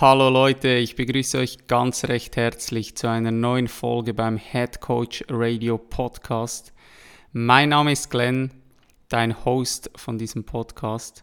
Hallo 0.00 0.30
Leute, 0.30 0.76
ich 0.76 0.96
begrüße 0.96 1.36
euch 1.36 1.66
ganz 1.66 2.04
recht 2.04 2.34
herzlich 2.36 2.96
zu 2.96 3.06
einer 3.06 3.32
neuen 3.32 3.68
Folge 3.68 4.14
beim 4.14 4.38
Head 4.38 4.80
Coach 4.80 5.22
Radio 5.28 5.76
Podcast. 5.76 6.72
Mein 7.34 7.68
Name 7.68 7.92
ist 7.92 8.10
Glenn, 8.10 8.50
dein 9.10 9.44
Host 9.44 9.90
von 9.96 10.16
diesem 10.16 10.44
Podcast. 10.44 11.22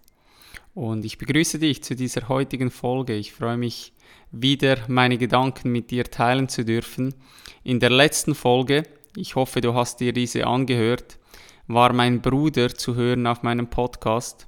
Und 0.76 1.06
ich 1.06 1.18
begrüße 1.18 1.58
dich 1.58 1.84
zu 1.84 1.96
dieser 1.96 2.30
heutigen 2.30 2.70
Folge. 2.70 3.16
Ich 3.16 3.34
freue 3.34 3.58
mich 3.58 3.94
wieder, 4.30 4.78
meine 4.88 5.18
Gedanken 5.18 5.72
mit 5.72 5.90
dir 5.90 6.04
teilen 6.04 6.48
zu 6.48 6.64
dürfen. 6.64 7.16
In 7.64 7.80
der 7.80 7.90
letzten 7.90 8.36
Folge, 8.36 8.84
ich 9.16 9.34
hoffe, 9.34 9.60
du 9.60 9.74
hast 9.74 10.02
dir 10.02 10.14
diese 10.14 10.46
angehört, 10.46 11.18
war 11.66 11.94
mein 11.94 12.22
Bruder 12.22 12.70
zu 12.70 12.94
hören 12.94 13.26
auf 13.26 13.42
meinem 13.42 13.72
Podcast. 13.72 14.48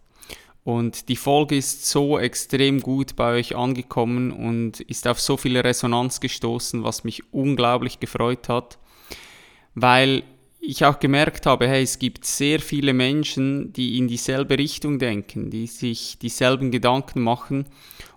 Und 0.69 1.09
die 1.09 1.15
Folge 1.15 1.57
ist 1.57 1.87
so 1.87 2.19
extrem 2.19 2.79
gut 2.79 3.15
bei 3.15 3.39
euch 3.39 3.55
angekommen 3.55 4.31
und 4.31 4.81
ist 4.81 5.07
auf 5.07 5.19
so 5.19 5.35
viel 5.35 5.57
Resonanz 5.57 6.19
gestoßen, 6.19 6.83
was 6.83 7.03
mich 7.03 7.23
unglaublich 7.33 7.99
gefreut 7.99 8.49
hat, 8.49 8.77
weil 9.73 10.21
ich 10.59 10.85
auch 10.85 10.99
gemerkt 10.99 11.47
habe, 11.47 11.67
hey, 11.67 11.81
es 11.81 11.97
gibt 11.97 12.23
sehr 12.23 12.59
viele 12.59 12.93
Menschen, 12.93 13.73
die 13.73 13.97
in 13.97 14.07
dieselbe 14.07 14.59
Richtung 14.59 14.99
denken, 14.99 15.49
die 15.49 15.65
sich 15.65 16.19
dieselben 16.19 16.69
Gedanken 16.69 17.23
machen. 17.23 17.65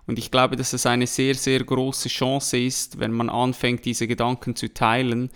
Und 0.05 0.19
ich 0.19 0.29
glaube, 0.29 0.55
dass 0.55 0.73
es 0.73 0.85
eine 0.85 1.07
sehr, 1.07 1.33
sehr 1.33 1.63
große 1.63 2.09
Chance 2.09 2.59
ist, 2.59 2.99
wenn 2.99 3.13
man 3.13 3.29
anfängt, 3.29 3.83
diese 3.83 4.05
Gedanken 4.05 4.55
zu 4.55 4.71
teilen 4.71 5.31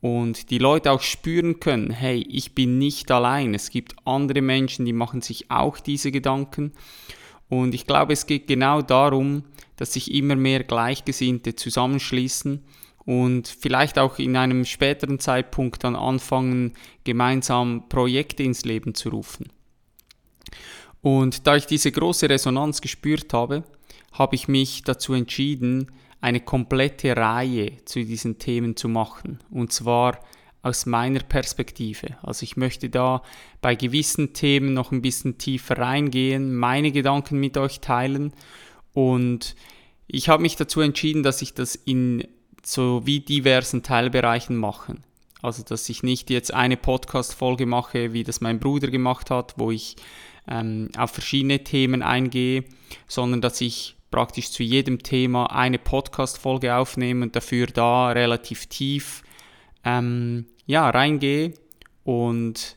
und 0.00 0.50
die 0.50 0.58
Leute 0.58 0.92
auch 0.92 1.02
spüren 1.02 1.60
können, 1.60 1.90
hey, 1.90 2.24
ich 2.28 2.54
bin 2.54 2.78
nicht 2.78 3.10
allein, 3.10 3.54
es 3.54 3.70
gibt 3.70 3.94
andere 4.04 4.40
Menschen, 4.40 4.86
die 4.86 4.92
machen 4.92 5.20
sich 5.20 5.50
auch 5.50 5.78
diese 5.78 6.10
Gedanken. 6.10 6.72
Und 7.48 7.74
ich 7.74 7.86
glaube, 7.86 8.12
es 8.12 8.26
geht 8.26 8.46
genau 8.46 8.80
darum, 8.80 9.44
dass 9.76 9.92
sich 9.92 10.12
immer 10.12 10.36
mehr 10.36 10.64
Gleichgesinnte 10.64 11.54
zusammenschließen 11.54 12.64
und 13.04 13.48
vielleicht 13.48 13.98
auch 13.98 14.18
in 14.18 14.36
einem 14.36 14.64
späteren 14.64 15.18
Zeitpunkt 15.18 15.84
dann 15.84 15.96
anfangen, 15.96 16.74
gemeinsam 17.04 17.88
Projekte 17.88 18.42
ins 18.42 18.64
Leben 18.64 18.94
zu 18.94 19.10
rufen. 19.10 19.48
Und 21.02 21.46
da 21.46 21.56
ich 21.56 21.66
diese 21.66 21.92
große 21.92 22.28
Resonanz 22.28 22.80
gespürt 22.80 23.32
habe, 23.32 23.64
habe 24.12 24.34
ich 24.34 24.48
mich 24.48 24.82
dazu 24.82 25.14
entschieden, 25.14 25.90
eine 26.20 26.40
komplette 26.40 27.16
Reihe 27.16 27.84
zu 27.84 28.04
diesen 28.04 28.38
Themen 28.38 28.76
zu 28.76 28.88
machen. 28.88 29.40
Und 29.50 29.72
zwar 29.72 30.20
aus 30.62 30.84
meiner 30.84 31.20
Perspektive. 31.20 32.18
Also 32.22 32.44
ich 32.44 32.56
möchte 32.56 32.90
da 32.90 33.22
bei 33.62 33.74
gewissen 33.74 34.34
Themen 34.34 34.74
noch 34.74 34.92
ein 34.92 35.02
bisschen 35.02 35.38
tiefer 35.38 35.78
reingehen, 35.78 36.54
meine 36.54 36.92
Gedanken 36.92 37.38
mit 37.38 37.56
euch 37.56 37.80
teilen. 37.80 38.32
Und 38.92 39.56
ich 40.06 40.28
habe 40.28 40.42
mich 40.42 40.56
dazu 40.56 40.80
entschieden, 40.80 41.22
dass 41.22 41.40
ich 41.40 41.54
das 41.54 41.74
in 41.74 42.26
so 42.62 43.06
wie 43.06 43.20
diversen 43.20 43.82
Teilbereichen 43.82 44.56
mache. 44.56 44.96
Also 45.40 45.62
dass 45.62 45.88
ich 45.88 46.02
nicht 46.02 46.28
jetzt 46.28 46.52
eine 46.52 46.76
Podcast-Folge 46.76 47.64
mache, 47.64 48.12
wie 48.12 48.24
das 48.24 48.42
mein 48.42 48.60
Bruder 48.60 48.88
gemacht 48.88 49.30
hat, 49.30 49.54
wo 49.56 49.70
ich 49.70 49.96
ähm, 50.46 50.90
auf 50.98 51.12
verschiedene 51.12 51.64
Themen 51.64 52.02
eingehe, 52.02 52.64
sondern 53.08 53.40
dass 53.40 53.62
ich 53.62 53.96
praktisch 54.10 54.50
zu 54.50 54.62
jedem 54.62 55.02
Thema 55.02 55.46
eine 55.46 55.78
Podcast-Folge 55.78 56.74
aufnehme 56.74 57.24
und 57.24 57.36
dafür 57.36 57.66
da 57.66 58.10
relativ 58.10 58.66
tief 58.66 59.22
ähm, 59.84 60.46
ja, 60.66 60.88
reingehe 60.90 61.54
und 62.04 62.76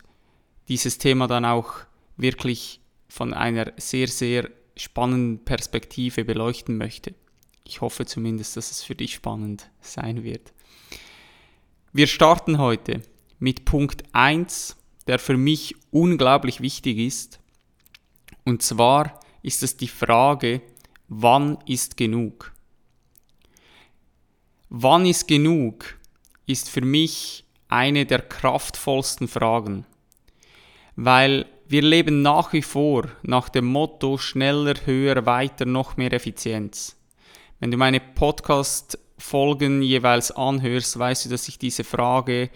dieses 0.68 0.98
Thema 0.98 1.28
dann 1.28 1.46
auch 1.46 1.74
wirklich 2.18 2.80
von 3.08 3.34
einer 3.34 3.74
sehr, 3.78 4.08
sehr 4.08 4.50
spannenden 4.76 5.44
Perspektive 5.44 6.26
beleuchten 6.26 6.78
möchte. 6.78 7.14
Ich 7.64 7.82
hoffe 7.82 8.06
zumindest, 8.06 8.58
dass 8.58 8.72
es 8.72 8.84
für 8.84 8.96
dich 8.96 9.14
spannend 9.14 9.70
sein 9.82 10.24
wird. 10.24 10.54
Wir 11.92 12.08
starten 12.08 12.58
heute 12.58 13.02
mit 13.40 13.66
Punkt 13.66 14.04
1, 14.14 14.76
der 15.08 15.20
für 15.20 15.38
mich 15.38 15.76
unglaublich 15.92 16.62
wichtig 16.62 16.98
ist. 16.98 17.40
Und 18.46 18.64
zwar 18.64 19.20
ist 19.44 19.64
es 19.64 19.78
die 19.78 19.88
Frage, 19.88 20.62
wann 21.22 21.58
ist 21.66 21.98
genug? 21.98 22.52
Wann 24.70 25.06
ist 25.06 25.28
genug 25.28 25.98
ist 26.46 26.70
für 26.70 26.82
mich 26.82 27.46
eine 27.68 28.06
der 28.06 28.22
kraftvollsten 28.22 29.28
Fragen, 29.28 29.86
weil 30.96 31.46
wir 31.68 31.82
leben 31.82 32.22
nach 32.22 32.52
wie 32.54 32.62
vor 32.62 33.10
nach 33.22 33.50
dem 33.50 33.66
Motto 33.66 34.18
schneller, 34.18 34.74
höher, 34.86 35.26
weiter, 35.26 35.66
noch 35.66 35.98
mehr 35.98 36.12
Effizienz. 36.12 36.98
Wenn 37.60 37.72
du 37.72 37.78
meine 37.78 38.00
Podcast-Folgen 38.00 39.82
jeweils 39.82 40.32
anhörst, 40.32 40.98
weißt 40.98 41.26
du, 41.26 41.30
dass 41.30 41.48
ich 41.48 41.58
diese 41.58 41.84
Frage 41.84 42.50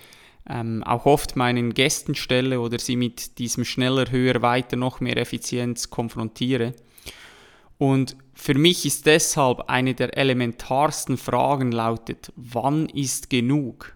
ähm, 0.50 0.84
auch 0.84 1.06
oft 1.06 1.36
meinen 1.36 1.74
Gästen 1.74 2.16
stelle 2.16 2.60
oder 2.60 2.80
sie 2.80 2.96
mit 2.96 3.38
diesem 3.38 3.64
schneller, 3.64 4.12
höher, 4.12 4.42
weiter, 4.42 4.76
noch 4.76 5.00
mehr 5.00 5.18
Effizienz 5.18 5.90
konfrontiere. 5.90 6.74
Und 7.78 8.18
für 8.38 8.54
mich 8.54 8.86
ist 8.86 9.08
deshalb 9.08 9.68
eine 9.68 9.96
der 9.96 10.16
elementarsten 10.16 11.18
Fragen 11.18 11.72
lautet, 11.72 12.32
wann 12.36 12.88
ist 12.88 13.32
genug? 13.32 13.96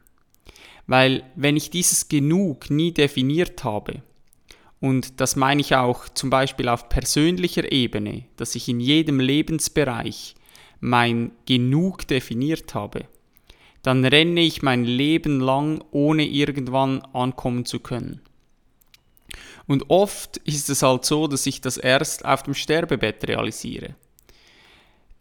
Weil 0.87 1.23
wenn 1.35 1.55
ich 1.55 1.69
dieses 1.69 2.09
genug 2.09 2.71
nie 2.71 2.91
definiert 2.91 3.63
habe, 3.63 4.01
und 4.79 5.21
das 5.21 5.35
meine 5.35 5.61
ich 5.61 5.75
auch 5.75 6.09
zum 6.09 6.31
Beispiel 6.31 6.69
auf 6.69 6.89
persönlicher 6.89 7.71
Ebene, 7.71 8.25
dass 8.35 8.55
ich 8.55 8.67
in 8.67 8.79
jedem 8.79 9.19
Lebensbereich 9.19 10.33
mein 10.79 11.31
genug 11.45 12.07
definiert 12.07 12.73
habe, 12.73 13.05
dann 13.83 14.03
renne 14.03 14.41
ich 14.41 14.63
mein 14.63 14.85
Leben 14.85 15.39
lang, 15.39 15.83
ohne 15.91 16.25
irgendwann 16.25 17.01
ankommen 17.13 17.65
zu 17.65 17.79
können. 17.79 18.21
Und 19.67 19.91
oft 19.91 20.37
ist 20.37 20.67
es 20.71 20.81
halt 20.81 21.05
so, 21.05 21.27
dass 21.27 21.45
ich 21.45 21.61
das 21.61 21.77
erst 21.77 22.25
auf 22.25 22.41
dem 22.41 22.55
Sterbebett 22.55 23.27
realisiere. 23.27 23.95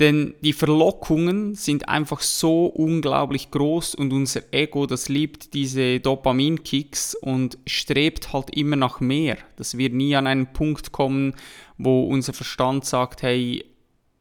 Denn 0.00 0.34
die 0.41 0.55
Verlockungen 0.55 1.55
sind 1.55 1.91
einfach 1.91 2.21
so 2.21 2.65
unglaublich 2.65 3.50
groß 3.50 3.94
und 3.94 4.15
unser 4.15 4.41
Ego, 4.50 4.87
das 4.87 5.11
liebt 5.11 5.53
diese 5.53 6.00
Dopaminkicks 6.00 7.15
und 7.15 7.59
strebt 7.66 8.33
halt 8.33 8.49
immer 8.56 8.77
nach 8.77 9.00
mehr. 9.00 9.37
Dass 9.56 9.77
wir 9.77 9.91
nie 9.91 10.16
an 10.16 10.27
einen 10.27 10.55
Punkt 10.55 10.91
kommen, 10.91 11.34
wo 11.77 12.05
unser 12.05 12.33
Verstand 12.33 12.87
sagt, 12.87 13.21
hey, 13.21 13.62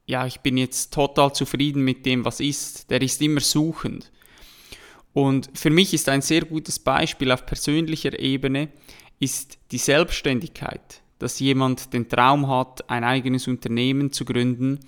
ja, 0.06 0.26
ich 0.26 0.42
bin 0.42 0.58
jetzt 0.58 0.94
total 0.94 1.34
zufrieden 1.34 1.86
mit 1.86 2.06
dem, 2.06 2.26
was 2.26 2.42
ist. 2.42 2.92
Der 2.92 3.02
ist 3.02 3.22
immer 3.22 3.40
suchend. 3.40 4.12
Und 5.14 5.50
für 5.54 5.70
mich 5.70 5.94
ist 5.94 6.10
ein 6.10 6.22
sehr 6.22 6.42
gutes 6.42 6.78
Beispiel 6.80 7.32
auf 7.32 7.46
persönlicher 7.46 8.20
Ebene, 8.20 8.68
ist 9.20 9.58
die 9.72 9.78
Selbstständigkeit, 9.78 11.02
dass 11.20 11.40
jemand 11.40 11.94
den 11.94 12.10
Traum 12.10 12.50
hat, 12.50 12.90
ein 12.90 13.06
eigenes 13.06 13.48
Unternehmen 13.48 14.12
zu 14.12 14.26
gründen 14.26 14.80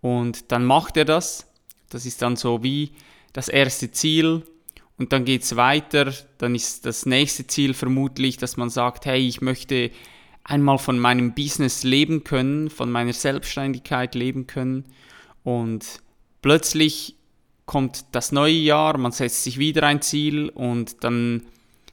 und 0.00 0.52
dann 0.52 0.64
macht 0.64 0.96
er 0.96 1.04
das. 1.04 1.46
Das 1.88 2.06
ist 2.06 2.22
dann 2.22 2.36
so 2.36 2.62
wie 2.62 2.92
das 3.32 3.48
erste 3.48 3.90
Ziel 3.90 4.42
und 4.98 5.12
dann 5.12 5.24
geht 5.24 5.42
es 5.42 5.56
weiter. 5.56 6.12
Dann 6.38 6.54
ist 6.54 6.86
das 6.86 7.06
nächste 7.06 7.46
Ziel 7.46 7.74
vermutlich, 7.74 8.36
dass 8.36 8.56
man 8.56 8.70
sagt, 8.70 9.06
hey, 9.06 9.26
ich 9.26 9.40
möchte 9.40 9.90
einmal 10.44 10.78
von 10.78 10.98
meinem 10.98 11.34
Business 11.34 11.82
leben 11.82 12.24
können, 12.24 12.70
von 12.70 12.90
meiner 12.90 13.12
Selbstständigkeit 13.12 14.14
leben 14.14 14.46
können 14.46 14.84
und 15.42 16.00
plötzlich 16.40 17.16
kommt 17.66 18.04
das 18.12 18.32
neue 18.32 18.54
Jahr, 18.54 18.96
man 18.96 19.12
setzt 19.12 19.42
sich 19.42 19.58
wieder 19.58 19.82
ein 19.82 20.00
Ziel 20.00 20.48
und 20.48 21.02
dann 21.04 21.42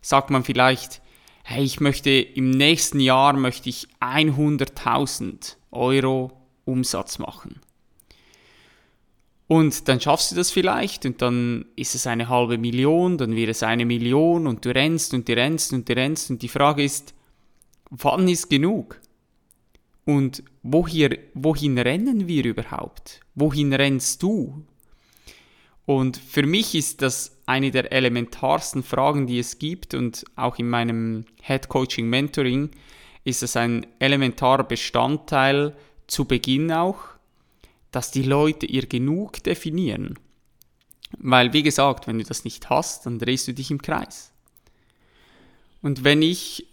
sagt 0.01 0.29
man 0.29 0.43
vielleicht, 0.43 1.01
hey, 1.43 1.63
ich 1.63 1.79
möchte 1.79 2.11
im 2.11 2.51
nächsten 2.51 2.99
Jahr 2.99 3.33
möchte 3.33 3.69
ich 3.69 3.87
100.000 3.99 5.55
Euro 5.71 6.31
Umsatz 6.65 7.19
machen. 7.19 7.59
Und 9.47 9.87
dann 9.87 9.99
schaffst 9.99 10.31
du 10.31 10.35
das 10.35 10.51
vielleicht 10.51 11.05
und 11.05 11.21
dann 11.21 11.65
ist 11.75 11.95
es 11.95 12.07
eine 12.07 12.29
halbe 12.29 12.57
Million, 12.57 13.17
dann 13.17 13.35
wird 13.35 13.49
es 13.49 13.61
eine 13.61 13.85
Million 13.85 14.47
und 14.47 14.65
du 14.65 14.73
rennst 14.73 15.13
und 15.13 15.27
du 15.27 15.35
rennst 15.35 15.73
und 15.73 15.87
du 15.89 15.95
rennst 15.95 16.31
und 16.31 16.41
die 16.41 16.47
Frage 16.47 16.83
ist, 16.83 17.13
wann 17.89 18.27
ist 18.27 18.49
genug? 18.49 18.99
Und 20.05 20.43
wohin, 20.63 21.17
wohin 21.33 21.77
rennen 21.77 22.27
wir 22.27 22.45
überhaupt? 22.45 23.21
Wohin 23.35 23.73
rennst 23.73 24.23
du? 24.23 24.65
Und 25.85 26.17
für 26.17 26.43
mich 26.43 26.75
ist 26.75 27.01
das 27.01 27.37
eine 27.45 27.71
der 27.71 27.91
elementarsten 27.91 28.83
Fragen, 28.83 29.27
die 29.27 29.39
es 29.39 29.59
gibt 29.59 29.93
und 29.93 30.23
auch 30.35 30.57
in 30.57 30.69
meinem 30.69 31.25
Head 31.41 31.67
Coaching 31.67 32.07
Mentoring 32.07 32.69
ist 33.25 33.43
es 33.43 33.55
ein 33.55 33.85
elementarer 33.99 34.63
Bestandteil 34.63 35.75
zu 36.07 36.25
Beginn 36.25 36.71
auch, 36.71 36.99
dass 37.93 38.11
die 38.11 38.23
Leute 38.23 38.65
ihr 38.65 38.87
Genug 38.87 39.43
definieren. 39.43 40.19
Weil, 41.19 41.53
wie 41.53 41.63
gesagt, 41.63 42.07
wenn 42.07 42.17
du 42.17 42.23
das 42.23 42.43
nicht 42.43 42.69
hast, 42.69 43.05
dann 43.05 43.19
drehst 43.19 43.47
du 43.47 43.53
dich 43.53 43.69
im 43.71 43.81
Kreis. 43.81 44.33
Und 45.81 46.03
wenn 46.03 46.21
ich 46.21 46.65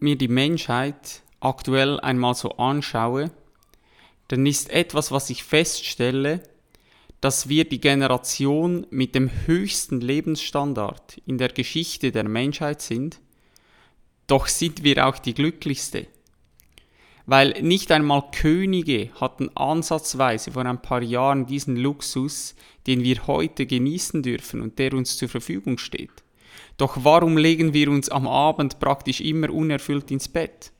mir 0.00 0.16
die 0.16 0.28
Menschheit 0.28 1.22
aktuell 1.38 2.00
einmal 2.00 2.34
so 2.34 2.56
anschaue, 2.56 3.30
dann 4.26 4.44
ist 4.46 4.70
etwas, 4.70 5.12
was 5.12 5.30
ich 5.30 5.44
feststelle, 5.44 6.42
dass 7.20 7.48
wir 7.48 7.68
die 7.68 7.80
Generation 7.80 8.84
mit 8.90 9.14
dem 9.14 9.30
höchsten 9.46 10.00
Lebensstandard 10.00 11.20
in 11.24 11.38
der 11.38 11.48
Geschichte 11.50 12.10
der 12.10 12.28
Menschheit 12.28 12.82
sind, 12.82 13.20
doch 14.26 14.48
sind 14.48 14.82
wir 14.82 15.06
auch 15.06 15.18
die 15.18 15.34
glücklichste. 15.34 16.08
Weil 17.28 17.60
nicht 17.60 17.92
einmal 17.92 18.30
Könige 18.30 19.10
hatten 19.20 19.54
ansatzweise 19.54 20.50
vor 20.50 20.64
ein 20.64 20.80
paar 20.80 21.02
Jahren 21.02 21.44
diesen 21.44 21.76
Luxus, 21.76 22.54
den 22.86 23.04
wir 23.04 23.26
heute 23.26 23.66
genießen 23.66 24.22
dürfen 24.22 24.62
und 24.62 24.78
der 24.78 24.94
uns 24.94 25.18
zur 25.18 25.28
Verfügung 25.28 25.76
steht. 25.76 26.24
Doch 26.78 27.04
warum 27.04 27.36
legen 27.36 27.74
wir 27.74 27.90
uns 27.90 28.08
am 28.08 28.26
Abend 28.26 28.80
praktisch 28.80 29.20
immer 29.20 29.50
unerfüllt 29.50 30.10
ins 30.10 30.26
Bett? 30.26 30.72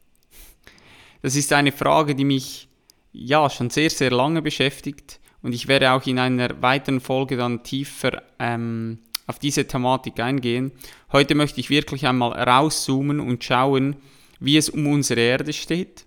Das 1.21 1.37
ist 1.37 1.53
eine 1.53 1.71
Frage, 1.71 2.15
die 2.15 2.25
mich 2.25 2.69
ja 3.13 3.51
schon 3.51 3.69
sehr, 3.69 3.91
sehr 3.91 4.11
lange 4.11 4.41
beschäftigt 4.41 5.21
und 5.43 5.55
ich 5.55 5.69
werde 5.69 5.93
auch 5.93 6.07
in 6.07 6.19
einer 6.19 6.63
weiteren 6.63 7.01
Folge 7.01 7.37
dann 7.37 7.63
tiefer 7.63 8.23
ähm, 8.39 9.01
auf 9.27 9.39
diese 9.39 9.67
Thematik 9.67 10.19
eingehen. 10.19 10.73
Heute 11.13 11.35
möchte 11.35 11.61
ich 11.61 11.69
wirklich 11.69 12.07
einmal 12.07 12.33
rauszoomen 12.33 13.21
und 13.21 13.45
schauen, 13.45 13.97
wie 14.41 14.57
es 14.57 14.71
um 14.71 14.87
unsere 14.87 15.21
Erde 15.21 15.53
steht, 15.53 16.07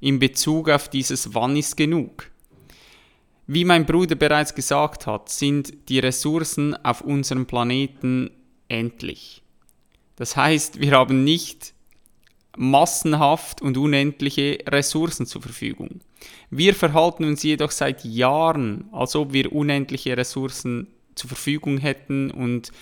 in 0.00 0.18
Bezug 0.18 0.68
auf 0.68 0.88
dieses 0.88 1.34
Wann 1.34 1.56
ist 1.56 1.76
genug. 1.76 2.30
Wie 3.46 3.64
mein 3.64 3.86
Bruder 3.86 4.16
bereits 4.16 4.54
gesagt 4.54 5.06
hat, 5.06 5.28
sind 5.28 5.88
die 5.88 6.00
Ressourcen 6.00 6.74
auf 6.84 7.00
unserem 7.00 7.46
Planeten 7.46 8.30
endlich. 8.68 9.42
Das 10.16 10.36
heißt, 10.36 10.80
wir 10.80 10.92
haben 10.92 11.22
nicht 11.24 11.74
massenhaft 12.56 13.62
und 13.62 13.76
unendliche 13.76 14.58
Ressourcen 14.66 15.26
zur 15.26 15.42
Verfügung. 15.42 16.00
Wir 16.50 16.74
verhalten 16.74 17.24
uns 17.24 17.42
jedoch 17.42 17.70
seit 17.70 18.04
Jahren, 18.04 18.88
als 18.92 19.14
ob 19.14 19.32
wir 19.32 19.52
unendliche 19.52 20.16
Ressourcen 20.16 20.88
zur 21.14 21.28
Verfügung 21.28 21.78
hätten 21.78 22.30
und 22.30 22.72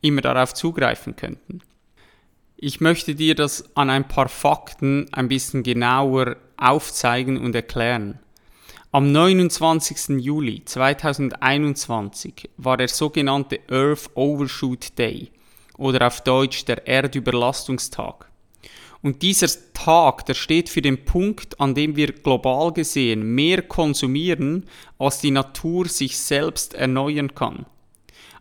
immer 0.00 0.20
darauf 0.20 0.54
zugreifen 0.54 1.16
könnten. 1.16 1.60
Ich 2.56 2.80
möchte 2.80 3.14
dir 3.14 3.34
das 3.34 3.76
an 3.76 3.90
ein 3.90 4.08
paar 4.08 4.28
Fakten 4.28 5.12
ein 5.12 5.28
bisschen 5.28 5.62
genauer 5.62 6.36
aufzeigen 6.56 7.38
und 7.38 7.54
erklären. 7.54 8.18
Am 8.92 9.10
29. 9.10 10.20
Juli 10.20 10.64
2021 10.64 12.48
war 12.56 12.76
der 12.76 12.88
sogenannte 12.88 13.58
Earth 13.68 14.10
Overshoot 14.14 14.96
Day 14.98 15.30
oder 15.76 16.06
auf 16.06 16.20
Deutsch 16.20 16.64
der 16.64 16.86
Erdüberlastungstag. 16.86 18.30
Und 19.02 19.20
dieser 19.22 19.48
Tag, 19.74 20.24
der 20.26 20.34
steht 20.34 20.68
für 20.68 20.80
den 20.80 21.04
Punkt, 21.04 21.60
an 21.60 21.74
dem 21.74 21.96
wir 21.96 22.12
global 22.12 22.72
gesehen 22.72 23.34
mehr 23.34 23.62
konsumieren, 23.62 24.64
als 24.98 25.18
die 25.18 25.30
Natur 25.30 25.88
sich 25.88 26.16
selbst 26.16 26.72
erneuern 26.74 27.34
kann. 27.34 27.66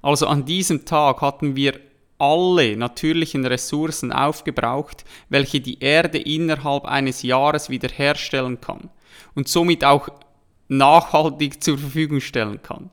Also 0.02 0.28
an 0.28 0.46
diesem 0.46 0.86
Tag 0.86 1.22
hatten 1.22 1.56
wir 1.56 1.80
alle 2.24 2.78
natürlichen 2.78 3.46
Ressourcen 3.46 4.14
aufgebraucht, 4.14 5.04
welche 5.28 5.60
die 5.60 5.80
Erde 5.80 6.20
innerhalb 6.20 6.86
eines 6.86 7.22
Jahres 7.22 7.70
wiederherstellen 7.70 8.62
kann 8.62 8.90
und 9.36 9.50
somit 9.50 9.84
auch 9.84 10.08
nachhaltig 10.70 11.62
zur 11.62 11.78
Verfügung 11.78 12.22
stellen 12.22 12.62
kann. 12.62 12.90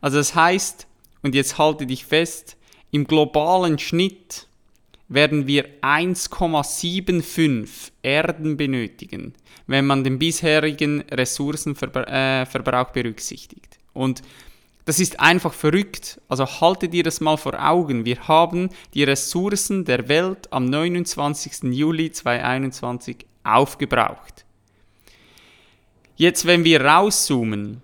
Also 0.00 0.18
das 0.18 0.34
heißt, 0.34 0.88
und 1.22 1.36
jetzt 1.36 1.58
halte 1.58 1.86
dich 1.86 2.04
fest, 2.04 2.56
im 2.90 3.06
globalen 3.06 3.78
Schnitt 3.78 4.48
werden 5.08 5.46
wir 5.46 5.66
1,75 5.82 7.92
Erden 8.02 8.56
benötigen, 8.56 9.34
wenn 9.66 9.86
man 9.86 10.02
den 10.02 10.18
bisherigen 10.18 11.04
Ressourcenverbrauch 11.10 12.90
berücksichtigt. 12.90 13.78
Und 13.94 14.22
das 14.88 15.00
ist 15.00 15.20
einfach 15.20 15.52
verrückt. 15.52 16.18
Also 16.28 16.46
halte 16.46 16.88
dir 16.88 17.02
das 17.02 17.20
mal 17.20 17.36
vor 17.36 17.62
Augen. 17.62 18.06
Wir 18.06 18.26
haben 18.26 18.70
die 18.94 19.04
Ressourcen 19.04 19.84
der 19.84 20.08
Welt 20.08 20.50
am 20.50 20.64
29. 20.64 21.64
Juli 21.74 22.10
2021 22.10 23.26
aufgebraucht. 23.44 24.46
Jetzt, 26.16 26.46
wenn 26.46 26.64
wir 26.64 26.80
rauszoomen 26.86 27.82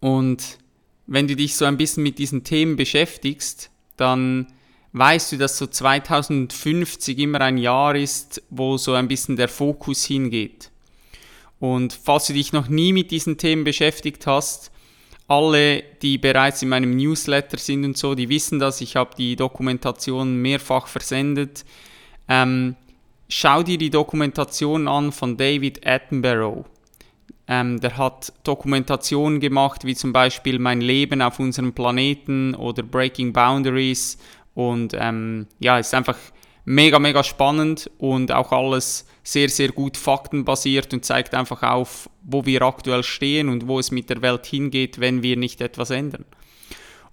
und 0.00 0.58
wenn 1.06 1.26
du 1.26 1.36
dich 1.36 1.56
so 1.56 1.64
ein 1.64 1.78
bisschen 1.78 2.02
mit 2.02 2.18
diesen 2.18 2.44
Themen 2.44 2.76
beschäftigst, 2.76 3.70
dann 3.96 4.48
weißt 4.92 5.32
du, 5.32 5.38
dass 5.38 5.56
so 5.56 5.66
2050 5.66 7.18
immer 7.18 7.40
ein 7.40 7.56
Jahr 7.56 7.96
ist, 7.96 8.42
wo 8.50 8.76
so 8.76 8.92
ein 8.92 9.08
bisschen 9.08 9.36
der 9.36 9.48
Fokus 9.48 10.04
hingeht. 10.04 10.70
Und 11.60 11.94
falls 11.94 12.26
du 12.26 12.34
dich 12.34 12.52
noch 12.52 12.68
nie 12.68 12.92
mit 12.92 13.10
diesen 13.10 13.38
Themen 13.38 13.64
beschäftigt 13.64 14.26
hast, 14.26 14.70
alle, 15.26 15.82
die 16.02 16.18
bereits 16.18 16.62
in 16.62 16.68
meinem 16.68 16.96
Newsletter 16.96 17.56
sind 17.56 17.84
und 17.84 17.96
so, 17.96 18.14
die 18.14 18.28
wissen 18.28 18.58
das. 18.58 18.80
Ich 18.80 18.96
habe 18.96 19.16
die 19.16 19.36
Dokumentation 19.36 20.36
mehrfach 20.36 20.86
versendet. 20.86 21.64
Ähm, 22.28 22.76
schau 23.28 23.62
dir 23.62 23.78
die 23.78 23.90
Dokumentation 23.90 24.86
an 24.86 25.12
von 25.12 25.36
David 25.36 25.86
Attenborough. 25.86 26.64
Ähm, 27.46 27.80
der 27.80 27.96
hat 27.96 28.32
Dokumentationen 28.44 29.40
gemacht, 29.40 29.84
wie 29.84 29.94
zum 29.94 30.12
Beispiel 30.12 30.58
Mein 30.58 30.80
Leben 30.80 31.20
auf 31.20 31.38
unserem 31.38 31.74
Planeten 31.74 32.54
oder 32.54 32.82
Breaking 32.82 33.32
Boundaries 33.32 34.18
und 34.54 34.94
ähm, 34.94 35.46
ja, 35.58 35.78
ist 35.78 35.94
einfach 35.94 36.16
mega, 36.64 36.98
mega 36.98 37.22
spannend 37.22 37.90
und 37.98 38.32
auch 38.32 38.52
alles 38.52 39.06
sehr, 39.22 39.48
sehr 39.48 39.68
gut 39.68 39.96
faktenbasiert 39.96 40.92
und 40.92 41.04
zeigt 41.04 41.34
einfach 41.34 41.62
auf, 41.62 42.08
wo 42.22 42.46
wir 42.46 42.62
aktuell 42.62 43.02
stehen 43.02 43.48
und 43.48 43.68
wo 43.68 43.78
es 43.78 43.90
mit 43.90 44.10
der 44.10 44.22
Welt 44.22 44.46
hingeht, 44.46 45.00
wenn 45.00 45.22
wir 45.22 45.36
nicht 45.36 45.60
etwas 45.60 45.90
ändern. 45.90 46.24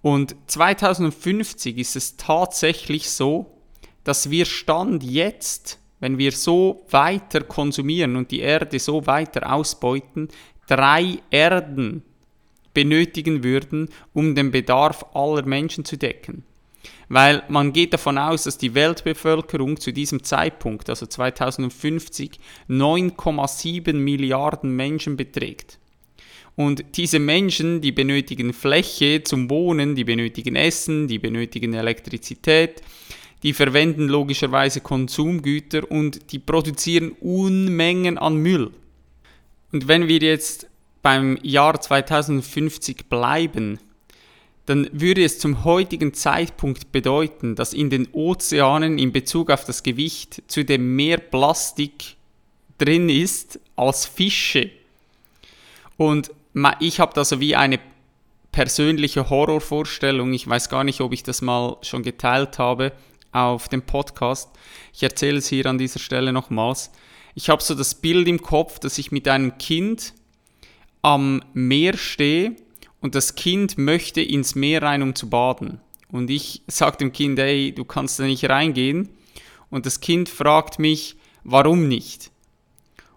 Und 0.02 0.36
2050 0.48 1.78
ist 1.78 1.96
es 1.96 2.18
tatsächlich 2.18 3.10
so, 3.10 3.58
dass 4.04 4.32
wir 4.32 4.46
Stand 4.46 5.04
jetzt, 5.04 5.80
wenn 6.00 6.18
wir 6.18 6.32
so 6.32 6.86
weiter 6.90 7.42
konsumieren 7.42 8.16
und 8.16 8.32
die 8.32 8.40
Erde 8.40 8.80
so 8.80 9.06
weiter 9.06 9.54
ausbeuten, 9.54 10.30
drei 10.68 11.20
Erden 11.30 12.04
benötigen 12.74 13.44
würden, 13.44 13.90
um 14.14 14.34
den 14.34 14.50
Bedarf 14.50 15.06
aller 15.14 15.46
Menschen 15.46 15.86
zu 15.86 15.98
decken 15.98 16.46
weil 17.10 17.44
man 17.50 17.74
geht 17.74 17.94
davon 17.94 18.18
aus, 18.18 18.44
dass 18.44 18.58
die 18.58 18.74
Weltbevölkerung 18.74 19.80
zu 19.80 19.92
diesem 19.92 20.24
Zeitpunkt, 20.24 20.90
also 20.90 21.06
2050, 21.06 22.40
9,7 22.70 23.94
Milliarden 23.94 24.76
Menschen 24.76 25.18
beträgt. 25.18 25.78
Und 26.56 26.84
diese 26.96 27.20
Menschen, 27.20 27.82
die 27.82 27.92
benötigen 27.92 28.54
Fläche 28.54 29.24
zum 29.24 29.50
Wohnen, 29.50 29.96
die 29.96 30.04
benötigen 30.04 30.56
Essen, 30.56 31.08
die 31.08 31.20
benötigen 31.20 31.74
Elektrizität, 31.74 32.82
die 33.44 33.54
verwenden 33.54 34.08
logischerweise 34.08 34.82
Konsumgüter 34.82 35.90
und 35.90 36.32
die 36.32 36.40
produzieren 36.40 37.12
Unmengen 37.20 38.18
an 38.18 38.38
Müll. 38.38 38.72
Und 39.72 39.88
wenn 39.88 40.08
wir 40.08 40.20
jetzt 40.20 40.68
beim 41.02 41.38
Jahr 41.42 41.80
2050 41.80 43.10
bleiben, 43.10 43.80
dann 44.66 44.88
würde 44.92 45.24
es 45.24 45.40
zum 45.40 45.64
heutigen 45.64 46.14
Zeitpunkt 46.14 46.92
bedeuten, 46.92 47.56
dass 47.56 47.74
in 47.74 47.90
den 47.90 48.08
Ozeanen 48.14 49.00
in 49.00 49.12
Bezug 49.12 49.50
auf 49.50 49.66
das 49.66 49.84
Gewicht 49.84 50.44
zudem 50.48 50.96
mehr 50.96 51.18
Plastik 51.18 52.16
drin 52.78 53.10
ist 53.10 53.60
als 53.76 54.06
Fische. 54.06 54.70
Und 55.98 56.32
ich 56.80 57.00
habe 57.00 57.14
da 57.14 57.26
so 57.26 57.40
wie 57.40 57.56
eine 57.56 57.80
persönliche 58.52 59.30
Horrorvorstellung. 59.30 60.34
Ich 60.34 60.48
weiß 60.48 60.70
gar 60.70 60.84
nicht, 60.84 61.02
ob 61.02 61.14
ich 61.14 61.24
das 61.24 61.42
mal 61.42 61.78
schon 61.82 62.04
geteilt 62.04 62.60
habe 62.60 62.92
auf 63.32 63.70
dem 63.70 63.82
Podcast. 63.82 64.50
Ich 64.94 65.04
erzähle 65.04 65.38
es 65.38 65.48
hier 65.48 65.66
an 65.66 65.78
dieser 65.78 66.00
Stelle 66.00 66.34
nochmals. 66.34 66.92
Ich 67.34 67.50
habe 67.50 67.64
so 67.64 67.76
das 67.76 67.96
Bild 67.96 68.28
im 68.28 68.42
Kopf, 68.42 68.80
dass 68.80 68.98
ich 68.98 69.12
mit 69.12 69.28
einem 69.28 69.58
Kind 69.58 70.14
am 71.02 71.42
Meer 71.54 71.98
stehe 71.98 72.56
und 73.02 73.16
das 73.16 73.36
Kind 73.36 73.78
möchte 73.78 74.22
ins 74.22 74.56
Meer 74.56 74.84
rein, 74.84 75.02
um 75.02 75.16
zu 75.16 75.30
baden. 75.30 75.82
Und 76.12 76.30
ich 76.30 76.62
sage 76.68 76.98
dem 76.98 77.12
Kind, 77.12 77.40
ey, 77.40 77.74
du 77.74 77.86
kannst 77.86 78.20
da 78.20 78.24
nicht 78.24 78.50
reingehen. 78.50 79.10
Und 79.70 79.86
das 79.86 80.00
Kind 80.00 80.30
fragt 80.30 80.80
mich, 80.80 81.18
warum 81.44 81.88
nicht? 81.88 82.32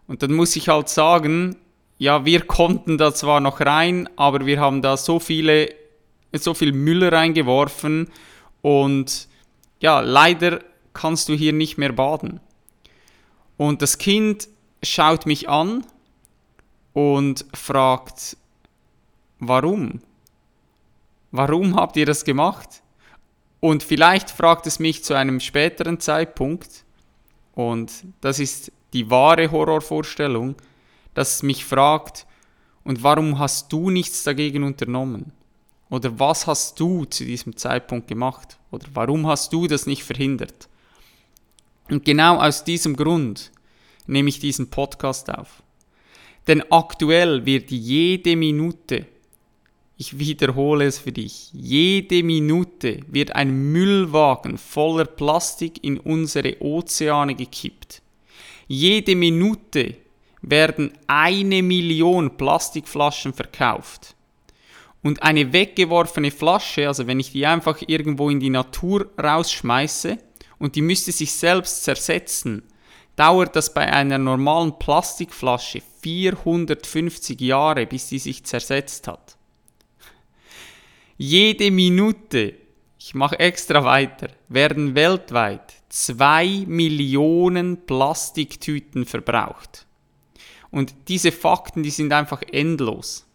Und 0.06 0.22
dann 0.22 0.32
muss 0.32 0.56
ich 0.56 0.68
halt 0.68 0.88
sagen, 0.88 1.56
ja, 1.98 2.24
wir 2.24 2.42
konnten 2.42 2.98
da 2.98 3.14
zwar 3.14 3.40
noch 3.40 3.60
rein, 3.60 4.08
aber 4.16 4.46
wir 4.46 4.60
haben 4.60 4.82
da 4.82 4.96
so 4.96 5.18
viele 5.18 5.68
so 6.38 6.54
viel 6.54 6.72
Müll 6.72 7.04
reingeworfen 7.04 8.08
und 8.62 9.28
ja, 9.80 10.00
leider 10.00 10.60
kannst 10.92 11.28
du 11.28 11.34
hier 11.34 11.52
nicht 11.52 11.78
mehr 11.78 11.92
baden. 11.92 12.40
Und 13.56 13.82
das 13.82 13.98
Kind 13.98 14.48
schaut 14.82 15.26
mich 15.26 15.48
an 15.48 15.84
und 16.92 17.44
fragt, 17.54 18.36
warum? 19.48 20.00
Warum 21.30 21.76
habt 21.76 21.96
ihr 21.96 22.06
das 22.06 22.24
gemacht? 22.24 22.82
Und 23.60 23.82
vielleicht 23.82 24.30
fragt 24.30 24.66
es 24.66 24.78
mich 24.78 25.02
zu 25.02 25.14
einem 25.14 25.40
späteren 25.40 25.98
Zeitpunkt, 26.00 26.84
und 27.54 27.92
das 28.20 28.40
ist 28.40 28.72
die 28.92 29.10
wahre 29.10 29.50
Horrorvorstellung, 29.50 30.56
dass 31.14 31.36
es 31.36 31.42
mich 31.42 31.64
fragt, 31.64 32.26
und 32.84 33.02
warum 33.02 33.38
hast 33.38 33.72
du 33.72 33.90
nichts 33.90 34.22
dagegen 34.24 34.62
unternommen? 34.62 35.32
Oder 35.88 36.18
was 36.18 36.46
hast 36.46 36.78
du 36.78 37.04
zu 37.04 37.24
diesem 37.24 37.56
Zeitpunkt 37.56 38.08
gemacht? 38.08 38.58
Oder 38.70 38.86
warum 38.92 39.26
hast 39.26 39.52
du 39.52 39.66
das 39.66 39.86
nicht 39.86 40.04
verhindert? 40.04 40.68
Und 41.88 42.04
genau 42.04 42.40
aus 42.40 42.64
diesem 42.64 42.96
Grund 42.96 43.50
nehme 44.06 44.28
ich 44.28 44.40
diesen 44.40 44.70
Podcast 44.70 45.30
auf. 45.30 45.62
Denn 46.46 46.62
aktuell 46.70 47.46
wird 47.46 47.70
jede 47.70 48.36
Minute, 48.36 49.06
ich 49.96 50.18
wiederhole 50.18 50.86
es 50.86 50.98
für 50.98 51.12
dich, 51.12 51.50
jede 51.52 52.22
Minute 52.22 53.00
wird 53.06 53.34
ein 53.34 53.72
Müllwagen 53.72 54.58
voller 54.58 55.04
Plastik 55.04 55.84
in 55.84 55.98
unsere 55.98 56.60
Ozeane 56.60 57.34
gekippt. 57.34 58.02
Jede 58.66 59.14
Minute 59.14 59.96
werden 60.42 60.92
eine 61.06 61.62
Million 61.62 62.36
Plastikflaschen 62.36 63.32
verkauft. 63.32 64.16
Und 65.02 65.22
eine 65.22 65.52
weggeworfene 65.52 66.30
Flasche, 66.30 66.88
also 66.88 67.06
wenn 67.06 67.20
ich 67.20 67.32
die 67.32 67.46
einfach 67.46 67.80
irgendwo 67.86 68.30
in 68.30 68.40
die 68.40 68.50
Natur 68.50 69.10
rausschmeiße 69.22 70.18
und 70.58 70.76
die 70.76 70.82
müsste 70.82 71.12
sich 71.12 71.30
selbst 71.32 71.84
zersetzen, 71.84 72.62
dauert 73.14 73.54
das 73.54 73.72
bei 73.72 73.92
einer 73.92 74.18
normalen 74.18 74.78
Plastikflasche 74.78 75.82
450 76.00 77.40
Jahre, 77.40 77.86
bis 77.86 78.08
sie 78.08 78.18
sich 78.18 78.44
zersetzt 78.44 79.06
hat. 79.06 79.36
Jede 81.16 81.70
Minute, 81.70 82.54
ich 82.98 83.14
mache 83.14 83.38
extra 83.38 83.84
weiter, 83.84 84.30
werden 84.48 84.96
weltweit 84.96 85.74
2 85.90 86.64
Millionen 86.66 87.86
Plastiktüten 87.86 89.04
verbraucht. 89.04 89.86
Und 90.72 90.92
diese 91.06 91.30
Fakten, 91.30 91.84
die 91.84 91.90
sind 91.90 92.12
einfach 92.12 92.42
endlos. 92.50 93.28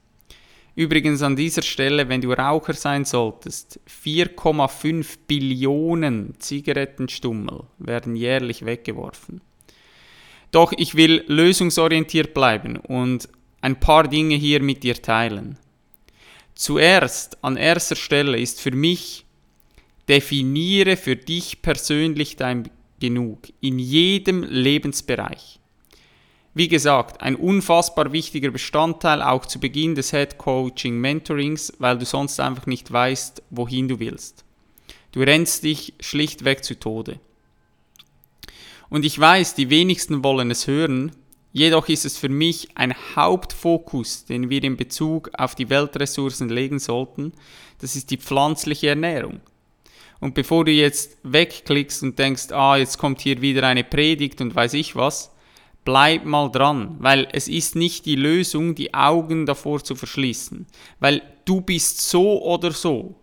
Übrigens 0.76 1.22
an 1.22 1.38
dieser 1.38 1.62
Stelle, 1.62 2.10
wenn 2.10 2.20
du 2.20 2.34
Raucher 2.34 2.74
sein 2.74 3.06
solltest, 3.06 3.80
4,5 3.88 5.18
Billionen 5.26 6.34
Zigarettenstummel 6.38 7.64
werden 7.78 8.18
jährlich 8.18 8.66
weggeworfen. 8.66 9.40
Doch 10.52 10.74
ich 10.76 10.96
will 10.96 11.24
lösungsorientiert 11.28 12.34
bleiben 12.34 12.76
und 12.76 13.30
ein 13.62 13.80
paar 13.80 14.10
Dinge 14.10 14.36
hier 14.36 14.62
mit 14.62 14.84
dir 14.84 15.02
teilen. 15.02 15.58
Zuerst, 16.60 17.42
an 17.42 17.56
erster 17.56 17.96
Stelle 17.96 18.38
ist 18.38 18.60
für 18.60 18.72
mich, 18.72 19.24
definiere 20.10 20.98
für 20.98 21.16
dich 21.16 21.62
persönlich 21.62 22.36
dein 22.36 22.70
Genug 23.00 23.48
in 23.62 23.80
jedem 23.80 24.44
Lebensbereich. 24.44 25.58
Wie 26.54 26.68
gesagt, 26.68 27.22
ein 27.22 27.38
unfassbar 27.38 28.12
wichtiger 28.12 28.52
Bestandteil 28.52 29.22
auch 29.22 29.46
zu 29.46 29.62
Beginn 29.62 29.96
des 29.96 30.12
Head 30.12 30.38
Coaching 30.38 30.98
Mentorings, 31.00 31.72
weil 31.80 31.98
du 31.98 32.06
sonst 32.06 32.42
einfach 32.42 32.66
nicht 32.66 32.92
weißt, 32.92 33.42
wohin 33.52 33.88
du 33.88 34.02
willst. 34.02 34.44
Du 35.14 35.22
rennst 35.22 35.64
dich 35.64 35.94
schlichtweg 36.02 36.66
zu 36.66 36.78
Tode. 36.78 37.22
Und 38.90 39.06
ich 39.06 39.18
weiß, 39.18 39.56
die 39.56 39.70
wenigsten 39.70 40.26
wollen 40.26 40.52
es 40.52 40.68
hören, 40.68 41.14
jedoch 41.52 41.90
ist 41.90 42.06
es 42.06 42.18
für 42.18 42.30
mich 42.30 42.70
ein 42.76 42.94
Hauptfokus, 43.16 44.26
den 44.26 44.50
wir 44.50 44.64
in 44.64 44.78
Bezug 44.78 45.32
auf 45.38 45.56
die 45.56 45.70
Weltressourcen 45.70 46.50
legen 46.50 46.80
sollten, 46.80 47.34
das 47.80 47.96
ist 47.96 48.12
die 48.12 48.18
pflanzliche 48.18 48.90
Ernährung. 48.90 49.42
Und 50.20 50.36
bevor 50.36 50.66
du 50.66 50.72
jetzt 50.72 51.18
wegklickst 51.24 52.04
und 52.04 52.20
denkst, 52.20 52.52
ah, 52.52 52.76
jetzt 52.78 52.98
kommt 52.98 53.22
hier 53.22 53.42
wieder 53.42 53.66
eine 53.66 53.84
Predigt 53.84 54.42
und 54.42 54.54
weiß 54.54 54.74
ich 54.74 54.96
was, 54.96 55.32
bleib 55.86 56.26
mal 56.26 56.52
dran, 56.52 56.98
weil 57.00 57.28
es 57.32 57.48
ist 57.48 57.76
nicht 57.76 58.06
die 58.06 58.16
Lösung, 58.16 58.76
die 58.76 58.94
Augen 58.94 59.46
davor 59.46 59.84
zu 59.84 59.96
verschließen, 59.96 60.68
weil 61.00 61.22
du 61.46 61.62
bist 61.62 62.10
so 62.10 62.44
oder 62.44 62.72
so, 62.72 63.16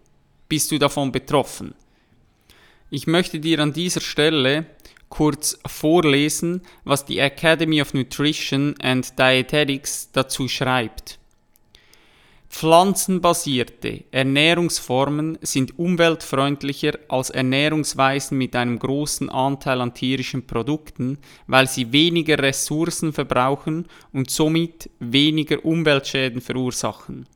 bist 0.49 0.73
du 0.73 0.79
davon 0.79 1.13
betroffen. 1.13 1.75
Ich 2.89 3.07
möchte 3.07 3.41
dir 3.41 3.59
an 3.59 3.73
dieser 3.73 4.01
Stelle 4.01 4.67
kurz 5.09 5.59
vorlesen, 5.67 6.63
was 6.85 7.05
die 7.05 7.19
Academy 7.19 7.81
of 7.81 7.95
Nutrition 7.95 8.75
and 8.81 9.19
Dietetics 9.19 10.11
dazu 10.13 10.49
schreibt. 10.49 11.19
Pflanzenbasierte 12.49 14.05
Ernährungsformen 14.13 15.37
sind 15.43 15.79
umweltfreundlicher 15.79 16.99
als 17.09 17.29
Ernährungsweisen 17.29 18.39
mit 18.39 18.57
einem 18.57 18.79
großen 18.79 19.29
Anteil 19.29 19.81
an 19.81 19.93
tierischen 19.93 20.47
Produkten, 20.47 21.19
weil 21.47 21.67
sie 21.67 21.93
weniger 21.93 22.39
Ressourcen 22.39 23.13
verbrauchen 23.13 23.87
und 24.13 24.31
somit 24.31 24.89
weniger 25.01 25.65
Umweltschäden 25.65 26.41
verursachen. 26.41 27.27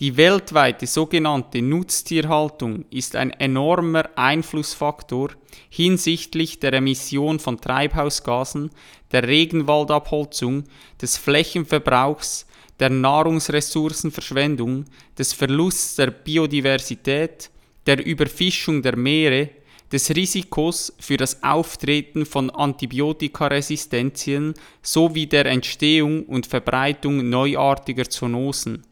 Die 0.00 0.16
weltweite 0.16 0.86
sogenannte 0.86 1.60
Nutztierhaltung 1.60 2.86
ist 2.88 3.16
ein 3.16 3.32
enormer 3.32 4.08
Einflussfaktor 4.16 5.32
hinsichtlich 5.68 6.58
der 6.58 6.72
Emission 6.72 7.38
von 7.38 7.60
Treibhausgasen, 7.60 8.70
der 9.12 9.28
Regenwaldabholzung, 9.28 10.64
des 11.02 11.18
Flächenverbrauchs, 11.18 12.46
der 12.78 12.88
Nahrungsressourcenverschwendung, 12.88 14.86
des 15.18 15.34
Verlusts 15.34 15.96
der 15.96 16.12
Biodiversität, 16.12 17.50
der 17.86 18.02
Überfischung 18.02 18.80
der 18.80 18.96
Meere, 18.96 19.50
des 19.92 20.08
Risikos 20.16 20.94
für 20.98 21.18
das 21.18 21.42
Auftreten 21.42 22.24
von 22.24 22.48
Antibiotikaresistenzien 22.48 24.54
sowie 24.80 25.26
der 25.26 25.44
Entstehung 25.44 26.24
und 26.24 26.46
Verbreitung 26.46 27.28
neuartiger 27.28 28.08
Zoonosen. 28.08 28.86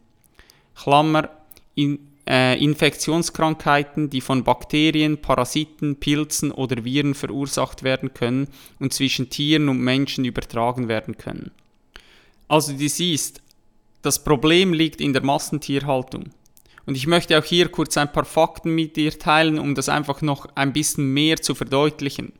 Klammer, 0.81 1.29
in, 1.75 1.99
äh, 2.27 2.61
Infektionskrankheiten, 2.63 4.09
die 4.09 4.21
von 4.21 4.43
Bakterien, 4.43 5.19
Parasiten, 5.21 5.97
Pilzen 5.97 6.51
oder 6.51 6.83
Viren 6.83 7.15
verursacht 7.15 7.83
werden 7.83 8.13
können 8.13 8.47
und 8.79 8.93
zwischen 8.93 9.29
Tieren 9.29 9.67
und 9.67 9.79
Menschen 9.79 10.25
übertragen 10.25 10.87
werden 10.87 11.17
können. 11.17 11.51
Also 12.47 12.73
du 12.73 12.87
siehst, 12.87 13.41
das 14.01 14.23
Problem 14.23 14.73
liegt 14.73 15.01
in 15.01 15.13
der 15.13 15.23
Massentierhaltung. 15.23 16.31
Und 16.85 16.95
ich 16.95 17.07
möchte 17.07 17.37
auch 17.37 17.43
hier 17.43 17.69
kurz 17.69 17.97
ein 17.97 18.11
paar 18.11 18.25
Fakten 18.25 18.73
mit 18.73 18.95
dir 18.95 19.17
teilen, 19.17 19.59
um 19.59 19.75
das 19.75 19.89
einfach 19.89 20.21
noch 20.21 20.47
ein 20.55 20.73
bisschen 20.73 21.13
mehr 21.13 21.41
zu 21.41 21.53
verdeutlichen. 21.53 22.33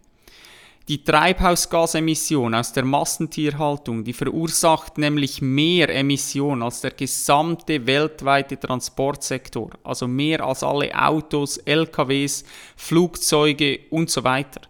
Die 0.89 1.03
Treibhausgasemission 1.03 2.55
aus 2.55 2.73
der 2.73 2.83
Massentierhaltung, 2.83 4.03
die 4.03 4.11
verursacht 4.11 4.97
nämlich 4.97 5.39
mehr 5.39 5.87
Emissionen 5.95 6.63
als 6.63 6.81
der 6.81 6.89
gesamte 6.89 7.85
weltweite 7.85 8.59
Transportsektor, 8.59 9.69
also 9.83 10.07
mehr 10.07 10.43
als 10.43 10.63
alle 10.63 10.91
Autos, 10.99 11.57
LKWs, 11.57 12.43
Flugzeuge 12.75 13.81
und 13.91 14.09
so 14.09 14.23
weiter. 14.23 14.61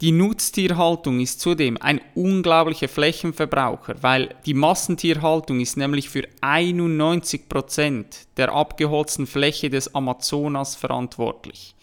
Die 0.00 0.12
Nutztierhaltung 0.12 1.20
ist 1.20 1.42
zudem 1.42 1.76
ein 1.82 2.00
unglaublicher 2.14 2.88
Flächenverbraucher, 2.88 3.96
weil 4.00 4.36
die 4.46 4.54
Massentierhaltung 4.54 5.60
ist 5.60 5.76
nämlich 5.76 6.08
für 6.08 6.26
91% 6.40 8.06
der 8.38 8.54
abgeholzten 8.54 9.26
Fläche 9.26 9.68
des 9.68 9.94
Amazonas 9.94 10.76
verantwortlich. 10.76 11.74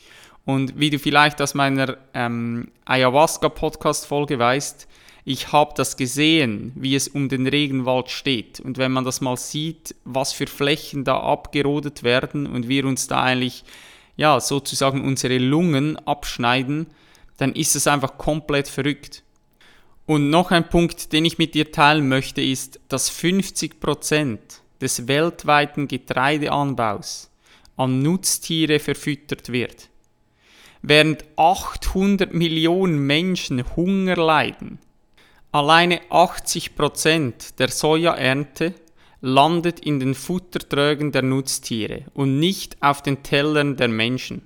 Und 0.45 0.79
wie 0.79 0.91
du 0.91 0.99
vielleicht 0.99 1.41
aus 1.41 1.55
meiner 1.55 1.97
ähm, 2.13 2.71
Ayahuasca-Podcast-Folge 2.85 4.37
weißt, 4.37 4.87
ich 5.27 5.51
habe 5.51 5.73
das 5.75 5.97
gesehen, 5.97 6.71
wie 6.75 6.93
es 6.93 7.07
um 7.07 7.29
den 7.29 7.47
Regenwald 7.47 8.11
steht. 8.11 8.59
Und 8.59 8.77
wenn 8.77 8.91
man 8.91 9.03
das 9.03 9.21
mal 9.21 9.37
sieht, 9.37 9.95
was 10.05 10.33
für 10.33 10.45
Flächen 10.45 11.03
da 11.03 11.19
abgerodet 11.19 12.03
werden 12.03 12.45
und 12.45 12.69
wir 12.69 12.85
uns 12.85 13.07
da 13.07 13.23
eigentlich, 13.23 13.63
ja, 14.17 14.39
sozusagen 14.39 15.03
unsere 15.03 15.39
Lungen 15.39 15.97
abschneiden, 15.97 16.87
dann 17.37 17.53
ist 17.53 17.75
es 17.75 17.87
einfach 17.87 18.19
komplett 18.19 18.67
verrückt. 18.67 19.23
Und 20.05 20.29
noch 20.29 20.51
ein 20.51 20.69
Punkt, 20.69 21.11
den 21.11 21.25
ich 21.25 21.39
mit 21.39 21.55
dir 21.55 21.71
teilen 21.71 22.07
möchte, 22.07 22.43
ist, 22.43 22.79
dass 22.87 23.11
50% 23.11 24.37
des 24.79 25.07
weltweiten 25.07 25.87
Getreideanbaus 25.87 27.31
an 27.77 28.03
Nutztiere 28.03 28.77
verfüttert 28.79 29.51
wird. 29.51 29.89
Während 30.87 31.25
800 31.35 32.31
Millionen 32.35 32.99
Menschen 33.07 33.75
Hunger 33.75 34.17
leiden, 34.17 34.77
alleine 35.51 35.99
80% 36.11 37.55
der 37.57 37.69
Sojaernte 37.69 38.75
landet 39.19 39.79
in 39.79 39.99
den 39.99 40.13
Futtertrögen 40.13 41.11
der 41.11 41.23
Nutztiere 41.23 42.03
und 42.13 42.37
nicht 42.37 42.77
auf 42.83 43.01
den 43.01 43.23
Tellern 43.23 43.77
der 43.77 43.87
Menschen. 43.87 44.43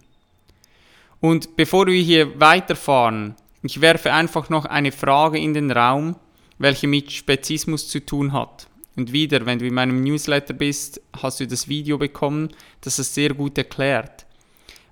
Und 1.20 1.58
bevor 1.58 1.88
wir 1.88 2.02
hier 2.02 2.40
weiterfahren, 2.40 3.36
ich 3.62 3.82
werfe 3.82 4.14
einfach 4.14 4.48
noch 4.50 4.64
eine 4.64 4.94
Frage 4.94 5.40
in 5.40 5.54
den 5.54 5.72
Raum, 5.72 6.16
welche 6.58 6.88
mit 6.88 7.12
Spezismus 7.12 7.90
zu 7.90 8.06
tun 8.06 8.32
hat. 8.32 8.68
Und 8.96 9.12
wieder, 9.12 9.46
wenn 9.46 9.60
du 9.60 9.68
in 9.68 9.74
meinem 9.74 10.02
Newsletter 10.02 10.54
bist, 10.54 11.02
hast 11.22 11.42
du 11.42 11.48
das 11.48 11.68
Video 11.68 11.98
bekommen, 11.98 12.48
das 12.80 12.98
es 12.98 13.14
sehr 13.14 13.34
gut 13.34 13.58
erklärt. 13.58 14.26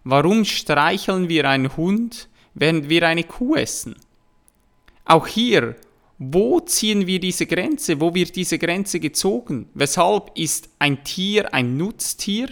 Warum 0.09 0.45
streicheln 0.45 1.27
wir 1.27 1.49
einen 1.49 1.75
Hund, 1.75 2.29
während 2.53 2.87
wir 2.87 3.05
eine 3.05 3.25
Kuh 3.25 3.55
essen? 3.57 3.97
Auch 5.03 5.27
hier, 5.27 5.75
wo 6.17 6.61
ziehen 6.61 7.07
wir 7.07 7.19
diese 7.19 7.45
Grenze? 7.45 7.99
Wo 7.99 8.13
wird 8.13 8.37
diese 8.37 8.57
Grenze 8.57 9.01
gezogen? 9.01 9.67
Weshalb 9.73 10.31
ist 10.35 10.69
ein 10.79 11.03
Tier 11.03 11.53
ein 11.53 11.75
Nutztier 11.75 12.47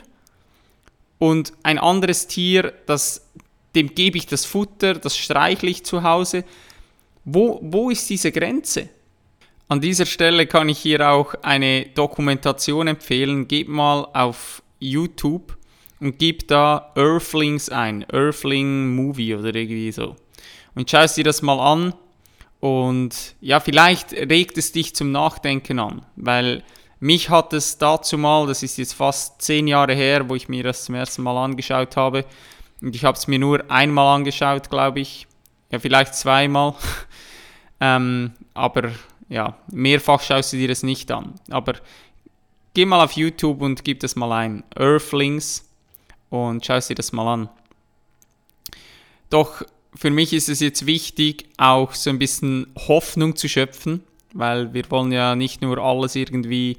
und 1.17 1.53
ein 1.63 1.79
anderes 1.79 2.27
Tier, 2.27 2.73
das, 2.87 3.25
dem 3.73 3.95
gebe 3.95 4.17
ich 4.17 4.25
das 4.25 4.43
Futter, 4.43 4.95
das 4.95 5.17
streichle 5.17 5.69
ich 5.69 5.85
zu 5.85 6.03
Hause? 6.03 6.43
Wo, 7.23 7.61
wo 7.63 7.89
ist 7.89 8.09
diese 8.09 8.33
Grenze? 8.33 8.89
An 9.69 9.79
dieser 9.79 10.05
Stelle 10.05 10.45
kann 10.45 10.67
ich 10.67 10.79
hier 10.79 11.09
auch 11.09 11.35
eine 11.35 11.85
Dokumentation 11.85 12.87
empfehlen. 12.87 13.47
Gib 13.47 13.69
mal 13.69 14.09
auf 14.11 14.61
YouTube 14.77 15.57
und 15.99 16.19
gib 16.19 16.47
da 16.47 16.91
Earthlings 16.95 17.69
ein. 17.69 18.05
Earthling 18.11 18.95
Movie 18.95 19.35
oder 19.35 19.53
irgendwie 19.53 19.91
so. 19.91 20.15
Und 20.75 20.89
schaust 20.89 21.17
dir 21.17 21.23
das 21.23 21.41
mal 21.41 21.59
an 21.59 21.93
und 22.59 23.35
ja, 23.41 23.59
vielleicht 23.59 24.11
regt 24.13 24.57
es 24.57 24.71
dich 24.71 24.95
zum 24.95 25.11
Nachdenken 25.11 25.79
an, 25.79 26.01
weil 26.15 26.63
mich 26.99 27.29
hat 27.29 27.53
es 27.53 27.77
dazu 27.77 28.17
mal, 28.17 28.47
das 28.47 28.63
ist 28.63 28.77
jetzt 28.77 28.93
fast 28.93 29.41
zehn 29.41 29.67
Jahre 29.67 29.93
her, 29.93 30.27
wo 30.29 30.35
ich 30.35 30.49
mir 30.49 30.63
das 30.63 30.85
zum 30.85 30.95
ersten 30.95 31.23
Mal 31.23 31.37
angeschaut 31.37 31.97
habe. 31.97 32.25
Und 32.81 32.95
ich 32.95 33.05
habe 33.05 33.17
es 33.17 33.27
mir 33.27 33.39
nur 33.39 33.69
einmal 33.69 34.15
angeschaut, 34.15 34.69
glaube 34.69 35.01
ich. 35.01 35.27
Ja, 35.71 35.79
vielleicht 35.79 36.15
zweimal. 36.15 36.73
ähm, 37.79 38.31
aber 38.53 38.91
ja, 39.29 39.57
mehrfach 39.71 40.21
schaust 40.21 40.53
du 40.53 40.57
dir 40.57 40.67
das 40.67 40.83
nicht 40.83 41.11
an. 41.11 41.35
Aber 41.49 41.73
geh 42.73 42.85
mal 42.85 43.03
auf 43.03 43.11
YouTube 43.11 43.61
und 43.61 43.83
gib 43.83 43.99
das 43.99 44.15
mal 44.15 44.31
ein. 44.31 44.63
Earthlings 44.75 45.64
und 46.29 46.65
schaust 46.65 46.89
dir 46.89 46.95
das 46.95 47.11
mal 47.11 47.33
an. 47.33 47.49
Doch 49.29 49.63
für 49.95 50.09
mich 50.09 50.33
ist 50.33 50.49
es 50.49 50.59
jetzt 50.59 50.85
wichtig, 50.85 51.45
auch 51.57 51.93
so 51.93 52.09
ein 52.09 52.19
bisschen 52.19 52.67
Hoffnung 52.87 53.35
zu 53.35 53.47
schöpfen, 53.47 54.03
weil 54.33 54.73
wir 54.73 54.89
wollen 54.89 55.11
ja 55.11 55.35
nicht 55.35 55.61
nur 55.61 55.77
alles 55.77 56.15
irgendwie 56.15 56.77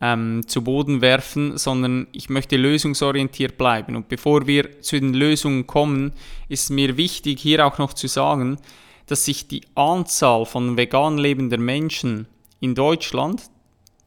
ähm, 0.00 0.42
zu 0.46 0.62
Boden 0.62 1.00
werfen, 1.00 1.56
sondern 1.56 2.06
ich 2.12 2.28
möchte 2.28 2.56
lösungsorientiert 2.56 3.56
bleiben. 3.56 3.96
Und 3.96 4.08
bevor 4.08 4.46
wir 4.46 4.80
zu 4.80 4.98
den 4.98 5.14
Lösungen 5.14 5.66
kommen, 5.66 6.12
ist 6.48 6.70
mir 6.70 6.96
wichtig, 6.96 7.40
hier 7.40 7.64
auch 7.66 7.78
noch 7.78 7.92
zu 7.92 8.08
sagen, 8.08 8.58
dass 9.06 9.24
sich 9.24 9.48
die 9.48 9.62
Anzahl 9.74 10.46
von 10.46 10.76
vegan 10.76 11.18
lebender 11.18 11.58
Menschen 11.58 12.26
in 12.60 12.74
Deutschland 12.74 13.42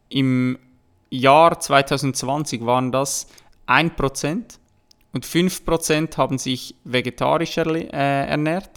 im 0.09 0.57
Jahr 1.09 1.59
2020 1.59 2.65
waren 2.65 2.91
das 2.91 3.27
1%, 3.67 4.59
und 5.17 5.25
5% 5.25 6.15
haben 6.17 6.37
sich 6.37 6.75
vegetarisch 6.83 7.57
äh, 7.57 7.89
ernährt. 7.91 8.69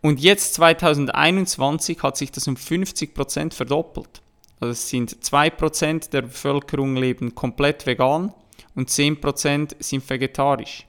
Und 0.00 0.18
jetzt 0.18 0.54
2021 0.54 2.02
hat 2.02 2.16
sich 2.16 2.32
das 2.32 2.48
um 2.48 2.56
50% 2.56 3.52
verdoppelt. 3.54 4.20
Also 4.58 4.72
es 4.72 4.88
sind 4.88 5.14
2% 5.14 6.10
der 6.10 6.22
Bevölkerung 6.22 6.96
leben 6.96 7.36
komplett 7.36 7.86
vegan 7.86 8.34
und 8.74 8.90
10% 8.90 9.76
sind 9.78 10.10
vegetarisch. 10.10 10.88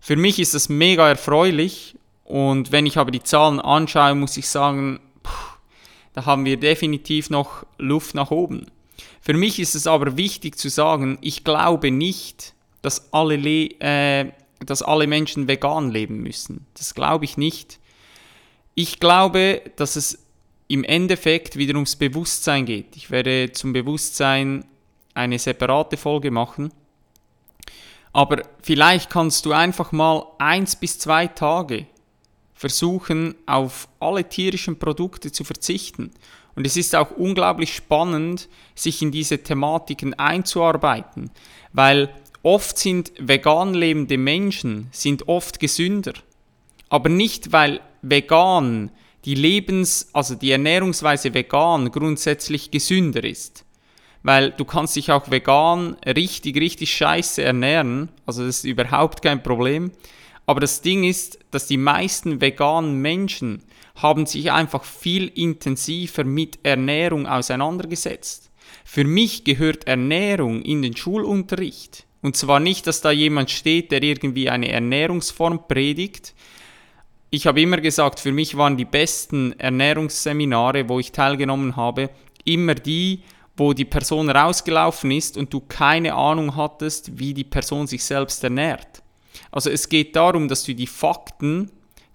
Für 0.00 0.16
mich 0.16 0.38
ist 0.38 0.54
das 0.54 0.70
mega 0.70 1.06
erfreulich 1.06 1.98
und 2.24 2.72
wenn 2.72 2.86
ich 2.86 2.96
aber 2.96 3.10
die 3.10 3.22
Zahlen 3.22 3.60
anschaue, 3.60 4.14
muss 4.14 4.38
ich 4.38 4.48
sagen, 4.48 5.00
pff, 5.22 5.58
da 6.14 6.24
haben 6.24 6.46
wir 6.46 6.56
definitiv 6.56 7.28
noch 7.28 7.66
Luft 7.76 8.14
nach 8.14 8.30
oben. 8.30 8.70
Für 9.20 9.34
mich 9.34 9.58
ist 9.60 9.74
es 9.74 9.86
aber 9.86 10.16
wichtig 10.16 10.56
zu 10.56 10.70
sagen, 10.70 11.18
ich 11.20 11.44
glaube 11.44 11.90
nicht, 11.90 12.53
dass 12.84 13.12
alle, 13.12 13.36
äh, 13.36 14.30
dass 14.60 14.82
alle 14.82 15.06
Menschen 15.06 15.48
vegan 15.48 15.90
leben 15.90 16.18
müssen. 16.18 16.66
Das 16.74 16.94
glaube 16.94 17.24
ich 17.24 17.38
nicht. 17.38 17.80
Ich 18.74 19.00
glaube, 19.00 19.62
dass 19.76 19.96
es 19.96 20.26
im 20.68 20.84
Endeffekt 20.84 21.56
wieder 21.56 21.74
ums 21.74 21.96
Bewusstsein 21.96 22.66
geht. 22.66 22.96
Ich 22.96 23.10
werde 23.10 23.52
zum 23.52 23.72
Bewusstsein 23.72 24.66
eine 25.14 25.38
separate 25.38 25.96
Folge 25.96 26.30
machen. 26.30 26.72
Aber 28.12 28.42
vielleicht 28.62 29.08
kannst 29.08 29.46
du 29.46 29.52
einfach 29.52 29.92
mal 29.92 30.26
eins 30.38 30.76
bis 30.76 30.98
zwei 30.98 31.26
Tage 31.26 31.86
versuchen, 32.52 33.34
auf 33.46 33.88
alle 33.98 34.28
tierischen 34.28 34.78
Produkte 34.78 35.32
zu 35.32 35.44
verzichten. 35.44 36.10
Und 36.54 36.66
es 36.66 36.76
ist 36.76 36.94
auch 36.94 37.10
unglaublich 37.12 37.74
spannend, 37.74 38.48
sich 38.74 39.00
in 39.02 39.10
diese 39.10 39.42
Thematiken 39.42 40.14
einzuarbeiten, 40.14 41.30
weil 41.72 42.14
Oft 42.44 42.76
sind 42.76 43.10
vegan 43.18 43.72
lebende 43.72 44.18
Menschen 44.18 44.88
sind 44.90 45.28
oft 45.28 45.60
gesünder, 45.60 46.12
aber 46.90 47.08
nicht 47.08 47.52
weil 47.52 47.80
vegan 48.02 48.90
die 49.24 49.34
Lebens, 49.34 50.10
also 50.12 50.34
die 50.34 50.50
Ernährungsweise 50.50 51.32
vegan 51.32 51.90
grundsätzlich 51.90 52.70
gesünder 52.70 53.24
ist. 53.24 53.64
Weil 54.22 54.50
du 54.50 54.66
kannst 54.66 54.94
dich 54.94 55.10
auch 55.10 55.30
vegan 55.30 55.96
richtig, 56.06 56.56
richtig 56.58 56.94
scheiße 56.94 57.42
ernähren, 57.42 58.10
also 58.26 58.44
das 58.44 58.58
ist 58.58 58.64
überhaupt 58.64 59.22
kein 59.22 59.42
Problem. 59.42 59.92
Aber 60.44 60.60
das 60.60 60.82
Ding 60.82 61.02
ist, 61.02 61.38
dass 61.50 61.66
die 61.66 61.78
meisten 61.78 62.42
veganen 62.42 63.00
Menschen 63.00 63.62
haben 63.94 64.26
sich 64.26 64.52
einfach 64.52 64.84
viel 64.84 65.28
intensiver 65.28 66.24
mit 66.24 66.58
Ernährung 66.62 67.26
auseinandergesetzt. 67.26 68.50
Für 68.84 69.04
mich 69.04 69.44
gehört 69.44 69.86
Ernährung 69.86 70.60
in 70.60 70.82
den 70.82 70.94
Schulunterricht. 70.94 72.04
Und 72.24 72.38
zwar 72.38 72.58
nicht, 72.58 72.86
dass 72.86 73.02
da 73.02 73.10
jemand 73.10 73.50
steht, 73.50 73.92
der 73.92 74.02
irgendwie 74.02 74.48
eine 74.48 74.72
Ernährungsform 74.72 75.68
predigt. 75.68 76.32
Ich 77.28 77.46
habe 77.46 77.60
immer 77.60 77.82
gesagt, 77.82 78.18
für 78.18 78.32
mich 78.32 78.56
waren 78.56 78.78
die 78.78 78.86
besten 78.86 79.52
Ernährungsseminare, 79.60 80.88
wo 80.88 80.98
ich 80.98 81.12
teilgenommen 81.12 81.76
habe, 81.76 82.08
immer 82.46 82.76
die, 82.76 83.20
wo 83.58 83.74
die 83.74 83.84
Person 83.84 84.30
rausgelaufen 84.30 85.10
ist 85.10 85.36
und 85.36 85.52
du 85.52 85.60
keine 85.60 86.14
Ahnung 86.14 86.56
hattest, 86.56 87.18
wie 87.18 87.34
die 87.34 87.44
Person 87.44 87.86
sich 87.86 88.02
selbst 88.02 88.42
ernährt. 88.42 89.02
Also 89.52 89.68
es 89.68 89.86
geht 89.86 90.16
darum, 90.16 90.48
dass 90.48 90.64
du 90.64 90.74
die 90.74 90.86
Fakten, 90.86 91.70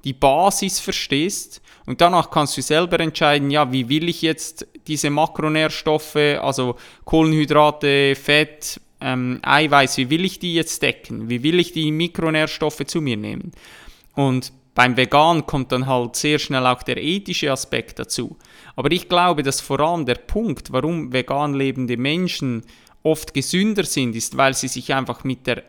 die 0.05 0.13
Basis 0.13 0.79
verstehst 0.79 1.61
und 1.85 2.01
danach 2.01 2.31
kannst 2.31 2.57
du 2.57 2.63
selber 2.63 2.99
entscheiden, 2.99 3.51
ja, 3.51 3.71
wie 3.71 3.89
will 3.89 4.09
ich 4.09 4.23
jetzt 4.23 4.65
diese 4.87 5.11
Makronährstoffe, 5.11 6.15
also 6.15 6.77
Kohlenhydrate, 7.05 8.15
Fett, 8.15 8.81
ähm, 9.01 9.39
Eiweiß, 9.41 9.97
wie 9.97 10.09
will 10.09 10.25
ich 10.25 10.39
die 10.39 10.53
jetzt 10.53 10.81
decken? 10.81 11.29
Wie 11.29 11.43
will 11.43 11.59
ich 11.59 11.71
die 11.71 11.91
Mikronährstoffe 11.91 12.85
zu 12.85 13.01
mir 13.01 13.17
nehmen? 13.17 13.51
Und 14.15 14.51
beim 14.75 14.95
Vegan 14.95 15.45
kommt 15.45 15.71
dann 15.71 15.87
halt 15.87 16.15
sehr 16.15 16.39
schnell 16.39 16.65
auch 16.65 16.83
der 16.83 16.97
ethische 16.97 17.51
Aspekt 17.51 17.99
dazu. 17.99 18.37
Aber 18.75 18.91
ich 18.91 19.09
glaube, 19.09 19.43
dass 19.43 19.61
vor 19.61 19.79
allem 19.79 20.05
der 20.05 20.15
Punkt, 20.15 20.71
warum 20.71 21.11
vegan 21.11 21.53
lebende 21.53 21.97
Menschen 21.97 22.63
oft 23.03 23.33
gesünder 23.33 23.83
sind, 23.83 24.15
ist, 24.15 24.37
weil 24.37 24.53
sie 24.53 24.67
sich 24.67 24.93
einfach 24.93 25.23
mit 25.23 25.47
der 25.47 25.63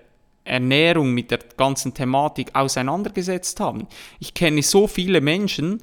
Ernährung, 0.45 1.13
mit 1.13 1.31
der 1.31 1.41
ganzen 1.57 1.95
Thematik 1.95 2.55
auseinandergesetzt 2.55 3.61
haben. 3.61 3.87
Ich 4.19 4.35
kenne 4.35 4.63
so 4.63 4.87
viele 4.87 5.21
Menschen, 5.21 5.83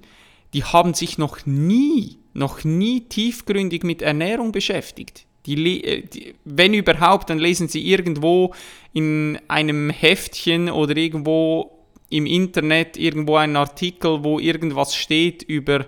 die 0.53 0.63
haben 0.63 0.93
sich 0.93 1.17
noch 1.17 1.45
nie, 1.45 2.19
noch 2.33 2.63
nie 2.63 3.01
tiefgründig 3.01 3.83
mit 3.83 4.01
Ernährung 4.01 4.51
beschäftigt. 4.51 5.26
Die, 5.47 5.83
äh, 5.83 6.01
die, 6.05 6.36
wenn 6.45 6.73
überhaupt, 6.73 7.29
dann 7.29 7.39
lesen 7.39 7.67
sie 7.67 7.89
irgendwo 7.89 8.53
in 8.93 9.39
einem 9.47 9.89
Heftchen 9.89 10.69
oder 10.69 10.95
irgendwo 10.95 11.71
im 12.10 12.25
Internet 12.25 12.97
irgendwo 12.97 13.38
einen 13.38 13.55
Artikel, 13.55 14.23
wo 14.23 14.39
irgendwas 14.39 14.95
steht 14.95 15.43
über 15.43 15.86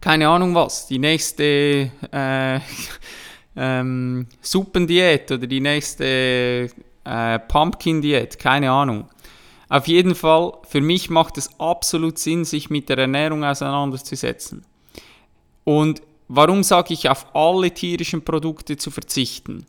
keine 0.00 0.28
Ahnung 0.28 0.54
was, 0.54 0.86
die 0.86 0.98
nächste 0.98 1.90
äh, 2.10 2.60
ähm, 3.56 4.26
Suppendiät 4.40 5.30
oder 5.30 5.46
die 5.46 5.60
nächste 5.60 6.70
äh, 7.04 7.38
Pumpkin-Diät, 7.38 8.38
keine 8.38 8.70
Ahnung. 8.70 9.08
Auf 9.68 9.86
jeden 9.86 10.14
Fall, 10.14 10.54
für 10.68 10.80
mich 10.80 11.10
macht 11.10 11.38
es 11.38 11.48
absolut 11.60 12.18
Sinn, 12.18 12.44
sich 12.44 12.70
mit 12.70 12.88
der 12.88 12.98
Ernährung 12.98 13.44
auseinanderzusetzen. 13.44 14.64
Und 15.64 16.02
Warum 16.32 16.62
sage 16.62 16.94
ich 16.94 17.08
auf 17.08 17.34
alle 17.34 17.72
tierischen 17.72 18.24
Produkte 18.24 18.76
zu 18.76 18.92
verzichten? 18.92 19.66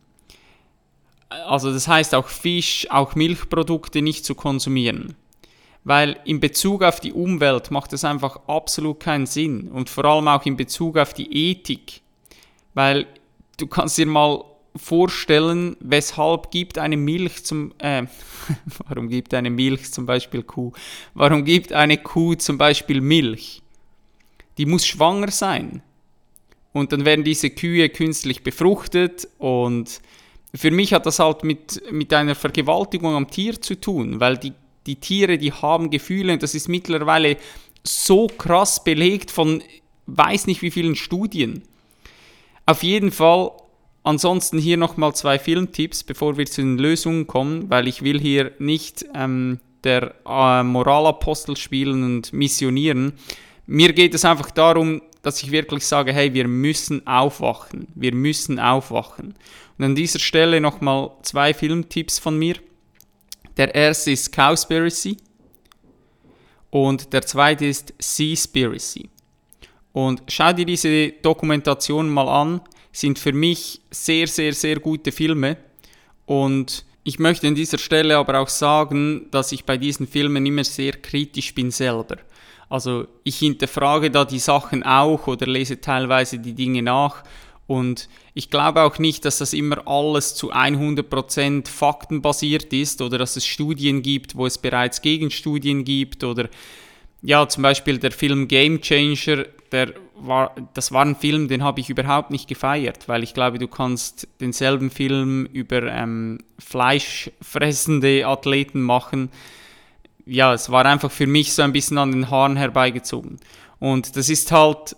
Also 1.28 1.74
das 1.74 1.88
heißt 1.88 2.13
auch 2.13 2.28
Fisch, 2.28 2.86
auch 2.91 3.15
Milchprodukte 3.15 4.04
nicht 4.04 4.26
zu 4.26 4.36
konsumieren. 4.36 5.15
Weil 5.86 6.19
in 6.24 6.39
Bezug 6.39 6.84
auf 6.84 7.00
die 7.00 7.13
Umwelt 7.13 7.71
macht 7.71 7.93
es 7.93 8.06
einfach 8.06 8.41
absolut 8.45 9.00
keinen 9.00 9.26
Sinn 9.26 9.69
und 9.69 9.89
vor 9.89 10.06
allem 10.06 10.28
auch 10.28 10.45
in 10.45 10.56
Bezug 10.56 11.00
auf 11.00 11.15
die 11.15 11.50
Ethik. 11.50 12.02
Weil 12.76 13.08
du 13.58 13.65
kannst 13.65 13.97
dir 13.97 14.06
mal 14.06 14.43
vorstellen, 14.76 15.78
weshalb 15.80 16.52
gibt 16.52 16.78
eine 16.78 16.95
Milch 16.95 17.43
zum, 17.43 17.74
äh, 17.80 18.04
warum 18.88 19.10
gibt 19.10 19.34
eine 19.34 19.50
Milch 19.50 19.91
zum 19.91 20.06
Beispiel 20.06 20.43
Kuh? 20.43 20.74
Warum 21.15 21.43
gibt 21.43 21.74
eine 21.74 21.97
Kuh 21.97 22.36
zum 22.36 22.60
Beispiel 22.60 23.02
Milch? 23.02 23.63
Die 24.60 24.67
muss 24.67 24.86
schwanger 24.86 25.32
sein. 25.32 25.82
Und 26.73 26.91
dann 26.93 27.05
werden 27.05 27.23
diese 27.23 27.49
Kühe 27.49 27.89
künstlich 27.89 28.43
befruchtet 28.43 29.27
und 29.38 30.01
für 30.53 30.71
mich 30.71 30.93
hat 30.93 31.05
das 31.05 31.19
halt 31.19 31.43
mit, 31.43 31.81
mit 31.91 32.13
einer 32.13 32.36
Vergewaltigung 32.36 33.15
am 33.15 33.29
Tier 33.29 33.62
zu 33.62 33.79
tun, 33.79 34.19
weil 34.19 34.38
die, 34.38 34.53
die 34.86 34.97
Tiere, 34.97 35.38
die 35.38 35.51
haben 35.51 35.89
Gefühle 35.89 36.34
und 36.34 36.43
das 36.43 36.55
ist 36.55 36.69
mittlerweile 36.69 37.38
so 37.84 38.27
krass 38.27 38.84
belegt 38.84 39.31
von 39.31 39.63
weiß 40.07 40.47
nicht 40.47 40.62
wie 40.62 40.71
vielen 40.71 40.95
Studien. 40.95 41.63
Auf 42.65 42.84
jeden 42.84 43.12
Fall 43.12 43.51
Ansonsten 44.03 44.57
hier 44.57 44.77
nochmal 44.77 45.13
zwei 45.13 45.38
Filmtipps, 45.38 46.03
bevor 46.03 46.38
wir 46.38 46.45
zu 46.47 46.62
den 46.62 46.79
Lösungen 46.79 47.27
kommen, 47.27 47.69
weil 47.69 47.88
ich 47.88 48.01
will 48.01 48.19
hier 48.19 48.51
nicht 48.57 49.05
ähm, 49.13 49.60
der 49.84 50.15
äh, 50.27 50.63
Moralapostel 50.63 51.55
spielen 51.55 52.03
und 52.03 52.34
missionieren. 52.34 53.13
Mir 53.67 53.93
geht 53.93 54.15
es 54.15 54.25
einfach 54.25 54.49
darum, 54.49 55.03
dass 55.21 55.41
ich 55.43 55.51
wirklich 55.51 55.86
sage, 55.86 56.13
hey, 56.13 56.34
wir 56.34 56.47
müssen 56.47 57.05
aufwachen. 57.05 57.88
Wir 57.95 58.13
müssen 58.13 58.60
aufwachen. 58.60 59.36
Und 59.77 59.86
an 59.86 59.95
dieser 59.95 60.19
Stelle 60.19 60.62
nochmal 60.62 61.12
zwei 61.21 61.53
Filmtipps 61.53 62.19
von 62.19 62.38
mir. 62.38 62.55
Der 63.57 63.75
erste 63.75 64.12
ist 64.12 64.31
Cowspiracy 64.31 65.17
und 66.69 67.12
der 67.13 67.21
zweite 67.21 67.65
ist 67.65 67.93
Seaspiracy. 67.99 69.10
Und 69.93 70.23
schau 70.29 70.53
dir 70.53 70.65
diese 70.65 71.10
Dokumentation 71.21 72.10
mal 72.10 72.29
an 72.29 72.62
sind 72.91 73.19
für 73.19 73.34
mich 73.34 73.81
sehr, 73.89 74.27
sehr, 74.27 74.53
sehr 74.53 74.79
gute 74.79 75.12
Filme. 75.12 75.57
Und 76.25 76.86
ich 77.03 77.19
möchte 77.19 77.47
an 77.47 77.55
dieser 77.55 77.77
Stelle 77.77 78.17
aber 78.17 78.39
auch 78.39 78.49
sagen, 78.49 79.27
dass 79.31 79.51
ich 79.51 79.65
bei 79.65 79.77
diesen 79.77 80.07
Filmen 80.07 80.45
immer 80.45 80.63
sehr 80.63 80.93
kritisch 80.93 81.53
bin 81.55 81.71
selber. 81.71 82.17
Also 82.71 83.05
ich 83.25 83.38
hinterfrage 83.38 84.10
da 84.10 84.23
die 84.23 84.39
Sachen 84.39 84.84
auch 84.84 85.27
oder 85.27 85.45
lese 85.45 85.81
teilweise 85.81 86.39
die 86.39 86.53
Dinge 86.53 86.81
nach. 86.81 87.21
Und 87.67 88.07
ich 88.34 88.49
glaube 88.49 88.84
auch 88.84 88.97
nicht, 88.97 89.25
dass 89.25 89.39
das 89.39 89.51
immer 89.51 89.86
alles 89.86 90.36
zu 90.36 90.53
100% 90.53 91.67
faktenbasiert 91.67 92.71
ist 92.71 93.01
oder 93.01 93.17
dass 93.17 93.36
es 93.36 93.45
Studien 93.45 94.01
gibt, 94.01 94.38
wo 94.38 94.45
es 94.45 94.57
bereits 94.57 95.01
Gegenstudien 95.01 95.84
gibt 95.84 96.23
oder 96.23 96.47
ja, 97.21 97.45
zum 97.49 97.62
Beispiel 97.62 97.97
der 97.99 98.12
Film 98.12 98.47
Game 98.47 98.79
Changer, 98.79 99.45
der 99.73 99.93
war, 100.15 100.55
das 100.73 100.93
war 100.93 101.03
ein 101.03 101.17
Film, 101.17 101.49
den 101.49 101.63
habe 101.63 101.81
ich 101.81 101.89
überhaupt 101.89 102.31
nicht 102.31 102.47
gefeiert, 102.47 103.10
weil 103.10 103.21
ich 103.21 103.34
glaube, 103.34 103.60
du 103.60 103.67
kannst 103.67 104.29
denselben 104.39 104.89
Film 104.91 105.45
über 105.51 105.84
ähm, 105.84 106.39
fleischfressende 106.57 108.25
Athleten 108.25 108.81
machen. 108.81 109.29
Ja, 110.25 110.53
es 110.53 110.69
war 110.69 110.86
einfach 110.86 111.12
für 111.12 111.27
mich 111.27 111.53
so 111.53 111.62
ein 111.62 111.73
bisschen 111.73 111.97
an 111.97 112.12
den 112.12 112.29
Haaren 112.29 112.57
herbeigezogen. 112.57 113.39
Und 113.79 114.15
das 114.15 114.29
ist 114.29 114.51
halt, 114.51 114.95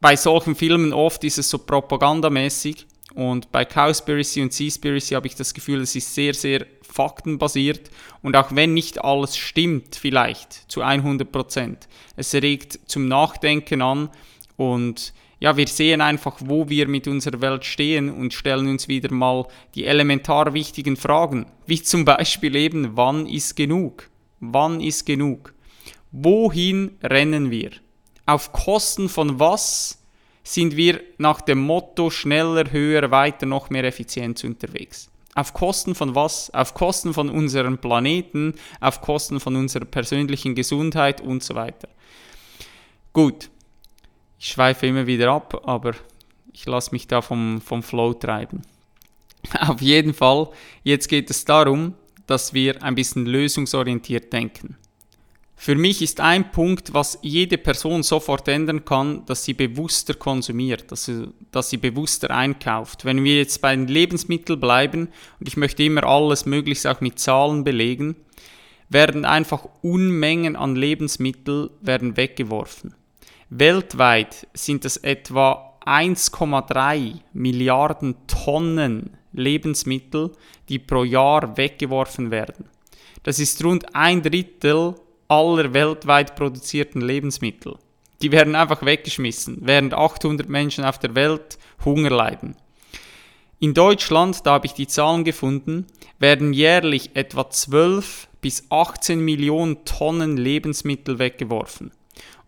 bei 0.00 0.16
solchen 0.16 0.54
Filmen 0.54 0.92
oft 0.92 1.24
ist 1.24 1.38
es 1.38 1.50
so 1.50 1.58
propagandamäßig 1.58 2.86
und 3.14 3.52
bei 3.52 3.64
Cowspiracy 3.64 4.42
und 4.42 4.52
Seaspiracy 4.52 5.14
habe 5.14 5.26
ich 5.26 5.34
das 5.34 5.54
Gefühl, 5.54 5.80
es 5.80 5.94
ist 5.94 6.14
sehr, 6.14 6.34
sehr 6.34 6.66
faktenbasiert 6.82 7.90
und 8.22 8.36
auch 8.36 8.54
wenn 8.54 8.74
nicht 8.74 9.02
alles 9.04 9.36
stimmt, 9.36 9.96
vielleicht 9.96 10.70
zu 10.70 10.82
100 10.82 11.30
Prozent, 11.30 11.88
es 12.16 12.34
regt 12.34 12.78
zum 12.86 13.06
Nachdenken 13.08 13.82
an 13.82 14.10
und 14.56 15.12
ja, 15.40 15.56
wir 15.56 15.68
sehen 15.68 16.00
einfach, 16.00 16.36
wo 16.40 16.68
wir 16.68 16.88
mit 16.88 17.06
unserer 17.06 17.40
Welt 17.40 17.64
stehen 17.64 18.10
und 18.10 18.32
stellen 18.32 18.68
uns 18.68 18.88
wieder 18.88 19.12
mal 19.12 19.46
die 19.74 19.84
elementar 19.84 20.54
wichtigen 20.54 20.96
Fragen, 20.96 21.46
wie 21.66 21.82
zum 21.82 22.04
Beispiel 22.04 22.56
eben, 22.56 22.96
wann 22.96 23.26
ist 23.26 23.54
genug? 23.54 24.08
Wann 24.52 24.80
ist 24.80 25.06
genug? 25.06 25.54
Wohin 26.12 26.98
rennen 27.02 27.50
wir? 27.50 27.70
Auf 28.26 28.52
Kosten 28.52 29.08
von 29.08 29.38
was 29.38 30.02
sind 30.42 30.76
wir 30.76 31.00
nach 31.18 31.40
dem 31.40 31.60
Motto 31.60 32.10
schneller, 32.10 32.70
höher, 32.70 33.10
weiter, 33.10 33.46
noch 33.46 33.70
mehr 33.70 33.84
Effizienz 33.84 34.44
unterwegs? 34.44 35.10
Auf 35.34 35.52
Kosten 35.52 35.94
von 35.94 36.14
was? 36.14 36.52
Auf 36.54 36.74
Kosten 36.74 37.12
von 37.12 37.28
unserem 37.28 37.78
Planeten, 37.78 38.54
auf 38.80 39.00
Kosten 39.00 39.40
von 39.40 39.56
unserer 39.56 39.84
persönlichen 39.84 40.54
Gesundheit 40.54 41.20
und 41.20 41.42
so 41.42 41.54
weiter. 41.54 41.88
Gut, 43.12 43.50
ich 44.38 44.48
schweife 44.48 44.86
immer 44.86 45.06
wieder 45.06 45.32
ab, 45.32 45.62
aber 45.66 45.94
ich 46.52 46.66
lasse 46.66 46.92
mich 46.92 47.08
da 47.08 47.20
vom, 47.20 47.60
vom 47.60 47.82
Flow 47.82 48.14
treiben. 48.14 48.62
Auf 49.60 49.80
jeden 49.80 50.14
Fall, 50.14 50.48
jetzt 50.82 51.08
geht 51.08 51.30
es 51.30 51.44
darum, 51.44 51.94
dass 52.26 52.54
wir 52.54 52.82
ein 52.82 52.94
bisschen 52.94 53.26
lösungsorientiert 53.26 54.32
denken. 54.32 54.76
Für 55.56 55.76
mich 55.76 56.02
ist 56.02 56.20
ein 56.20 56.50
Punkt, 56.50 56.92
was 56.92 57.18
jede 57.22 57.56
Person 57.56 58.02
sofort 58.02 58.48
ändern 58.48 58.84
kann, 58.84 59.24
dass 59.24 59.44
sie 59.44 59.54
bewusster 59.54 60.14
konsumiert, 60.14 60.90
dass 60.90 61.06
sie, 61.06 61.28
dass 61.52 61.70
sie 61.70 61.76
bewusster 61.76 62.30
einkauft. 62.30 63.04
Wenn 63.04 63.24
wir 63.24 63.38
jetzt 63.38 63.62
bei 63.62 63.74
den 63.74 63.86
Lebensmitteln 63.86 64.60
bleiben, 64.60 65.08
und 65.38 65.48
ich 65.48 65.56
möchte 65.56 65.82
immer 65.82 66.04
alles 66.04 66.44
möglichst 66.44 66.86
auch 66.86 67.00
mit 67.00 67.18
Zahlen 67.18 67.64
belegen, 67.64 68.16
werden 68.88 69.24
einfach 69.24 69.66
Unmengen 69.80 70.56
an 70.56 70.76
Lebensmitteln 70.76 71.70
werden 71.80 72.16
weggeworfen. 72.16 72.94
Weltweit 73.48 74.46
sind 74.52 74.84
es 74.84 74.96
etwa 74.98 75.78
1,3 75.86 77.20
Milliarden 77.32 78.16
Tonnen 78.26 79.16
Lebensmittel, 79.34 80.32
die 80.68 80.78
pro 80.78 81.04
Jahr 81.04 81.56
weggeworfen 81.56 82.30
werden. 82.30 82.68
Das 83.22 83.38
ist 83.38 83.62
rund 83.64 83.94
ein 83.94 84.22
Drittel 84.22 84.94
aller 85.28 85.74
weltweit 85.74 86.36
produzierten 86.36 87.00
Lebensmittel. 87.00 87.76
Die 88.22 88.32
werden 88.32 88.54
einfach 88.54 88.84
weggeschmissen, 88.84 89.58
während 89.62 89.92
800 89.92 90.48
Menschen 90.48 90.84
auf 90.84 90.98
der 90.98 91.14
Welt 91.14 91.58
Hunger 91.84 92.10
leiden. 92.10 92.56
In 93.60 93.74
Deutschland, 93.74 94.46
da 94.46 94.52
habe 94.52 94.66
ich 94.66 94.74
die 94.74 94.86
Zahlen 94.86 95.24
gefunden, 95.24 95.86
werden 96.18 96.52
jährlich 96.52 97.16
etwa 97.16 97.48
12 97.48 98.28
bis 98.40 98.64
18 98.70 99.20
Millionen 99.20 99.84
Tonnen 99.84 100.36
Lebensmittel 100.36 101.18
weggeworfen. 101.18 101.92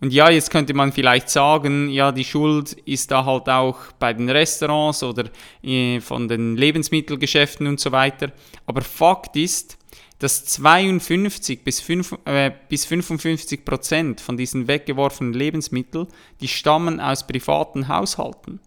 Und 0.00 0.12
ja, 0.12 0.30
jetzt 0.30 0.50
könnte 0.50 0.74
man 0.74 0.92
vielleicht 0.92 1.30
sagen, 1.30 1.88
ja, 1.88 2.12
die 2.12 2.24
Schuld 2.24 2.72
ist 2.84 3.10
da 3.10 3.24
halt 3.24 3.48
auch 3.48 3.78
bei 3.98 4.12
den 4.12 4.28
Restaurants 4.28 5.02
oder 5.02 5.24
äh, 5.62 6.00
von 6.00 6.28
den 6.28 6.56
Lebensmittelgeschäften 6.56 7.66
und 7.66 7.80
so 7.80 7.92
weiter. 7.92 8.30
Aber 8.66 8.82
Fakt 8.82 9.36
ist, 9.36 9.78
dass 10.18 10.44
52 10.44 11.64
bis, 11.64 11.80
5, 11.80 12.18
äh, 12.26 12.50
bis 12.68 12.84
55 12.84 13.64
Prozent 13.64 14.20
von 14.20 14.36
diesen 14.36 14.68
weggeworfenen 14.68 15.32
Lebensmitteln, 15.32 16.08
die 16.40 16.48
stammen 16.48 17.00
aus 17.00 17.26
privaten 17.26 17.88
Haushalten. 17.88 18.60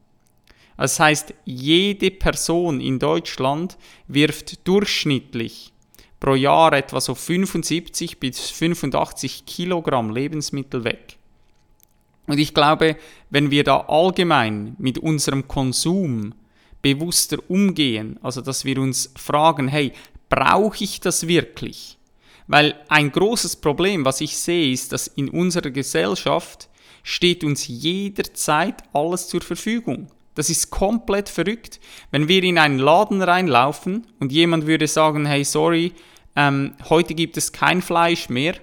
Das 0.77 0.99
heißt, 0.99 1.33
jede 1.45 2.09
Person 2.09 2.79
in 2.79 2.99
Deutschland 2.99 3.77
wirft 4.07 4.65
durchschnittlich 4.67 5.73
pro 6.19 6.35
Jahr 6.35 6.73
etwa 6.73 6.99
so 6.99 7.15
75 7.15 8.19
bis 8.19 8.49
85 8.49 9.45
Kilogramm 9.45 10.11
Lebensmittel 10.11 10.83
weg. 10.83 11.17
Und 12.27 12.37
ich 12.37 12.53
glaube, 12.53 12.95
wenn 13.29 13.49
wir 13.49 13.63
da 13.63 13.85
allgemein 13.87 14.75
mit 14.77 14.99
unserem 14.99 15.47
Konsum 15.47 16.35
bewusster 16.81 17.37
umgehen, 17.47 18.19
also 18.21 18.41
dass 18.41 18.65
wir 18.65 18.77
uns 18.79 19.11
fragen, 19.17 19.67
hey, 19.67 19.93
brauche 20.29 20.83
ich 20.83 20.99
das 20.99 21.27
wirklich? 21.27 21.97
Weil 22.47 22.75
ein 22.87 23.11
großes 23.11 23.57
Problem, 23.57 24.05
was 24.05 24.21
ich 24.21 24.37
sehe, 24.37 24.71
ist, 24.71 24.91
dass 24.91 25.07
in 25.07 25.29
unserer 25.29 25.71
Gesellschaft 25.71 26.69
steht 27.03 27.43
uns 27.43 27.67
jederzeit 27.67 28.83
alles 28.93 29.27
zur 29.27 29.41
Verfügung. 29.41 30.11
Das 30.35 30.49
ist 30.49 30.69
komplett 30.69 31.29
verrückt. 31.29 31.79
Wenn 32.11 32.27
wir 32.27 32.43
in 32.43 32.57
einen 32.57 32.79
Laden 32.79 33.21
reinlaufen 33.21 34.07
und 34.19 34.31
jemand 34.31 34.67
würde 34.67 34.87
sagen, 34.87 35.25
hey, 35.25 35.43
sorry, 35.43 35.93
ähm, 36.35 36.75
heute 36.89 37.15
gibt 37.15 37.37
es 37.37 37.51
kein 37.51 37.81
Fleisch 37.81 38.29
mehr, 38.29 38.55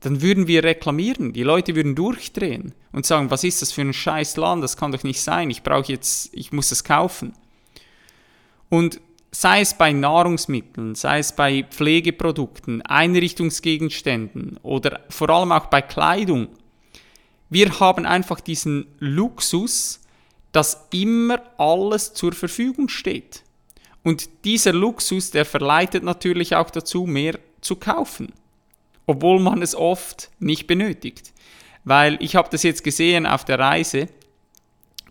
dann 0.00 0.22
würden 0.22 0.46
wir 0.46 0.64
reklamieren. 0.64 1.32
Die 1.32 1.42
Leute 1.42 1.74
würden 1.74 1.94
durchdrehen 1.94 2.74
und 2.92 3.06
sagen, 3.06 3.30
was 3.30 3.44
ist 3.44 3.62
das 3.62 3.72
für 3.72 3.82
ein 3.82 3.92
scheiß 3.92 4.36
Land, 4.36 4.62
das 4.62 4.76
kann 4.76 4.92
doch 4.92 5.04
nicht 5.04 5.20
sein, 5.20 5.50
ich 5.50 5.62
brauche 5.62 5.92
jetzt, 5.92 6.30
ich 6.32 6.52
muss 6.52 6.72
es 6.72 6.84
kaufen. 6.84 7.34
Und 8.68 9.00
sei 9.30 9.60
es 9.60 9.74
bei 9.74 9.92
Nahrungsmitteln, 9.92 10.94
sei 10.94 11.18
es 11.18 11.34
bei 11.34 11.64
Pflegeprodukten, 11.64 12.82
Einrichtungsgegenständen 12.82 14.58
oder 14.62 15.00
vor 15.08 15.30
allem 15.30 15.52
auch 15.52 15.66
bei 15.66 15.82
Kleidung, 15.82 16.48
wir 17.48 17.78
haben 17.78 18.06
einfach 18.06 18.40
diesen 18.40 18.86
Luxus, 18.98 20.00
dass 20.56 20.86
immer 20.92 21.42
alles 21.58 22.14
zur 22.14 22.32
Verfügung 22.32 22.88
steht. 22.88 23.42
Und 24.02 24.28
dieser 24.44 24.72
Luxus, 24.72 25.30
der 25.30 25.44
verleitet 25.44 26.02
natürlich 26.02 26.54
auch 26.56 26.70
dazu, 26.70 27.06
mehr 27.06 27.38
zu 27.60 27.76
kaufen 27.76 28.32
obwohl 29.06 29.40
man 29.40 29.62
es 29.62 29.74
oft 29.74 30.30
nicht 30.38 30.66
benötigt. 30.66 31.32
Weil 31.84 32.18
ich 32.20 32.36
habe 32.36 32.48
das 32.50 32.64
jetzt 32.64 32.82
gesehen 32.82 33.26
auf 33.26 33.44
der 33.44 33.58
Reise 33.58 34.08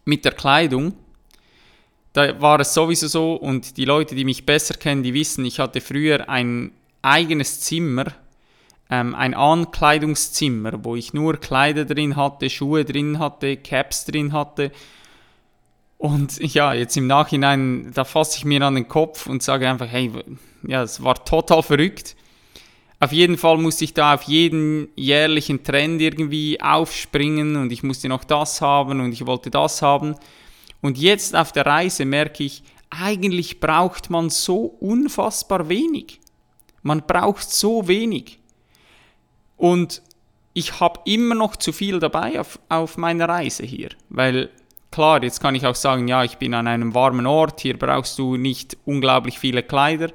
mit 0.04 0.26
der 0.26 0.34
Kleidung. 0.34 0.94
da 2.14 2.40
war 2.40 2.60
es 2.60 2.74
sowieso 2.74 3.08
so 3.08 3.34
und 3.34 3.78
die 3.78 3.86
Leute, 3.86 4.16
die 4.16 4.24
mich 4.26 4.46
besser 4.46 4.76
kennen, 4.76 5.04
die 5.04 5.14
wissen, 5.14 5.44
ich 5.44 5.60
hatte 5.60 5.82
früher 5.82 6.30
ein 6.30 6.72
eigenes 7.02 7.62
Zimmer, 7.62 8.06
ähm, 8.90 9.16
ein 9.16 9.34
Ankleidungszimmer, 9.34 10.84
wo 10.84 10.96
ich 10.96 11.14
nur 11.14 11.38
Kleider 11.38 11.86
drin 11.86 12.16
hatte, 12.16 12.50
Schuhe 12.50 12.86
drin 12.86 13.20
hatte, 13.20 13.58
Caps 13.58 14.06
drin 14.06 14.32
hatte. 14.32 14.72
Und 15.98 16.38
ja, 16.54 16.74
jetzt 16.74 16.98
im 16.98 17.08
Nachhinein, 17.08 17.92
da 17.94 18.04
fasse 18.04 18.38
ich 18.38 18.46
mir 18.46 18.62
an 18.62 18.76
den 18.76 18.88
Kopf 18.88 19.28
und 19.28 19.42
sage 19.42 19.70
einfach, 19.70 19.88
hey, 19.88 20.12
ja, 20.68 20.84
es 20.84 21.02
war 21.02 21.24
total 21.24 21.64
verrückt. 21.64 22.16
Auf 23.00 23.12
jeden 23.12 23.38
Fall 23.38 23.58
musste 23.58 23.84
ich 23.84 23.94
da 23.94 24.14
auf 24.14 24.24
jeden 24.24 24.90
jährlichen 24.96 25.64
Trend 25.64 26.02
irgendwie 26.02 26.62
aufspringen 26.62 27.56
und 27.56 27.72
ich 27.72 27.84
musste 27.84 28.08
noch 28.08 28.24
das 28.24 28.62
haben 28.62 29.00
und 29.00 29.12
ich 29.12 29.26
wollte 29.26 29.52
das 29.52 29.82
haben. 29.82 30.16
Und 30.82 30.98
jetzt 30.98 31.36
auf 31.36 31.52
der 31.52 31.66
Reise 31.66 32.06
merke 32.06 32.44
ich, 32.44 32.64
eigentlich 32.90 33.60
braucht 33.60 34.10
man 34.10 34.30
so 34.30 34.66
unfassbar 34.80 35.70
wenig. 35.70 36.20
Man 36.84 37.04
braucht 37.06 37.50
so 37.50 37.88
wenig. 37.88 38.40
Und 39.58 40.02
ich 40.54 40.80
habe 40.80 41.02
immer 41.06 41.36
noch 41.36 41.56
zu 41.56 41.74
viel 41.74 42.00
dabei 42.00 42.40
auf, 42.40 42.60
auf 42.70 42.98
meiner 42.98 43.28
Reise 43.28 43.66
hier. 43.66 43.90
Weil 44.10 44.50
klar, 44.96 45.22
jetzt 45.22 45.42
kann 45.42 45.56
ich 45.56 45.66
auch 45.66 45.76
sagen, 45.76 46.08
ja, 46.08 46.24
ich 46.24 46.38
bin 46.38 46.54
an 46.54 46.68
einem 46.68 46.94
warmen 46.94 47.28
Ort, 47.28 47.60
hier 47.60 47.78
brauchst 47.78 48.18
du 48.18 48.38
nicht 48.38 48.78
unglaublich 48.86 49.38
viele 49.38 49.62
Kleider. 49.62 50.10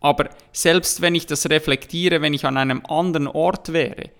Aber 0.00 0.28
selbst 0.52 1.00
wenn 1.00 1.14
ich 1.14 1.24
das 1.26 1.48
reflektiere, 1.48 2.20
wenn 2.20 2.34
ich 2.34 2.44
an 2.44 2.58
einem 2.58 2.84
anderen 2.86 3.26
Ort 3.26 3.72
wäre, 3.72 4.10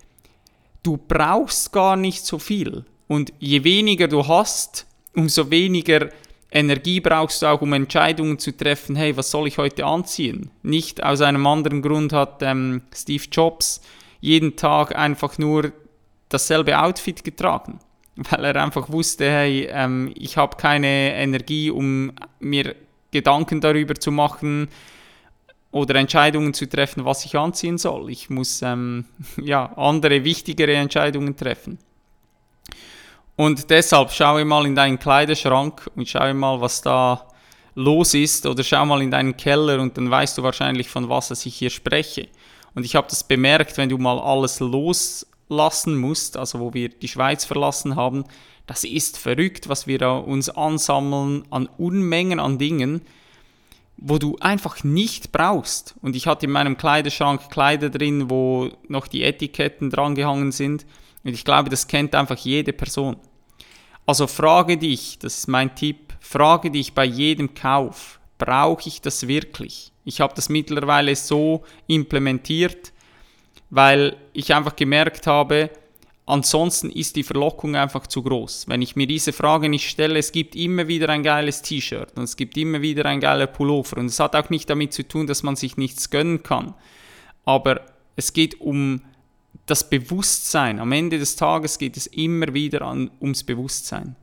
du 0.81 0.97
brauchst 0.97 1.71
gar 1.71 1.95
nicht 1.95 2.25
so 2.25 2.39
viel. 2.39 2.83
Und 3.07 3.31
je 3.39 3.63
weniger 3.63 4.07
du 4.07 4.27
hast, 4.27 4.87
umso 5.15 5.51
weniger 5.51 6.09
Energie 6.49 6.99
brauchst 6.99 7.43
du 7.43 7.45
auch, 7.45 7.61
um 7.61 7.71
Entscheidungen 7.73 8.39
zu 8.39 8.57
treffen, 8.57 8.95
hey, 8.95 9.15
was 9.15 9.29
soll 9.29 9.47
ich 9.47 9.59
heute 9.59 9.85
anziehen? 9.85 10.49
Nicht 10.63 11.03
aus 11.03 11.21
einem 11.21 11.45
anderen 11.45 11.83
Grund 11.83 12.11
hat 12.11 12.41
ähm, 12.41 12.81
Steve 12.93 13.25
Jobs 13.31 13.81
jeden 14.19 14.55
Tag 14.55 14.95
einfach 14.95 15.37
nur 15.37 15.71
dasselbe 16.29 16.79
Outfit 16.81 17.23
getragen, 17.23 17.79
weil 18.29 18.45
er 18.45 18.63
einfach 18.63 18.91
wusste, 18.91 19.29
hey, 19.29 19.67
ähm, 19.71 20.11
ich 20.15 20.37
habe 20.37 20.57
keine 20.57 21.15
Energie, 21.15 21.71
um 21.71 22.11
mir 22.39 22.75
Gedanken 23.11 23.61
darüber 23.61 23.95
zu 23.95 24.11
machen, 24.11 24.69
oder 25.71 25.95
Entscheidungen 25.95 26.53
zu 26.53 26.67
treffen, 26.67 27.05
was 27.05 27.25
ich 27.25 27.35
anziehen 27.37 27.77
soll. 27.77 28.09
Ich 28.11 28.29
muss 28.29 28.61
ähm, 28.61 29.05
ja, 29.41 29.65
andere, 29.77 30.23
wichtigere 30.23 30.73
Entscheidungen 30.75 31.35
treffen. 31.35 31.79
Und 33.35 33.69
deshalb 33.69 34.11
schaue 34.11 34.45
mal 34.45 34.65
in 34.65 34.75
deinen 34.75 34.99
Kleiderschrank 34.99 35.89
und 35.95 36.07
schaue 36.07 36.33
mal, 36.33 36.61
was 36.61 36.81
da 36.81 37.27
los 37.73 38.13
ist 38.13 38.45
oder 38.45 38.63
schau 38.63 38.85
mal 38.85 39.01
in 39.01 39.09
deinen 39.09 39.35
Keller 39.37 39.79
und 39.79 39.97
dann 39.97 40.11
weißt 40.11 40.37
du 40.37 40.43
wahrscheinlich, 40.43 40.89
von 40.89 41.07
was 41.07 41.45
ich 41.45 41.55
hier 41.55 41.69
spreche. 41.69 42.27
Und 42.75 42.85
ich 42.85 42.95
habe 42.95 43.07
das 43.09 43.23
bemerkt, 43.23 43.77
wenn 43.77 43.89
du 43.89 43.97
mal 43.97 44.19
alles 44.19 44.59
loslassen 45.51 45.97
musst, 45.97 46.37
also 46.37 46.59
wo 46.59 46.73
wir 46.73 46.89
die 46.89 47.07
Schweiz 47.07 47.45
verlassen 47.45 47.95
haben, 47.95 48.23
das 48.65 48.83
ist 48.83 49.17
verrückt, 49.17 49.69
was 49.69 49.85
wir 49.85 49.99
da 49.99 50.17
uns 50.17 50.49
ansammeln 50.49 51.43
an 51.51 51.67
Unmengen 51.77 52.39
an 52.39 52.57
Dingen, 52.57 53.01
wo 53.97 54.17
du 54.17 54.37
einfach 54.39 54.83
nicht 54.83 55.31
brauchst. 55.31 55.95
Und 56.01 56.15
ich 56.15 56.25
hatte 56.25 56.45
in 56.45 56.51
meinem 56.51 56.77
Kleiderschrank 56.77 57.49
Kleider 57.49 57.89
drin, 57.89 58.29
wo 58.29 58.71
noch 58.87 59.07
die 59.07 59.23
Etiketten 59.23 59.89
dran 59.89 60.15
gehangen 60.15 60.51
sind. 60.51 60.85
Und 61.23 61.33
ich 61.33 61.43
glaube, 61.45 61.69
das 61.69 61.87
kennt 61.87 62.15
einfach 62.15 62.37
jede 62.37 62.73
Person. 62.73 63.17
Also 64.05 64.25
frage 64.25 64.77
dich, 64.77 65.19
das 65.19 65.39
ist 65.39 65.47
mein 65.47 65.75
Tipp, 65.75 66.13
frage 66.19 66.71
dich 66.71 66.93
bei 66.93 67.05
jedem 67.05 67.53
Kauf, 67.53 68.19
brauche 68.37 68.87
ich 68.87 69.01
das 69.01 69.27
wirklich? 69.27 69.91
Ich 70.03 70.21
habe 70.21 70.33
das 70.33 70.49
mittlerweile 70.49 71.15
so 71.15 71.63
implementiert, 71.85 72.91
weil 73.71 74.15
ich 74.33 74.53
einfach 74.53 74.75
gemerkt 74.75 75.25
habe, 75.25 75.71
Ansonsten 76.31 76.91
ist 76.91 77.17
die 77.17 77.23
Verlockung 77.23 77.75
einfach 77.75 78.07
zu 78.07 78.23
groß. 78.23 78.69
Wenn 78.69 78.81
ich 78.81 78.95
mir 78.95 79.05
diese 79.05 79.33
Frage 79.33 79.67
nicht 79.67 79.89
stelle, 79.89 80.17
es 80.17 80.31
gibt 80.31 80.55
immer 80.55 80.87
wieder 80.87 81.09
ein 81.09 81.23
geiles 81.23 81.61
T-Shirt 81.61 82.15
und 82.15 82.23
es 82.23 82.37
gibt 82.37 82.55
immer 82.57 82.81
wieder 82.81 83.05
ein 83.05 83.19
geiler 83.19 83.47
Pullover 83.47 83.97
und 83.97 84.05
es 84.05 84.19
hat 84.19 84.35
auch 84.35 84.49
nicht 84.49 84.69
damit 84.69 84.93
zu 84.93 85.05
tun, 85.05 85.27
dass 85.27 85.43
man 85.43 85.57
sich 85.57 85.75
nichts 85.75 86.09
gönnen 86.09 86.41
kann. 86.41 86.75
Aber 87.43 87.81
es 88.15 88.33
geht 88.33 88.61
um 88.61 89.01
das 89.65 89.89
Bewusstsein. 89.89 90.79
Am 90.79 90.91
Ende 90.91 91.19
des 91.19 91.35
Tages 91.35 91.77
geht 91.79 91.97
es 91.97 92.07
immer 92.07 92.53
wieder 92.53 92.83
an, 92.83 93.11
ums 93.19 93.43
Bewusstsein. 93.43 94.15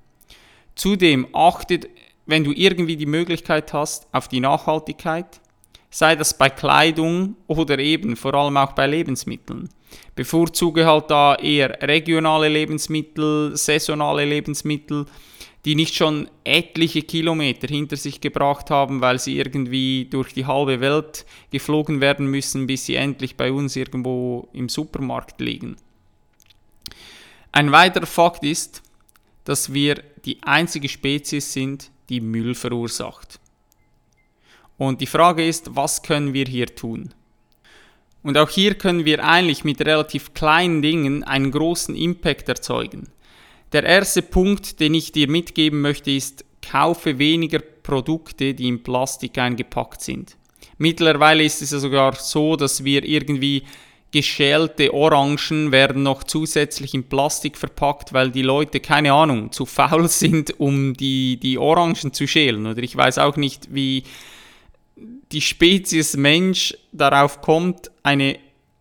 Zudem 0.77 1.27
achtet, 1.35 1.89
wenn 2.25 2.45
du 2.45 2.53
irgendwie 2.53 2.97
die 2.97 3.07
Möglichkeit 3.07 3.73
hast, 3.73 4.07
auf 4.13 4.29
die 4.29 4.41
Nachhaltigkeit, 4.41 5.41
sei 5.91 6.17
das 6.17 6.37
bei 6.37 6.51
Kleidung 6.51 7.37
oder 7.47 7.79
eben 7.79 8.17
vor 8.17 8.35
allem 8.35 8.57
auch 8.57 8.73
bei 8.73 8.87
Lebensmitteln. 8.87 9.69
Bevorzuge 10.15 10.87
halt 10.87 11.11
da 11.11 11.37
eher 11.37 11.81
regionale 11.83 12.49
Lebensmittel, 12.49 13.57
saisonale 13.57 14.25
Lebensmittel, 14.25 15.07
die 15.65 15.75
nicht 15.75 15.95
schon 15.95 16.29
etliche 16.45 17.03
Kilometer 17.03 17.69
hinter 17.69 17.97
sich 17.97 18.21
gebracht 18.21 18.71
haben, 18.71 19.01
weil 19.01 19.19
sie 19.19 19.39
irgendwie 19.39 20.07
durch 20.11 20.33
die 20.33 20.47
halbe 20.47 20.81
Welt 20.81 21.27
geflogen 21.51 22.01
werden 22.01 22.27
müssen, 22.27 22.67
bis 22.67 22.87
sie 22.87 22.95
endlich 22.95 23.37
bei 23.37 23.51
uns 23.53 23.77
irgendwo 23.77 24.49
im 24.53 24.69
Supermarkt 24.69 25.41
liegen. 25.41 25.77
Ein 27.53 27.73
weiterer 27.73 28.07
Fakt 28.07 28.45
ist, 28.45 28.83
dass 29.45 29.73
wir 29.73 30.03
die 30.25 30.43
einzige 30.43 30.89
Spezies 30.89 31.53
sind, 31.53 31.91
die 32.09 32.21
Müll 32.21 32.55
verursacht. 32.55 33.41
Und 34.79 35.01
die 35.01 35.07
Frage 35.07 35.47
ist, 35.47 35.77
was 35.77 36.03
können 36.03 36.33
wir 36.33 36.47
hier 36.47 36.67
tun? 36.67 37.13
Und 38.23 38.39
auch 38.39 38.49
hier 38.49 38.75
können 38.75 39.05
wir 39.05 39.25
eigentlich 39.25 39.65
mit 39.65 39.81
relativ 39.81 40.35
kleinen 40.35 40.83
Dingen 40.83 41.25
einen 41.25 41.51
großen 41.51 41.95
Impact 41.95 42.49
erzeugen. 42.49 43.09
Der 43.73 43.85
erste 43.85 44.23
Punkt, 44.23 44.81
den 44.81 44.95
ich 44.95 45.13
dir 45.13 45.29
mitgeben 45.29 45.81
möchte, 45.81 46.11
ist, 46.11 46.45
kaufe 46.63 47.19
weniger 47.19 47.59
Produkte, 47.59 48.55
die 48.55 48.69
in 48.69 48.83
Plastik 48.83 49.37
eingepackt 49.39 50.01
sind. 50.01 50.37
Mittlerweile 50.79 51.43
ist 51.43 51.61
es 51.61 51.73
ja 51.73 51.79
sogar 51.79 52.15
so, 52.15 52.57
dass 52.57 52.85
wir 52.85 53.05
irgendwie 53.05 53.65
geschälte 54.11 54.95
Orangen 54.95 55.71
werden 55.71 56.03
noch 56.03 56.25
zusätzlich 56.25 56.95
in 56.95 57.05
Plastik 57.05 57.59
verpackt, 57.59 58.13
weil 58.13 58.31
die 58.31 58.43
Leute, 58.43 58.81
keine 58.81 59.13
Ahnung, 59.13 59.53
zu 59.53 59.67
faul 59.67 60.09
sind, 60.09 60.59
um 60.61 60.95
die, 60.95 61.39
die 61.39 61.59
Orangen 61.59 62.13
zu 62.13 62.27
schälen. 62.27 62.67
Oder 62.67 62.83
ich 62.83 62.97
weiß 62.97 63.19
auch 63.19 63.37
nicht, 63.37 63.75
wie 63.75 64.05
die 65.33 65.41
Spezies 65.41 66.17
Mensch 66.17 66.77
darauf 66.93 67.41
kommt, 67.41 67.91
eine 68.03 68.39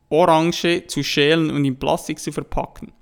Orange 0.10 0.88
zu 0.88 1.04
schälen 1.04 1.50
und 1.52 1.66
in 1.66 1.78
Plastik 1.78 2.20
zu 2.20 2.32
verpacken. 2.32 2.94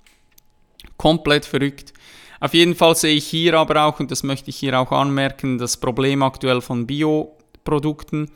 Komplett 0.96 1.44
verrückt. 1.44 1.92
Auf 2.40 2.54
jeden 2.54 2.74
Fall 2.74 2.96
sehe 2.96 3.14
ich 3.14 3.26
hier 3.26 3.54
aber 3.54 3.84
auch, 3.84 4.00
und 4.00 4.10
das 4.10 4.22
möchte 4.22 4.50
ich 4.50 4.56
hier 4.56 4.78
auch 4.78 4.92
anmerken, 4.92 5.58
das 5.58 5.76
Problem 5.76 6.22
aktuell 6.22 6.60
von 6.60 6.86
Bioprodukten, 6.86 8.30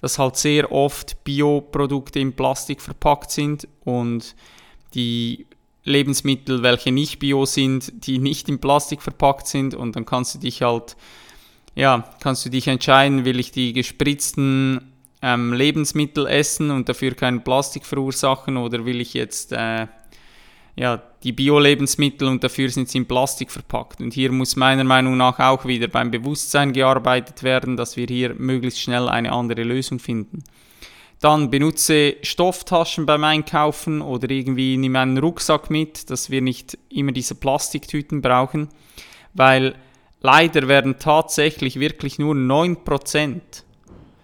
dass 0.00 0.18
halt 0.18 0.36
sehr 0.36 0.72
oft 0.72 1.22
Bioprodukte 1.24 2.18
in 2.18 2.32
Plastik 2.32 2.80
verpackt 2.80 3.30
sind 3.30 3.68
und 3.84 4.34
die 4.94 5.46
Lebensmittel, 5.84 6.62
welche 6.62 6.92
nicht 6.92 7.18
bio 7.18 7.44
sind, 7.44 8.06
die 8.06 8.18
nicht 8.18 8.48
in 8.48 8.60
Plastik 8.60 9.02
verpackt 9.02 9.48
sind 9.48 9.74
und 9.74 9.96
dann 9.96 10.06
kannst 10.06 10.34
du 10.34 10.38
dich 10.38 10.62
halt 10.62 10.96
ja, 11.74 12.04
kannst 12.20 12.44
du 12.44 12.50
dich 12.50 12.68
entscheiden, 12.68 13.24
will 13.24 13.40
ich 13.40 13.50
die 13.50 13.72
gespritzten 13.72 14.92
ähm, 15.22 15.52
Lebensmittel 15.52 16.26
essen 16.26 16.70
und 16.70 16.88
dafür 16.88 17.14
keinen 17.14 17.44
Plastik 17.44 17.86
verursachen 17.86 18.56
oder 18.56 18.84
will 18.84 19.00
ich 19.00 19.14
jetzt 19.14 19.52
äh, 19.52 19.86
ja, 20.74 21.02
die 21.22 21.32
Bio-Lebensmittel 21.32 22.28
und 22.28 22.42
dafür 22.42 22.68
sind 22.70 22.88
sie 22.88 22.98
in 22.98 23.06
Plastik 23.06 23.50
verpackt. 23.50 24.00
Und 24.00 24.14
hier 24.14 24.32
muss 24.32 24.56
meiner 24.56 24.84
Meinung 24.84 25.16
nach 25.16 25.38
auch 25.38 25.64
wieder 25.66 25.86
beim 25.86 26.10
Bewusstsein 26.10 26.72
gearbeitet 26.72 27.42
werden, 27.42 27.76
dass 27.76 27.96
wir 27.96 28.06
hier 28.06 28.34
möglichst 28.34 28.80
schnell 28.80 29.08
eine 29.08 29.32
andere 29.32 29.62
Lösung 29.62 29.98
finden. 29.98 30.42
Dann 31.20 31.50
benutze 31.50 32.16
Stofftaschen 32.22 33.06
beim 33.06 33.22
Einkaufen 33.22 34.02
oder 34.02 34.28
irgendwie 34.28 34.76
nimm 34.76 34.96
einen 34.96 35.18
Rucksack 35.18 35.70
mit, 35.70 36.10
dass 36.10 36.30
wir 36.30 36.42
nicht 36.42 36.76
immer 36.88 37.12
diese 37.12 37.36
Plastiktüten 37.36 38.22
brauchen, 38.22 38.68
weil 39.34 39.76
Leider 40.22 40.68
werden 40.68 40.98
tatsächlich 40.98 41.80
wirklich 41.80 42.18
nur 42.18 42.34
9% 42.34 43.40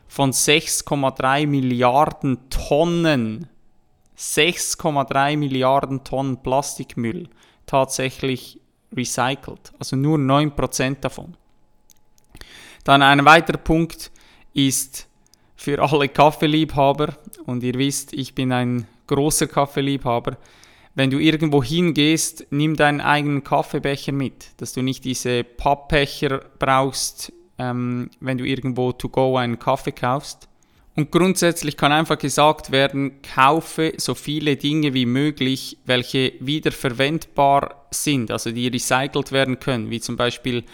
von 0.06 0.32
6,3 0.32 1.46
Milliarden 1.46 2.48
Tonnen, 2.50 3.48
6,3 4.16 5.37
Milliarden 5.37 6.04
Tonnen 6.04 6.42
Plastikmüll 6.42 7.28
tatsächlich 7.66 8.61
recycelt. 8.96 9.72
Also 9.78 9.96
nur 9.96 10.18
9% 10.18 11.00
davon. 11.00 11.37
Dann 12.84 13.02
ein 13.02 13.24
weiterer 13.24 13.58
Punkt 13.58 14.11
ist 14.54 15.08
für 15.56 15.82
alle 15.82 16.08
Kaffeeliebhaber, 16.08 17.16
und 17.44 17.62
ihr 17.62 17.74
wisst, 17.74 18.12
ich 18.12 18.34
bin 18.34 18.52
ein 18.52 18.87
großer 19.08 19.48
Kaffeeliebhaber, 19.48 20.37
wenn 20.94 21.11
du 21.11 21.18
irgendwo 21.18 21.62
hingehst, 21.62 22.46
nimm 22.51 22.77
deinen 22.77 23.01
eigenen 23.01 23.44
Kaffeebecher 23.44 24.12
mit, 24.12 24.61
dass 24.61 24.72
du 24.72 24.83
nicht 24.83 25.05
diese 25.05 25.44
Pappbecher 25.44 26.40
brauchst, 26.59 27.33
ähm, 27.59 28.11
wenn 28.20 28.38
du 28.38 28.44
irgendwo 28.44 28.92
to 28.92 29.09
go 29.09 29.37
einen 29.37 29.59
Kaffee 29.59 29.92
kaufst. 29.92 30.48
Und 30.96 31.12
grundsätzlich 31.12 31.77
kann 31.77 31.92
einfach 31.92 32.18
gesagt 32.18 32.72
werden, 32.72 33.22
kaufe 33.22 33.92
so 33.98 34.16
viele 34.16 34.57
Dinge 34.57 34.94
wie 34.94 35.07
möglich, 35.07 35.79
welche 35.85 36.33
wiederverwendbar 36.40 37.87
sind, 37.92 38.33
also 38.33 38.51
die 38.51 38.66
recycelt 38.66 39.31
werden 39.31 39.61
können, 39.61 39.90
wie 39.90 40.01
zum 40.01 40.16
Beispiel 40.16 40.64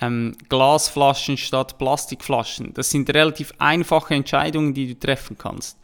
ähm, 0.00 0.36
Glasflaschen 0.48 1.36
statt 1.36 1.78
Plastikflaschen. 1.78 2.74
Das 2.74 2.90
sind 2.90 3.12
relativ 3.12 3.52
einfache 3.58 4.14
Entscheidungen, 4.14 4.72
die 4.72 4.94
du 4.94 4.98
treffen 5.00 5.36
kannst. 5.36 5.78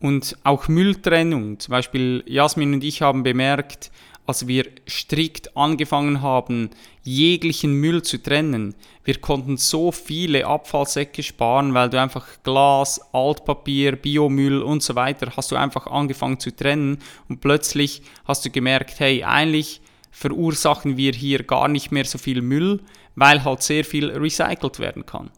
Und 0.00 0.36
auch 0.44 0.68
Mülltrennung. 0.68 1.58
Zum 1.60 1.72
Beispiel 1.72 2.24
Jasmin 2.26 2.74
und 2.74 2.84
ich 2.84 3.02
haben 3.02 3.22
bemerkt, 3.22 3.90
als 4.26 4.46
wir 4.46 4.66
strikt 4.88 5.56
angefangen 5.56 6.22
haben, 6.22 6.70
jeglichen 7.02 7.74
Müll 7.74 8.02
zu 8.02 8.22
trennen, 8.22 8.74
wir 9.04 9.20
konnten 9.20 9.56
so 9.56 9.90
viele 9.90 10.46
Abfallsäcke 10.46 11.22
sparen, 11.22 11.74
weil 11.74 11.90
du 11.90 12.00
einfach 12.00 12.26
Glas, 12.44 13.00
Altpapier, 13.12 13.96
Biomüll 13.96 14.62
und 14.62 14.82
so 14.84 14.94
weiter 14.94 15.32
hast 15.36 15.50
du 15.50 15.56
einfach 15.56 15.88
angefangen 15.88 16.38
zu 16.38 16.54
trennen 16.54 16.98
und 17.28 17.40
plötzlich 17.40 18.02
hast 18.24 18.44
du 18.44 18.50
gemerkt, 18.50 19.00
hey, 19.00 19.24
eigentlich 19.24 19.80
verursachen 20.12 20.96
wir 20.96 21.12
hier 21.12 21.42
gar 21.42 21.66
nicht 21.66 21.90
mehr 21.90 22.04
so 22.04 22.18
viel 22.18 22.40
Müll, 22.40 22.80
weil 23.16 23.42
halt 23.42 23.62
sehr 23.62 23.84
viel 23.84 24.10
recycelt 24.10 24.78
werden 24.78 25.06
kann. 25.06 25.30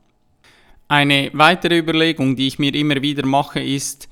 Eine 0.89 1.31
weitere 1.33 1.79
Überlegung, 1.79 2.37
die 2.37 2.49
ich 2.49 2.59
mir 2.59 2.75
immer 2.75 3.01
wieder 3.01 3.25
mache, 3.25 3.61
ist, 3.61 4.09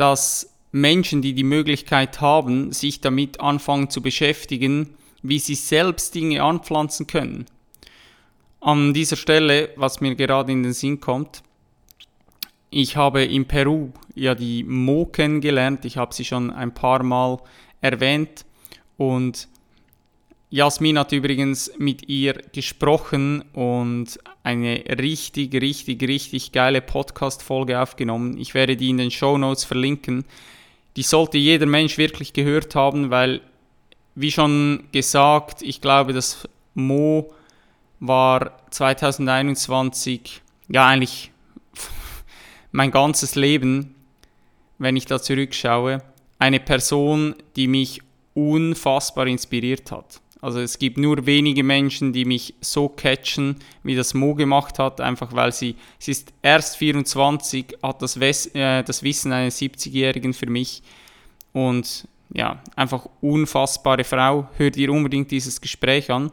dass 0.00 0.54
Menschen, 0.72 1.20
die 1.20 1.34
die 1.34 1.44
Möglichkeit 1.44 2.22
haben, 2.22 2.72
sich 2.72 3.02
damit 3.02 3.38
anfangen 3.40 3.90
zu 3.90 4.00
beschäftigen, 4.00 4.94
wie 5.22 5.38
sie 5.38 5.54
selbst 5.54 6.14
Dinge 6.14 6.42
anpflanzen 6.42 7.06
können. 7.06 7.44
An 8.62 8.94
dieser 8.94 9.16
Stelle, 9.16 9.68
was 9.76 10.00
mir 10.00 10.14
gerade 10.14 10.52
in 10.52 10.62
den 10.62 10.72
Sinn 10.72 11.00
kommt, 11.00 11.42
ich 12.70 12.96
habe 12.96 13.24
in 13.24 13.46
Peru 13.46 13.90
ja 14.14 14.34
die 14.34 14.64
Mo 14.64 15.04
kennengelernt, 15.04 15.84
ich 15.84 15.98
habe 15.98 16.14
sie 16.14 16.24
schon 16.24 16.50
ein 16.50 16.72
paar 16.72 17.02
Mal 17.02 17.36
erwähnt 17.82 18.46
und 18.96 19.48
Jasmin 20.52 20.98
hat 20.98 21.12
übrigens 21.12 21.70
mit 21.78 22.08
ihr 22.08 22.32
gesprochen 22.52 23.44
und 23.52 24.18
eine 24.42 24.82
richtig, 24.98 25.54
richtig, 25.54 26.02
richtig 26.02 26.50
geile 26.50 26.80
Podcast-Folge 26.80 27.80
aufgenommen. 27.80 28.36
Ich 28.36 28.52
werde 28.52 28.76
die 28.76 28.90
in 28.90 28.98
den 28.98 29.12
Show 29.12 29.38
Notes 29.38 29.62
verlinken. 29.62 30.24
Die 30.96 31.02
sollte 31.02 31.38
jeder 31.38 31.66
Mensch 31.66 31.98
wirklich 31.98 32.32
gehört 32.32 32.74
haben, 32.74 33.10
weil, 33.10 33.42
wie 34.16 34.32
schon 34.32 34.88
gesagt, 34.90 35.62
ich 35.62 35.80
glaube, 35.80 36.12
dass 36.12 36.48
Mo 36.74 37.32
war 38.00 38.58
2021, 38.70 40.42
ja 40.68 40.84
eigentlich 40.88 41.30
mein 42.72 42.90
ganzes 42.90 43.36
Leben, 43.36 43.94
wenn 44.78 44.96
ich 44.96 45.06
da 45.06 45.22
zurückschaue, 45.22 46.02
eine 46.40 46.58
Person, 46.58 47.36
die 47.54 47.68
mich 47.68 48.02
unfassbar 48.34 49.28
inspiriert 49.28 49.92
hat. 49.92 50.20
Also 50.42 50.60
es 50.60 50.78
gibt 50.78 50.96
nur 50.96 51.26
wenige 51.26 51.62
Menschen, 51.62 52.12
die 52.12 52.24
mich 52.24 52.54
so 52.60 52.88
catchen, 52.88 53.56
wie 53.82 53.94
das 53.94 54.14
Mo 54.14 54.34
gemacht 54.34 54.78
hat, 54.78 55.00
einfach 55.00 55.34
weil 55.34 55.52
sie, 55.52 55.76
sie 55.98 56.12
ist 56.12 56.32
erst 56.42 56.78
24, 56.78 57.78
hat 57.82 58.00
das, 58.00 58.20
Wes 58.20 58.46
äh, 58.54 58.82
das 58.82 59.02
Wissen 59.02 59.32
eines 59.32 59.60
70-Jährigen 59.60 60.32
für 60.32 60.48
mich 60.48 60.82
und 61.52 62.08
ja, 62.32 62.62
einfach 62.76 63.06
unfassbare 63.20 64.04
Frau. 64.04 64.48
Hört 64.56 64.76
ihr 64.76 64.92
unbedingt 64.92 65.30
dieses 65.30 65.60
Gespräch 65.60 66.10
an. 66.10 66.30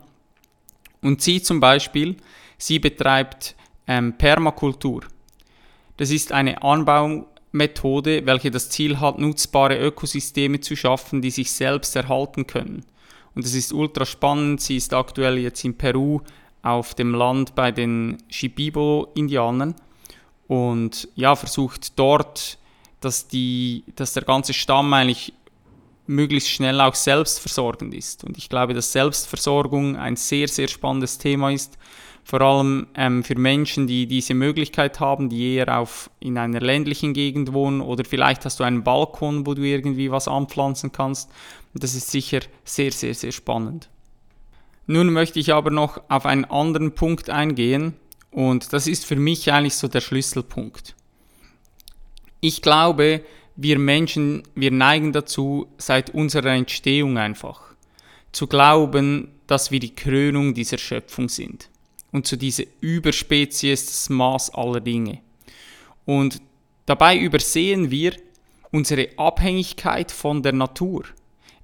Und 1.01 1.21
sie 1.21 1.41
zum 1.41 1.59
Beispiel, 1.59 2.17
sie 2.57 2.79
betreibt 2.79 3.55
ähm, 3.87 4.13
Permakultur. 4.17 5.01
Das 5.97 6.11
ist 6.11 6.31
eine 6.31 6.61
Anbaumethode, 6.61 8.25
welche 8.25 8.51
das 8.51 8.69
Ziel 8.69 8.99
hat, 8.99 9.17
nutzbare 9.17 9.79
Ökosysteme 9.79 10.59
zu 10.59 10.75
schaffen, 10.75 11.21
die 11.21 11.31
sich 11.31 11.51
selbst 11.51 11.95
erhalten 11.95 12.45
können. 12.45 12.85
Und 13.37 13.45
es 13.45 13.53
ist 13.53 13.71
ultra 13.71 14.03
spannend. 14.03 14.61
Sie 14.61 14.77
ist 14.77 14.95
aktuell 14.95 15.37
jetzt 15.37 15.63
in 15.63 15.77
Peru 15.77 16.21
auf 16.63 16.95
dem 16.95 17.13
Land 17.13 17.53
bei 17.53 17.71
den 17.71 18.17
Shipibo-Indianern 18.29 19.75
und 20.47 21.07
ja, 21.13 21.35
versucht 21.35 21.99
dort, 21.99 22.57
dass, 22.99 23.27
die, 23.27 23.83
dass 23.95 24.13
der 24.13 24.23
ganze 24.23 24.55
Stamm 24.55 24.91
eigentlich 24.91 25.33
möglichst 26.07 26.49
schnell 26.49 26.81
auch 26.81 26.95
selbstversorgend 26.95 27.93
ist. 27.93 28.23
Und 28.23 28.39
ich 28.39 28.49
glaube, 28.49 28.73
dass 28.73 28.91
Selbstversorgung 28.91 29.97
ein 29.97 30.15
sehr, 30.15 30.47
sehr 30.47 30.67
spannendes 30.67 31.19
Thema 31.19 31.51
ist, 31.51 31.77
vor 32.23 32.41
allem 32.41 32.87
ähm, 32.95 33.23
für 33.23 33.37
Menschen, 33.37 33.85
die 33.85 34.07
diese 34.07 34.33
Möglichkeit 34.33 34.99
haben, 34.99 35.29
die 35.29 35.53
eher 35.53 35.79
auf, 35.79 36.09
in 36.19 36.39
einer 36.39 36.59
ländlichen 36.59 37.13
Gegend 37.13 37.53
wohnen 37.53 37.81
oder 37.81 38.03
vielleicht 38.03 38.45
hast 38.45 38.59
du 38.59 38.63
einen 38.63 38.83
Balkon, 38.83 39.45
wo 39.45 39.53
du 39.53 39.61
irgendwie 39.61 40.09
was 40.09 40.27
anpflanzen 40.27 40.91
kannst. 40.91 41.29
Das 41.73 41.93
ist 41.93 42.11
sicher 42.11 42.39
sehr, 42.63 42.91
sehr, 42.91 43.13
sehr 43.13 43.31
spannend. 43.31 43.89
Nun 44.87 45.11
möchte 45.11 45.39
ich 45.39 45.53
aber 45.53 45.69
noch 45.69 46.01
auf 46.09 46.25
einen 46.25 46.45
anderen 46.45 46.95
Punkt 46.95 47.29
eingehen 47.29 47.93
und 48.31 48.71
das 48.73 48.87
ist 48.87 49.05
für 49.05 49.17
mich 49.17 49.51
eigentlich 49.51 49.75
so 49.75 49.87
der 49.87 50.01
Schlüsselpunkt. 50.01 50.95
Ich 52.39 52.61
glaube, 52.61 53.23
wir 53.55 53.79
Menschen, 53.79 54.43
wir 54.55 54.71
neigen 54.71 55.11
dazu, 55.11 55.67
seit 55.77 56.11
unserer 56.11 56.53
Entstehung 56.53 57.17
einfach, 57.17 57.61
zu 58.31 58.47
glauben, 58.47 59.29
dass 59.47 59.71
wir 59.71 59.79
die 59.79 59.95
Krönung 59.95 60.53
dieser 60.53 60.77
Schöpfung 60.77 61.27
sind 61.27 61.69
und 62.11 62.27
zu 62.27 62.37
dieser 62.37 62.63
Überspezies 62.79 63.85
das 63.87 64.09
Maß 64.09 64.53
aller 64.53 64.79
Dinge. 64.79 65.19
Und 66.05 66.41
dabei 66.85 67.17
übersehen 67.17 67.91
wir 67.91 68.13
unsere 68.71 69.09
Abhängigkeit 69.17 70.11
von 70.11 70.43
der 70.43 70.53
Natur. 70.53 71.05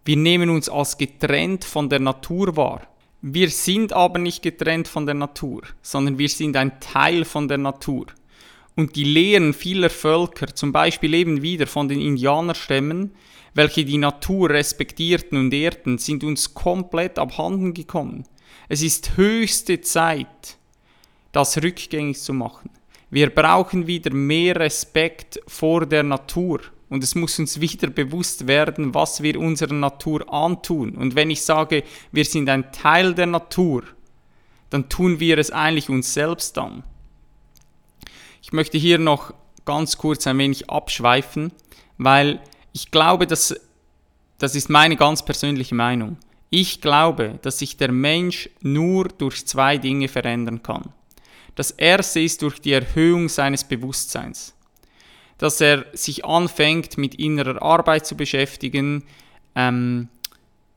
Wir 0.06 0.18
nehmen 0.18 0.50
uns 0.50 0.68
als 0.68 0.98
getrennt 0.98 1.64
von 1.64 1.88
der 1.88 2.00
Natur 2.00 2.58
wahr. 2.58 2.82
Wir 3.22 3.50
sind 3.50 3.94
aber 3.94 4.20
nicht 4.20 4.42
getrennt 4.42 4.90
von 4.90 5.06
der 5.06 5.16
Natur, 5.16 5.62
sondern 5.82 6.18
wir 6.18 6.28
sind 6.28 6.58
ein 6.58 6.78
Teil 6.82 7.24
von 7.24 7.48
der 7.48 7.58
Natur. 7.58 8.08
Und 8.76 8.98
die 8.98 9.06
Lehren 9.06 9.54
vieler 9.54 9.90
Völker, 9.90 10.54
zum 10.54 10.74
Beispiel 10.74 11.14
eben 11.14 11.42
wieder 11.42 11.68
von 11.68 11.88
den 11.88 12.02
Indianerstämmen, 12.02 13.12
welche 13.54 13.86
die 13.86 13.98
Natur 13.98 14.50
respektierten 14.50 15.38
und 15.38 15.54
ehrten, 15.54 15.98
sind 16.00 16.26
uns 16.26 16.54
komplett 16.54 17.18
abhanden 17.18 17.74
gekommen. 17.74 18.26
Es 18.68 18.82
ist 18.82 19.16
höchste 19.16 19.80
Zeit, 19.80 20.58
das 21.32 21.64
rückgängig 21.64 22.20
zu 22.20 22.34
machen. 22.34 22.72
Wir 23.10 23.30
brauchen 23.30 23.88
wieder 23.88 24.14
mehr 24.14 24.58
Respekt 24.58 25.40
vor 25.48 25.86
der 25.86 26.04
Natur. 26.04 26.60
Und 26.94 27.04
es 27.04 27.16
muss 27.16 27.40
uns 27.40 27.60
wieder 27.60 27.90
bewusst 27.90 28.46
werden, 28.46 28.94
was 28.94 29.24
wir 29.24 29.40
unserer 29.40 29.74
Natur 29.74 30.32
antun. 30.32 30.92
Und 30.92 31.16
wenn 31.16 31.32
ich 31.32 31.42
sage, 31.42 31.84
wir 32.12 32.24
sind 32.24 32.48
ein 32.50 32.72
Teil 32.72 33.16
der 33.16 33.26
Natur, 33.26 33.82
dann 34.70 34.90
tun 34.90 35.20
wir 35.20 35.40
es 35.40 35.50
eigentlich 35.50 35.90
uns 35.90 36.14
selbst 36.14 36.56
an. 36.60 36.84
Ich 38.44 38.54
möchte 38.54 38.78
hier 38.78 39.00
noch 39.00 39.34
ganz 39.66 39.98
kurz 39.98 40.28
ein 40.28 40.38
wenig 40.38 40.70
abschweifen, 40.70 41.52
weil 41.98 42.40
ich 42.74 42.92
glaube, 42.92 43.26
dass 43.26 43.56
das 44.38 44.54
ist 44.54 44.70
meine 44.70 44.96
ganz 44.96 45.26
persönliche 45.26 45.74
Meinung. 45.74 46.18
Ich 46.52 46.80
glaube, 46.80 47.40
dass 47.42 47.58
sich 47.58 47.76
der 47.76 47.92
Mensch 47.92 48.52
nur 48.62 49.08
durch 49.08 49.48
zwei 49.48 49.80
Dinge 49.80 50.10
verändern 50.10 50.62
kann. 50.62 50.94
Das 51.56 51.72
erste 51.72 52.20
ist 52.20 52.44
durch 52.44 52.62
die 52.62 52.74
Erhöhung 52.74 53.30
seines 53.30 53.64
Bewusstseins 53.64 54.54
dass 55.44 55.60
er 55.60 55.86
sich 55.92 56.24
anfängt, 56.24 56.98
mit 56.98 57.16
innerer 57.16 57.62
Arbeit 57.62 58.06
zu 58.06 58.16
beschäftigen, 58.16 59.04
ähm, 59.56 60.08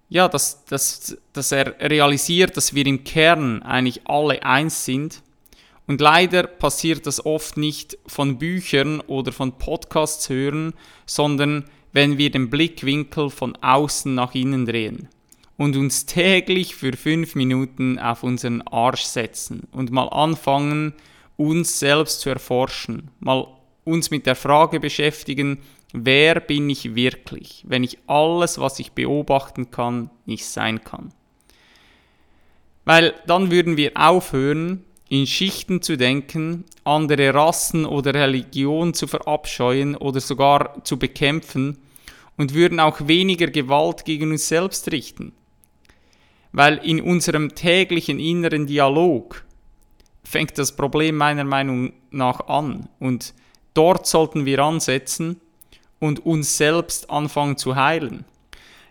ja, 0.08 0.26
dass, 0.26 0.64
dass, 0.64 1.16
dass 1.32 1.52
er 1.52 1.78
realisiert, 1.78 2.56
dass 2.56 2.74
wir 2.74 2.84
im 2.84 3.04
Kern 3.04 3.62
eigentlich 3.62 4.08
alle 4.08 4.42
eins 4.42 4.84
sind. 4.84 5.22
Und 5.86 6.00
leider 6.00 6.48
passiert 6.48 7.06
das 7.06 7.24
oft 7.24 7.56
nicht 7.56 7.96
von 8.08 8.38
Büchern 8.38 9.00
oder 9.02 9.30
von 9.30 9.56
Podcasts 9.56 10.28
hören, 10.28 10.74
sondern 11.06 11.66
wenn 11.92 12.18
wir 12.18 12.32
den 12.32 12.50
Blickwinkel 12.50 13.30
von 13.30 13.54
außen 13.62 14.12
nach 14.12 14.34
innen 14.34 14.66
drehen 14.66 15.08
und 15.56 15.76
uns 15.76 16.06
täglich 16.06 16.74
für 16.74 16.94
fünf 16.94 17.36
Minuten 17.36 18.00
auf 18.00 18.24
unseren 18.24 18.62
Arsch 18.62 19.04
setzen 19.04 19.68
und 19.70 19.92
mal 19.92 20.08
anfangen, 20.08 20.92
uns 21.36 21.78
selbst 21.78 22.18
zu 22.18 22.30
erforschen, 22.30 23.12
mal 23.20 23.46
uns 23.86 24.10
mit 24.10 24.26
der 24.26 24.34
Frage 24.34 24.80
beschäftigen, 24.80 25.58
wer 25.92 26.40
bin 26.40 26.68
ich 26.68 26.94
wirklich, 26.94 27.64
wenn 27.66 27.84
ich 27.84 27.98
alles, 28.06 28.58
was 28.58 28.78
ich 28.80 28.92
beobachten 28.92 29.70
kann, 29.70 30.10
nicht 30.26 30.44
sein 30.44 30.82
kann. 30.82 31.12
Weil 32.84 33.14
dann 33.26 33.50
würden 33.50 33.76
wir 33.76 33.92
aufhören, 33.94 34.84
in 35.08 35.26
Schichten 35.26 35.82
zu 35.82 35.96
denken, 35.96 36.64
andere 36.84 37.32
Rassen 37.32 37.86
oder 37.86 38.12
Religionen 38.12 38.92
zu 38.92 39.06
verabscheuen 39.06 39.96
oder 39.96 40.20
sogar 40.20 40.82
zu 40.84 40.98
bekämpfen 40.98 41.78
und 42.36 42.54
würden 42.54 42.80
auch 42.80 43.06
weniger 43.06 43.46
Gewalt 43.46 44.04
gegen 44.04 44.32
uns 44.32 44.48
selbst 44.48 44.90
richten. 44.90 45.32
Weil 46.52 46.78
in 46.78 47.00
unserem 47.00 47.54
täglichen 47.54 48.18
inneren 48.18 48.66
Dialog 48.66 49.44
fängt 50.24 50.58
das 50.58 50.74
Problem 50.74 51.16
meiner 51.16 51.44
Meinung 51.44 51.92
nach 52.10 52.48
an. 52.48 52.88
Und 52.98 53.32
dort 53.76 54.06
sollten 54.06 54.46
wir 54.46 54.60
ansetzen 54.60 55.40
und 55.98 56.24
uns 56.24 56.56
selbst 56.56 57.10
anfangen 57.10 57.56
zu 57.56 57.76
heilen. 57.76 58.24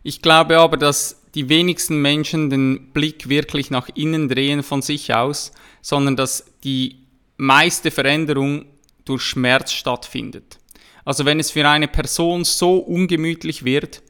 Ich 0.03 0.21
glaube 0.21 0.59
aber, 0.59 0.77
dass 0.77 1.21
die 1.33 1.49
wenigsten 1.49 2.01
Menschen 2.01 2.49
den 2.49 2.91
Blick 2.93 3.27
wirklich 3.27 3.69
nach 3.71 3.89
innen 3.93 4.29
drehen 4.29 4.63
von 4.63 4.81
sich 4.81 5.13
aus, 5.13 5.51
sondern 5.81 6.15
dass 6.15 6.45
die 6.63 6.99
meiste 7.37 7.91
Veränderung 7.91 8.65
durch 9.03 9.21
Schmerz 9.21 9.71
stattfindet. 9.71 10.59
Also 11.03 11.25
wenn 11.25 11.39
es 11.39 11.51
für 11.51 11.67
eine 11.67 11.87
Person 11.87 12.43
so 12.43 12.77
ungemütlich 12.77 13.65
wird, 13.65 14.01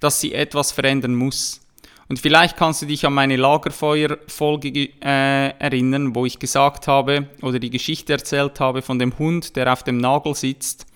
dass 0.00 0.20
sie 0.20 0.32
etwas 0.32 0.72
verändern 0.72 1.14
muss. 1.14 1.60
Und 2.08 2.18
vielleicht 2.18 2.56
kannst 2.56 2.80
du 2.80 2.86
dich 2.86 3.04
an 3.04 3.12
meine 3.12 3.36
Lagerfeuerfolge 3.36 4.70
äh, 5.02 5.50
erinnern, 5.58 6.14
wo 6.14 6.24
ich 6.24 6.38
gesagt 6.38 6.88
habe 6.88 7.28
oder 7.42 7.58
die 7.58 7.70
Geschichte 7.70 8.14
erzählt 8.14 8.60
habe 8.60 8.80
von 8.80 8.98
dem 8.98 9.18
Hund, 9.18 9.56
der 9.56 9.70
auf 9.70 9.82
dem 9.82 9.98
Nagel 9.98 10.34
sitzt. 10.34 10.86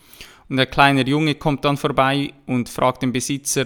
Und 0.49 0.57
der 0.57 0.67
kleine 0.67 1.05
Junge 1.07 1.35
kommt 1.35 1.65
dann 1.65 1.77
vorbei 1.77 2.33
und 2.47 2.69
fragt 2.69 3.03
den 3.03 3.13
Besitzer, 3.13 3.65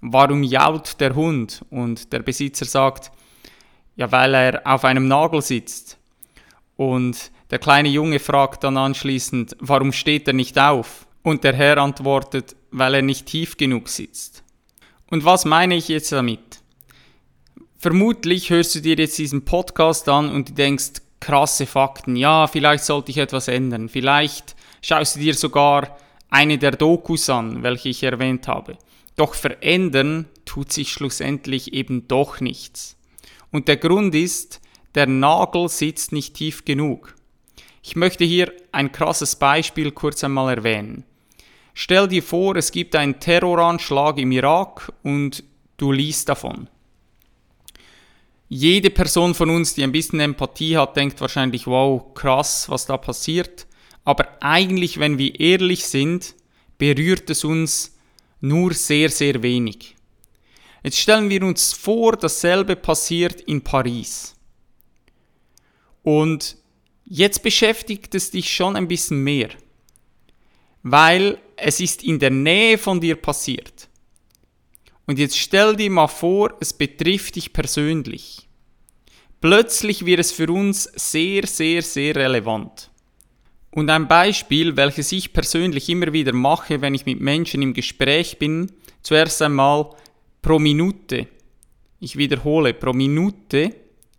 warum 0.00 0.42
jault 0.42 0.98
der 1.00 1.14
Hund? 1.14 1.62
Und 1.70 2.12
der 2.12 2.20
Besitzer 2.20 2.64
sagt, 2.64 3.12
ja, 3.96 4.10
weil 4.10 4.34
er 4.34 4.62
auf 4.64 4.84
einem 4.84 5.06
Nagel 5.06 5.42
sitzt. 5.42 5.98
Und 6.76 7.30
der 7.50 7.58
kleine 7.58 7.88
Junge 7.88 8.20
fragt 8.20 8.64
dann 8.64 8.76
anschließend, 8.76 9.56
warum 9.60 9.92
steht 9.92 10.28
er 10.28 10.34
nicht 10.34 10.58
auf? 10.58 11.06
Und 11.22 11.44
der 11.44 11.54
Herr 11.54 11.78
antwortet, 11.78 12.56
weil 12.70 12.94
er 12.94 13.02
nicht 13.02 13.26
tief 13.26 13.56
genug 13.56 13.88
sitzt. 13.88 14.44
Und 15.10 15.24
was 15.24 15.44
meine 15.44 15.76
ich 15.76 15.88
jetzt 15.88 16.12
damit? 16.12 16.60
Vermutlich 17.78 18.48
hörst 18.48 18.74
du 18.74 18.80
dir 18.80 18.96
jetzt 18.96 19.18
diesen 19.18 19.44
Podcast 19.44 20.08
an 20.08 20.30
und 20.30 20.48
du 20.48 20.52
denkst, 20.54 21.02
krasse 21.20 21.66
Fakten, 21.66 22.16
ja, 22.16 22.46
vielleicht 22.46 22.84
sollte 22.84 23.10
ich 23.10 23.18
etwas 23.18 23.48
ändern. 23.48 23.90
Vielleicht 23.90 24.56
schaust 24.80 25.16
du 25.16 25.20
dir 25.20 25.34
sogar 25.34 25.98
eine 26.30 26.56
der 26.56 26.70
Dokus 26.70 27.28
an, 27.28 27.62
welche 27.62 27.90
ich 27.90 28.02
erwähnt 28.02 28.48
habe. 28.48 28.78
Doch 29.16 29.34
verändern 29.34 30.26
tut 30.46 30.72
sich 30.72 30.90
schlussendlich 30.90 31.74
eben 31.74 32.08
doch 32.08 32.40
nichts. 32.40 32.96
Und 33.50 33.68
der 33.68 33.76
Grund 33.76 34.14
ist, 34.14 34.60
der 34.94 35.06
Nagel 35.06 35.68
sitzt 35.68 36.12
nicht 36.12 36.34
tief 36.34 36.64
genug. 36.64 37.14
Ich 37.82 37.94
möchte 37.94 38.24
hier 38.24 38.52
ein 38.72 38.90
krasses 38.90 39.36
Beispiel 39.36 39.92
kurz 39.92 40.24
einmal 40.24 40.56
erwähnen. 40.56 41.04
Stell 41.74 42.08
dir 42.08 42.22
vor, 42.22 42.56
es 42.56 42.72
gibt 42.72 42.96
einen 42.96 43.20
Terroranschlag 43.20 44.16
im 44.16 44.32
Irak 44.32 44.92
und 45.02 45.44
du 45.76 45.92
liest 45.92 46.30
davon. 46.30 46.70
Jede 48.48 48.90
Person 48.90 49.34
von 49.34 49.50
uns, 49.50 49.74
die 49.74 49.82
ein 49.82 49.92
bisschen 49.92 50.20
Empathie 50.20 50.76
hat, 50.76 50.96
denkt 50.96 51.20
wahrscheinlich, 51.20 51.66
wow, 51.66 52.14
krass, 52.14 52.68
was 52.68 52.86
da 52.86 52.96
passiert. 52.96 53.66
Aber 54.04 54.40
eigentlich, 54.40 55.00
wenn 55.00 55.18
wir 55.18 55.40
ehrlich 55.40 55.86
sind, 55.86 56.34
berührt 56.78 57.28
es 57.28 57.42
uns 57.42 57.96
nur 58.40 58.72
sehr, 58.72 59.08
sehr 59.08 59.42
wenig. 59.42 59.96
Jetzt 60.84 60.98
stellen 60.98 61.28
wir 61.28 61.42
uns 61.42 61.72
vor, 61.72 62.16
dasselbe 62.16 62.76
passiert 62.76 63.40
in 63.40 63.62
Paris. 63.62 64.36
Und 66.04 66.56
jetzt 67.04 67.42
beschäftigt 67.42 68.14
es 68.14 68.30
dich 68.30 68.54
schon 68.54 68.76
ein 68.76 68.86
bisschen 68.86 69.24
mehr, 69.24 69.48
weil 70.84 71.38
es 71.56 71.80
ist 71.80 72.04
in 72.04 72.20
der 72.20 72.30
Nähe 72.30 72.78
von 72.78 73.00
dir 73.00 73.16
passiert. 73.16 73.88
Und 75.06 75.18
jetzt 75.18 75.38
stell 75.38 75.76
dir 75.76 75.90
mal 75.90 76.08
vor, 76.08 76.54
es 76.60 76.72
betrifft 76.72 77.36
dich 77.36 77.52
persönlich. 77.52 78.48
Plötzlich 79.40 80.04
wird 80.04 80.20
es 80.20 80.32
für 80.32 80.50
uns 80.50 80.84
sehr, 80.94 81.46
sehr, 81.46 81.82
sehr 81.82 82.16
relevant. 82.16 82.90
Und 83.70 83.90
ein 83.90 84.08
Beispiel, 84.08 84.76
welches 84.76 85.12
ich 85.12 85.32
persönlich 85.32 85.88
immer 85.88 86.12
wieder 86.12 86.32
mache, 86.32 86.80
wenn 86.80 86.94
ich 86.94 87.06
mit 87.06 87.20
Menschen 87.20 87.62
im 87.62 87.74
Gespräch 87.74 88.38
bin, 88.38 88.72
zuerst 89.02 89.42
einmal 89.42 89.90
pro 90.42 90.58
Minute. 90.58 91.28
Ich 92.00 92.16
wiederhole, 92.16 92.72
pro 92.74 92.92
Minute 92.92 93.74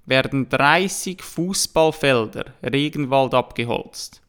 werden 0.06 0.48
30 0.48 1.22
Fußballfelder 1.22 2.54
Regenwald 2.64 3.34
abgeholzt. 3.34 4.22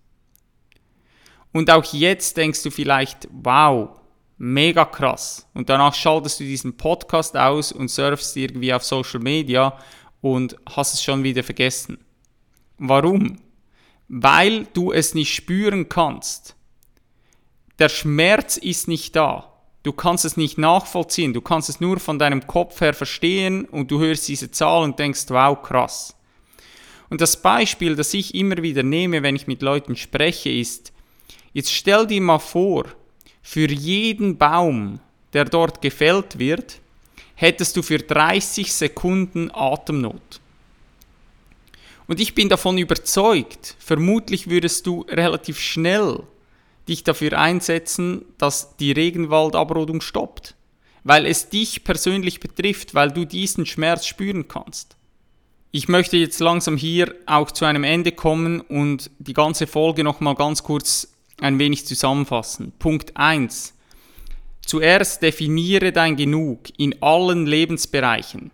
Und 1.52 1.70
auch 1.70 1.84
jetzt 1.92 2.36
denkst 2.36 2.62
du 2.62 2.70
vielleicht, 2.70 3.28
wow, 3.30 3.97
mega 4.39 4.84
krass. 4.84 5.47
Und 5.55 5.68
danach 5.68 5.95
schaltest 5.95 6.41
du 6.41 6.45
diesen 6.45 6.76
Podcast 6.76 7.36
aus 7.36 7.72
und 7.72 7.89
surfst 7.91 8.36
irgendwie 8.36 8.72
auf 8.72 8.84
Social 8.84 9.20
Media 9.20 9.76
und 10.20 10.57
hast 10.68 10.95
es 10.95 11.03
schon 11.03 11.22
wieder 11.22 11.43
vergessen. 11.43 11.99
Warum? 12.78 13.39
weil 14.09 14.64
du 14.72 14.91
es 14.91 15.14
nicht 15.14 15.34
spüren 15.34 15.89
kannst. 15.89 16.57
Der 17.78 17.89
Schmerz 17.89 18.57
ist 18.57 18.89
nicht 18.89 19.14
da. 19.14 19.53
Du 19.82 19.93
kannst 19.93 20.24
es 20.24 20.36
nicht 20.36 20.59
nachvollziehen. 20.59 21.32
Du 21.32 21.41
kannst 21.41 21.68
es 21.68 21.80
nur 21.80 22.01
von 22.01 22.18
deinem 22.18 22.47
Kopf 22.47 22.80
her 22.80 22.95
verstehen 22.95 23.64
und 23.66 23.91
du 23.91 24.01
hörst 24.01 24.26
diese 24.26 24.51
Zahl 24.51 24.82
und 24.82 24.99
denkst, 24.99 25.26
wow, 25.28 25.62
krass. 25.62 26.16
Und 27.11 27.20
das 27.20 27.41
Beispiel, 27.41 27.95
das 27.95 28.12
ich 28.12 28.34
immer 28.34 28.57
wieder 28.59 28.82
nehme, 28.82 29.22
wenn 29.22 29.36
ich 29.36 29.47
mit 29.47 29.62
Leuten 29.62 29.95
spreche, 29.95 30.51
ist, 30.51 30.93
jetzt 31.53 31.72
stell 31.72 32.07
dir 32.07 32.20
mal 32.20 32.39
vor, 32.39 32.86
für 33.51 33.70
jeden 33.70 34.36
Baum, 34.36 35.01
der 35.32 35.46
dort 35.46 35.80
gefällt 35.80 36.38
wird, 36.38 36.80
hättest 37.34 37.78
du 37.78 37.82
für 37.82 37.96
30 37.96 38.70
Sekunden 38.74 39.51
Atemnot. 39.55 40.40
Und 42.07 42.20
ich 42.20 42.34
bin 42.34 42.51
davon 42.51 42.76
überzeugt, 42.76 43.74
vermutlich 43.78 44.51
würdest 44.51 44.86
du 44.86 45.07
relativ 45.09 45.59
schnell 45.61 46.24
dich 46.88 47.05
dafür 47.05 47.38
einsetzen, 47.38 48.26
dass 48.36 48.76
die 48.76 48.92
Regenwaldabrodung 48.92 50.03
stoppt, 50.03 50.55
weil 51.05 51.24
es 51.24 51.49
dich 51.49 51.84
persönlich 51.84 52.40
betrifft, 52.40 52.94
weil 52.94 53.12
du 53.12 53.24
diesen 53.24 53.64
Schmerz 53.64 54.05
spüren 54.05 54.46
kannst. 54.49 54.94
Ich 55.70 55.88
möchte 55.88 56.18
jetzt 56.18 56.40
langsam 56.40 56.76
hier 56.76 57.14
auch 57.24 57.51
zu 57.51 57.64
einem 57.64 57.84
Ende 57.84 58.12
kommen 58.12 58.61
und 58.61 59.11
die 59.18 59.32
ganze 59.32 59.66
Folge 59.66 60.05
nochmal 60.05 60.34
ganz 60.34 60.62
kurz 60.62 61.09
ein 61.41 61.59
wenig 61.59 61.86
zusammenfassen. 61.86 62.72
Punkt 62.78 63.16
1. 63.16 63.74
Zuerst 64.64 65.22
definiere 65.22 65.93
dein 65.93 66.16
Genug 66.16 66.68
in 66.76 67.01
allen 67.01 67.47
Lebensbereichen. 67.47 68.51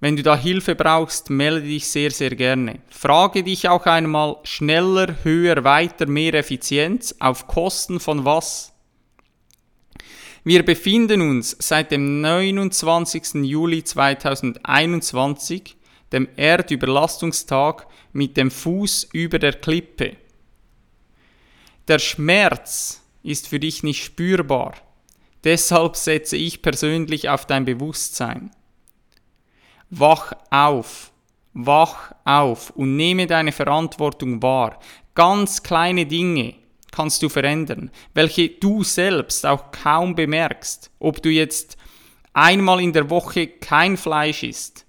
Wenn 0.00 0.16
du 0.16 0.22
da 0.22 0.36
Hilfe 0.36 0.76
brauchst, 0.76 1.28
melde 1.28 1.66
dich 1.66 1.88
sehr, 1.88 2.12
sehr 2.12 2.30
gerne. 2.30 2.78
Frage 2.88 3.42
dich 3.42 3.68
auch 3.68 3.84
einmal 3.86 4.36
schneller, 4.44 5.16
höher, 5.24 5.64
weiter, 5.64 6.06
mehr 6.06 6.34
Effizienz 6.34 7.16
auf 7.18 7.48
Kosten 7.48 7.98
von 7.98 8.24
was? 8.24 8.72
Wir 10.44 10.64
befinden 10.64 11.20
uns 11.20 11.56
seit 11.58 11.90
dem 11.90 12.20
29. 12.20 13.44
Juli 13.44 13.82
2021, 13.82 15.76
dem 16.12 16.28
Erdüberlastungstag, 16.36 17.86
mit 18.12 18.36
dem 18.36 18.50
Fuß 18.50 19.08
über 19.12 19.38
der 19.38 19.54
Klippe. 19.54 20.16
Der 21.88 21.98
Schmerz 21.98 23.02
ist 23.22 23.48
für 23.48 23.58
dich 23.58 23.82
nicht 23.82 24.04
spürbar. 24.04 24.74
Deshalb 25.42 25.96
setze 25.96 26.36
ich 26.36 26.60
persönlich 26.60 27.30
auf 27.30 27.46
dein 27.46 27.64
Bewusstsein. 27.64 28.50
Wach 29.88 30.32
auf, 30.50 31.12
wach 31.54 32.12
auf 32.24 32.70
und 32.70 32.96
nehme 32.96 33.26
deine 33.26 33.52
Verantwortung 33.52 34.42
wahr. 34.42 34.78
Ganz 35.14 35.62
kleine 35.62 36.04
Dinge 36.04 36.54
kannst 36.90 37.22
du 37.22 37.30
verändern, 37.30 37.90
welche 38.12 38.50
du 38.50 38.84
selbst 38.84 39.46
auch 39.46 39.70
kaum 39.70 40.14
bemerkst. 40.14 40.90
Ob 40.98 41.22
du 41.22 41.30
jetzt 41.30 41.78
einmal 42.34 42.82
in 42.82 42.92
der 42.92 43.08
Woche 43.08 43.46
kein 43.46 43.96
Fleisch 43.96 44.42
isst, 44.42 44.84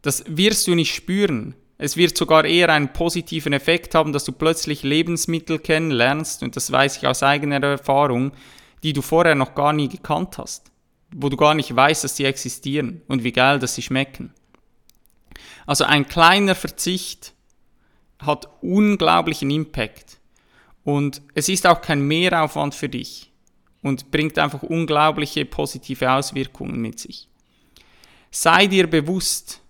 das 0.00 0.24
wirst 0.26 0.66
du 0.66 0.74
nicht 0.74 0.94
spüren. 0.94 1.54
Es 1.84 1.96
wird 1.96 2.16
sogar 2.16 2.44
eher 2.44 2.70
einen 2.70 2.92
positiven 2.92 3.52
Effekt 3.52 3.94
haben, 3.94 4.12
dass 4.12 4.24
du 4.24 4.32
plötzlich 4.32 4.82
Lebensmittel 4.82 5.58
kennenlernst, 5.58 6.42
und 6.42 6.56
das 6.56 6.72
weiß 6.72 6.96
ich 6.96 7.06
aus 7.06 7.22
eigener 7.22 7.62
Erfahrung, 7.62 8.32
die 8.82 8.92
du 8.92 9.02
vorher 9.02 9.34
noch 9.34 9.54
gar 9.54 9.72
nie 9.72 9.88
gekannt 9.88 10.38
hast 10.38 10.70
wo 11.14 11.28
du 11.28 11.36
gar 11.36 11.54
nicht 11.54 11.74
weißt, 11.74 12.04
dass 12.04 12.16
sie 12.16 12.24
existieren 12.24 13.02
und 13.06 13.22
wie 13.24 13.32
geil, 13.32 13.58
dass 13.58 13.76
sie 13.76 13.82
schmecken. 13.82 14.34
Also 15.64 15.84
ein 15.84 16.08
kleiner 16.08 16.54
Verzicht 16.54 17.34
hat 18.18 18.48
unglaublichen 18.60 19.50
Impact 19.50 20.18
und 20.82 21.22
es 21.34 21.48
ist 21.48 21.66
auch 21.66 21.80
kein 21.80 22.00
Mehraufwand 22.06 22.74
für 22.74 22.88
dich 22.88 23.32
und 23.82 24.10
bringt 24.10 24.38
einfach 24.38 24.62
unglaubliche 24.62 25.44
positive 25.44 26.10
Auswirkungen 26.10 26.80
mit 26.80 26.98
sich. 26.98 27.28
Sei 28.30 28.66
dir 28.66 28.88
bewusst, 28.88 29.60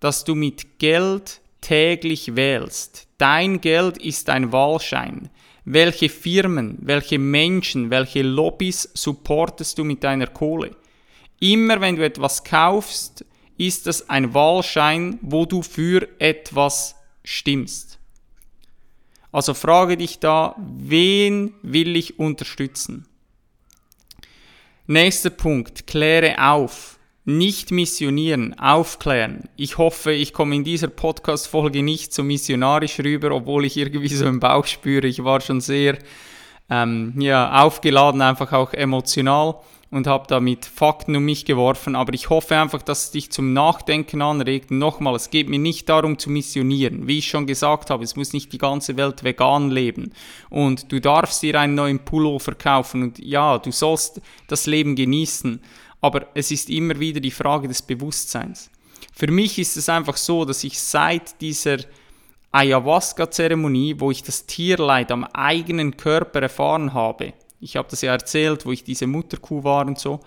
dass 0.00 0.24
du 0.24 0.34
mit 0.34 0.78
Geld 0.78 1.40
täglich 1.60 2.36
wählst. 2.36 3.08
Dein 3.18 3.60
Geld 3.60 3.98
ist 3.98 4.28
ein 4.30 4.52
Wahlschein. 4.52 5.30
Welche 5.64 6.08
Firmen, 6.08 6.78
welche 6.80 7.18
Menschen, 7.18 7.90
welche 7.90 8.22
Lobbys 8.22 8.88
supportest 8.94 9.78
du 9.78 9.84
mit 9.84 10.04
deiner 10.04 10.28
Kohle? 10.28 10.76
Immer 11.40 11.80
wenn 11.80 11.96
du 11.96 12.04
etwas 12.04 12.44
kaufst, 12.44 13.24
ist 13.58 13.86
das 13.86 14.08
ein 14.08 14.32
Wahlschein, 14.32 15.18
wo 15.22 15.44
du 15.44 15.62
für 15.62 16.08
etwas 16.18 16.94
stimmst. 17.24 17.98
Also 19.32 19.54
frage 19.54 19.96
dich 19.96 20.18
da, 20.18 20.54
wen 20.58 21.52
will 21.62 21.96
ich 21.96 22.18
unterstützen? 22.18 23.06
Nächster 24.86 25.30
Punkt, 25.30 25.86
kläre 25.86 26.36
auf. 26.40 26.95
Nicht 27.28 27.72
missionieren, 27.72 28.56
aufklären. 28.56 29.48
Ich 29.56 29.78
hoffe, 29.78 30.12
ich 30.12 30.32
komme 30.32 30.54
in 30.54 30.62
dieser 30.62 30.86
Podcast-Folge 30.86 31.82
nicht 31.82 32.14
so 32.14 32.22
missionarisch 32.22 33.00
rüber, 33.00 33.32
obwohl 33.32 33.64
ich 33.64 33.76
irgendwie 33.76 34.06
so 34.14 34.26
im 34.26 34.38
Bauch 34.38 34.64
spüre. 34.64 35.08
Ich 35.08 35.24
war 35.24 35.40
schon 35.40 35.60
sehr 35.60 35.98
ähm, 36.70 37.14
ja, 37.18 37.64
aufgeladen, 37.64 38.22
einfach 38.22 38.52
auch 38.52 38.72
emotional 38.72 39.56
und 39.90 40.06
habe 40.06 40.26
damit 40.28 40.66
Fakten 40.66 41.16
um 41.16 41.24
mich 41.24 41.44
geworfen. 41.44 41.96
Aber 41.96 42.14
ich 42.14 42.30
hoffe 42.30 42.56
einfach, 42.56 42.82
dass 42.82 43.06
es 43.06 43.10
dich 43.10 43.32
zum 43.32 43.52
Nachdenken 43.52 44.22
anregt. 44.22 44.70
Nochmal, 44.70 45.16
es 45.16 45.30
geht 45.30 45.48
mir 45.48 45.58
nicht 45.58 45.88
darum 45.88 46.20
zu 46.20 46.30
missionieren. 46.30 47.08
Wie 47.08 47.18
ich 47.18 47.26
schon 47.26 47.48
gesagt 47.48 47.90
habe, 47.90 48.04
es 48.04 48.14
muss 48.14 48.34
nicht 48.34 48.52
die 48.52 48.58
ganze 48.58 48.96
Welt 48.96 49.24
vegan 49.24 49.72
leben. 49.72 50.12
Und 50.48 50.92
du 50.92 51.00
darfst 51.00 51.42
dir 51.42 51.58
einen 51.58 51.74
neuen 51.74 51.98
Pullover 51.98 52.54
kaufen. 52.54 53.02
Und 53.02 53.18
ja, 53.18 53.58
du 53.58 53.72
sollst 53.72 54.20
das 54.46 54.66
Leben 54.66 54.94
genießen. 54.94 55.60
Aber 56.06 56.28
es 56.34 56.52
ist 56.52 56.70
immer 56.70 57.00
wieder 57.00 57.18
die 57.18 57.32
Frage 57.32 57.66
des 57.66 57.82
Bewusstseins. 57.82 58.70
Für 59.12 59.28
mich 59.28 59.58
ist 59.58 59.76
es 59.76 59.88
einfach 59.88 60.16
so, 60.16 60.44
dass 60.44 60.62
ich 60.62 60.80
seit 60.80 61.40
dieser 61.40 61.78
Ayahuasca-Zeremonie, 62.52 63.96
wo 63.98 64.12
ich 64.12 64.22
das 64.22 64.46
Tierleid 64.46 65.10
am 65.10 65.24
eigenen 65.24 65.96
Körper 65.96 66.42
erfahren 66.42 66.94
habe, 66.94 67.32
ich 67.58 67.74
habe 67.74 67.88
das 67.90 68.02
ja 68.02 68.12
erzählt, 68.12 68.66
wo 68.66 68.70
ich 68.70 68.84
diese 68.84 69.08
Mutterkuh 69.08 69.64
war 69.64 69.84
und 69.84 69.98
so. 69.98 70.20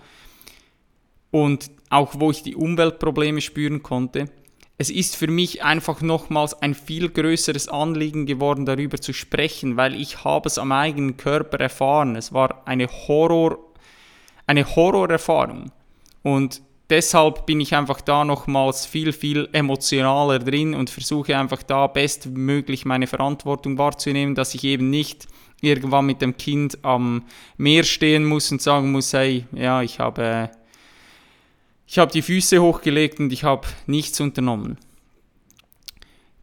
Und 1.30 1.70
auch 1.88 2.12
wo 2.18 2.30
ich 2.30 2.42
die 2.42 2.56
Umweltprobleme 2.56 3.40
spüren 3.40 3.82
konnte. 3.82 4.28
Es 4.76 4.90
ist 4.90 5.16
für 5.16 5.28
mich 5.28 5.64
einfach 5.64 6.02
nochmals 6.02 6.60
ein 6.60 6.74
viel 6.74 7.08
größeres 7.08 7.68
Anliegen 7.68 8.26
geworden, 8.26 8.66
darüber 8.66 8.98
zu 9.00 9.14
sprechen, 9.14 9.78
weil 9.78 9.94
ich 9.94 10.24
habe 10.24 10.46
es 10.46 10.58
am 10.58 10.72
eigenen 10.72 11.16
Körper 11.16 11.58
erfahren. 11.58 12.16
Es 12.16 12.34
war 12.34 12.66
eine 12.68 12.86
Horror, 12.86 13.69
eine 14.50 14.66
Horrorerfahrung. 14.66 15.70
Und 16.22 16.60
deshalb 16.90 17.46
bin 17.46 17.60
ich 17.60 17.74
einfach 17.76 18.00
da 18.00 18.24
nochmals 18.24 18.84
viel, 18.84 19.12
viel 19.12 19.48
emotionaler 19.52 20.40
drin 20.40 20.74
und 20.74 20.90
versuche 20.90 21.38
einfach 21.38 21.62
da 21.62 21.86
bestmöglich 21.86 22.84
meine 22.84 23.06
Verantwortung 23.06 23.78
wahrzunehmen, 23.78 24.34
dass 24.34 24.54
ich 24.54 24.64
eben 24.64 24.90
nicht 24.90 25.28
irgendwann 25.60 26.06
mit 26.06 26.20
dem 26.20 26.36
Kind 26.36 26.84
am 26.84 27.22
Meer 27.58 27.84
stehen 27.84 28.24
muss 28.24 28.50
und 28.50 28.60
sagen 28.60 28.90
muss, 28.90 29.12
hey, 29.12 29.46
ja, 29.52 29.82
ich 29.82 30.00
habe, 30.00 30.50
ich 31.86 31.98
habe 31.98 32.10
die 32.10 32.22
Füße 32.22 32.60
hochgelegt 32.60 33.20
und 33.20 33.32
ich 33.32 33.44
habe 33.44 33.68
nichts 33.86 34.20
unternommen. 34.20 34.78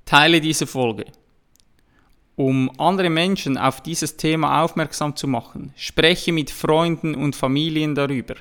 Teile 0.05 0.39
diese 0.39 0.66
Folge, 0.66 1.08
um 2.38 2.71
andere 2.77 3.09
Menschen 3.09 3.57
auf 3.57 3.81
dieses 3.81 4.15
Thema 4.15 4.63
aufmerksam 4.63 5.15
zu 5.15 5.27
machen. 5.27 5.73
Spreche 5.75 6.31
mit 6.31 6.51
Freunden 6.51 7.15
und 7.15 7.35
Familien 7.35 7.95
darüber. 7.95 8.35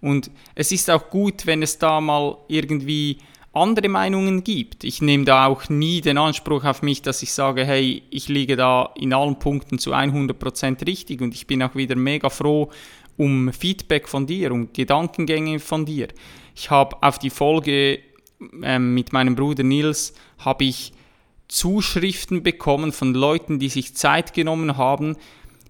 Und 0.00 0.30
es 0.54 0.72
ist 0.72 0.90
auch 0.90 1.10
gut, 1.10 1.46
wenn 1.46 1.62
es 1.62 1.78
da 1.78 2.00
mal 2.00 2.38
irgendwie 2.48 3.18
andere 3.52 3.90
Meinungen 3.90 4.42
gibt. 4.42 4.84
Ich 4.84 5.02
nehme 5.02 5.26
da 5.26 5.46
auch 5.46 5.68
nie 5.68 6.00
den 6.00 6.16
Anspruch 6.16 6.64
auf 6.64 6.80
mich, 6.80 7.02
dass 7.02 7.22
ich 7.22 7.34
sage, 7.34 7.66
hey, 7.66 8.02
ich 8.08 8.28
liege 8.28 8.56
da 8.56 8.90
in 8.96 9.12
allen 9.12 9.38
Punkten 9.38 9.78
zu 9.78 9.92
100% 9.92 10.86
richtig 10.86 11.20
und 11.20 11.34
ich 11.34 11.46
bin 11.46 11.62
auch 11.62 11.74
wieder 11.74 11.94
mega 11.94 12.30
froh 12.30 12.70
um 13.18 13.52
Feedback 13.52 14.08
von 14.08 14.26
dir, 14.26 14.50
um 14.50 14.72
Gedankengänge 14.72 15.60
von 15.60 15.84
dir. 15.84 16.08
Ich 16.56 16.70
habe 16.70 16.96
auf 17.02 17.18
die 17.18 17.28
Folge 17.28 17.98
ähm, 18.62 18.94
mit 18.94 19.12
meinem 19.12 19.36
Bruder 19.36 19.62
Nils, 19.62 20.14
habe 20.38 20.64
ich 20.64 20.94
Zuschriften 21.52 22.42
bekommen 22.42 22.92
von 22.92 23.12
Leuten, 23.12 23.58
die 23.58 23.68
sich 23.68 23.94
Zeit 23.94 24.32
genommen 24.32 24.76
haben, 24.78 25.16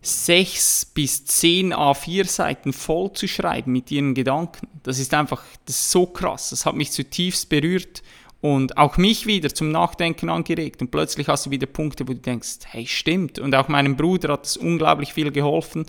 sechs 0.00 0.84
bis 0.84 1.24
zehn 1.24 1.74
A4-Seiten 1.74 2.72
voll 2.72 3.12
zu 3.12 3.26
schreiben 3.28 3.72
mit 3.72 3.90
ihren 3.90 4.14
Gedanken. 4.14 4.68
Das 4.82 4.98
ist 4.98 5.12
einfach 5.14 5.42
das 5.66 5.76
ist 5.76 5.90
so 5.90 6.06
krass. 6.06 6.50
Das 6.50 6.66
hat 6.66 6.74
mich 6.74 6.92
zutiefst 6.92 7.48
berührt 7.48 8.02
und 8.40 8.76
auch 8.78 8.96
mich 8.96 9.26
wieder 9.26 9.54
zum 9.54 9.70
Nachdenken 9.70 10.28
angeregt. 10.28 10.82
Und 10.82 10.90
plötzlich 10.90 11.28
hast 11.28 11.46
du 11.46 11.50
wieder 11.50 11.66
Punkte, 11.66 12.06
wo 12.08 12.12
du 12.12 12.20
denkst, 12.20 12.58
hey, 12.66 12.86
stimmt. 12.86 13.38
Und 13.38 13.54
auch 13.54 13.68
meinem 13.68 13.96
Bruder 13.96 14.32
hat 14.32 14.46
es 14.46 14.56
unglaublich 14.56 15.12
viel 15.12 15.30
geholfen, 15.30 15.86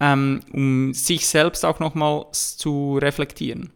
ähm, 0.00 0.40
um 0.52 0.94
sich 0.94 1.26
selbst 1.26 1.64
auch 1.64 1.80
nochmals 1.80 2.56
zu 2.56 2.98
reflektieren. 2.98 3.70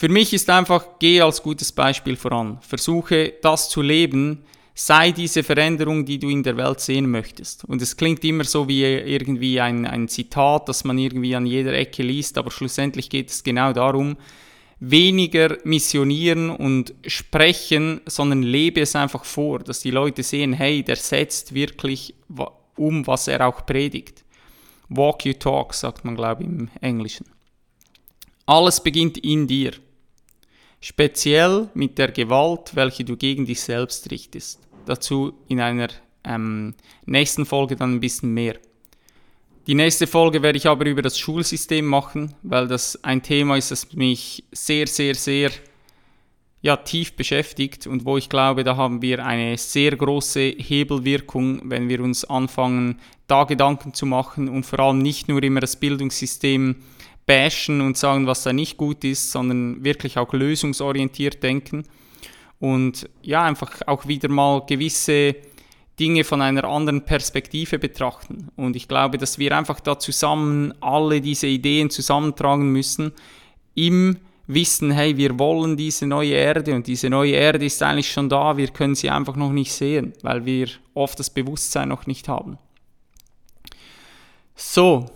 Für 0.00 0.08
mich 0.08 0.32
ist 0.32 0.48
einfach, 0.48 0.98
geh 0.98 1.20
als 1.20 1.42
gutes 1.42 1.72
Beispiel 1.72 2.16
voran. 2.16 2.56
Versuche 2.62 3.34
das 3.42 3.68
zu 3.68 3.82
leben, 3.82 4.46
sei 4.74 5.10
diese 5.10 5.42
Veränderung, 5.42 6.06
die 6.06 6.18
du 6.18 6.30
in 6.30 6.42
der 6.42 6.56
Welt 6.56 6.80
sehen 6.80 7.10
möchtest. 7.10 7.66
Und 7.66 7.82
es 7.82 7.98
klingt 7.98 8.24
immer 8.24 8.44
so 8.44 8.66
wie 8.66 8.82
irgendwie 8.82 9.60
ein, 9.60 9.84
ein 9.84 10.08
Zitat, 10.08 10.70
das 10.70 10.84
man 10.84 10.96
irgendwie 10.96 11.36
an 11.36 11.44
jeder 11.44 11.74
Ecke 11.74 12.02
liest, 12.02 12.38
aber 12.38 12.50
schlussendlich 12.50 13.10
geht 13.10 13.28
es 13.28 13.42
genau 13.42 13.74
darum, 13.74 14.16
weniger 14.78 15.58
missionieren 15.64 16.48
und 16.48 16.94
sprechen, 17.06 18.00
sondern 18.06 18.42
lebe 18.42 18.80
es 18.80 18.96
einfach 18.96 19.26
vor, 19.26 19.58
dass 19.58 19.80
die 19.80 19.90
Leute 19.90 20.22
sehen, 20.22 20.54
hey, 20.54 20.82
der 20.82 20.96
setzt 20.96 21.52
wirklich 21.52 22.14
um, 22.74 23.06
was 23.06 23.28
er 23.28 23.46
auch 23.46 23.66
predigt. 23.66 24.24
Walk 24.88 25.26
you 25.26 25.34
talk, 25.34 25.74
sagt 25.74 26.06
man, 26.06 26.16
glaube 26.16 26.44
ich, 26.44 26.48
im 26.48 26.70
Englischen. 26.80 27.26
Alles 28.46 28.82
beginnt 28.82 29.18
in 29.18 29.46
dir. 29.46 29.72
Speziell 30.80 31.68
mit 31.74 31.98
der 31.98 32.10
Gewalt, 32.10 32.74
welche 32.74 33.04
du 33.04 33.16
gegen 33.16 33.44
dich 33.44 33.60
selbst 33.60 34.10
richtest. 34.10 34.60
Dazu 34.86 35.34
in 35.46 35.60
einer 35.60 35.88
ähm, 36.24 36.74
nächsten 37.04 37.44
Folge 37.44 37.76
dann 37.76 37.94
ein 37.94 38.00
bisschen 38.00 38.32
mehr. 38.32 38.56
Die 39.66 39.74
nächste 39.74 40.06
Folge 40.06 40.42
werde 40.42 40.56
ich 40.56 40.66
aber 40.66 40.86
über 40.86 41.02
das 41.02 41.18
Schulsystem 41.18 41.84
machen, 41.84 42.34
weil 42.42 42.66
das 42.66 43.04
ein 43.04 43.22
Thema 43.22 43.56
ist, 43.56 43.70
das 43.70 43.92
mich 43.92 44.42
sehr, 44.52 44.86
sehr, 44.86 45.14
sehr 45.14 45.50
ja, 46.62 46.76
tief 46.76 47.12
beschäftigt 47.12 47.86
und 47.86 48.04
wo 48.04 48.16
ich 48.16 48.28
glaube, 48.28 48.64
da 48.64 48.76
haben 48.76 49.02
wir 49.02 49.24
eine 49.24 49.56
sehr 49.58 49.96
große 49.96 50.40
Hebelwirkung, 50.58 51.62
wenn 51.64 51.88
wir 51.88 52.00
uns 52.00 52.24
anfangen, 52.24 53.00
da 53.26 53.44
Gedanken 53.44 53.94
zu 53.94 54.06
machen 54.06 54.48
und 54.48 54.64
vor 54.64 54.80
allem 54.80 54.98
nicht 54.98 55.28
nur 55.28 55.42
immer 55.42 55.60
das 55.60 55.76
Bildungssystem 55.76 56.76
bashen 57.30 57.80
und 57.80 57.96
sagen, 57.96 58.26
was 58.26 58.42
da 58.42 58.52
nicht 58.52 58.76
gut 58.76 59.04
ist, 59.04 59.30
sondern 59.30 59.84
wirklich 59.84 60.18
auch 60.18 60.32
lösungsorientiert 60.32 61.40
denken 61.44 61.84
und 62.58 63.08
ja, 63.22 63.44
einfach 63.44 63.82
auch 63.86 64.08
wieder 64.08 64.28
mal 64.28 64.66
gewisse 64.66 65.36
Dinge 66.00 66.24
von 66.24 66.42
einer 66.42 66.64
anderen 66.64 67.04
Perspektive 67.04 67.78
betrachten. 67.78 68.48
Und 68.56 68.74
ich 68.74 68.88
glaube, 68.88 69.16
dass 69.16 69.38
wir 69.38 69.56
einfach 69.56 69.78
da 69.78 69.96
zusammen 69.96 70.74
alle 70.80 71.20
diese 71.20 71.46
Ideen 71.46 71.88
zusammentragen 71.90 72.72
müssen 72.72 73.12
im 73.76 74.16
Wissen, 74.48 74.90
hey, 74.90 75.16
wir 75.16 75.38
wollen 75.38 75.76
diese 75.76 76.08
neue 76.08 76.32
Erde 76.32 76.74
und 76.74 76.88
diese 76.88 77.10
neue 77.10 77.34
Erde 77.34 77.64
ist 77.64 77.80
eigentlich 77.80 78.10
schon 78.10 78.28
da, 78.28 78.56
wir 78.56 78.68
können 78.68 78.96
sie 78.96 79.08
einfach 79.08 79.36
noch 79.36 79.52
nicht 79.52 79.72
sehen, 79.72 80.14
weil 80.22 80.44
wir 80.44 80.68
oft 80.94 81.20
das 81.20 81.30
Bewusstsein 81.30 81.90
noch 81.90 82.08
nicht 82.08 82.26
haben. 82.26 82.58
So, 84.56 85.06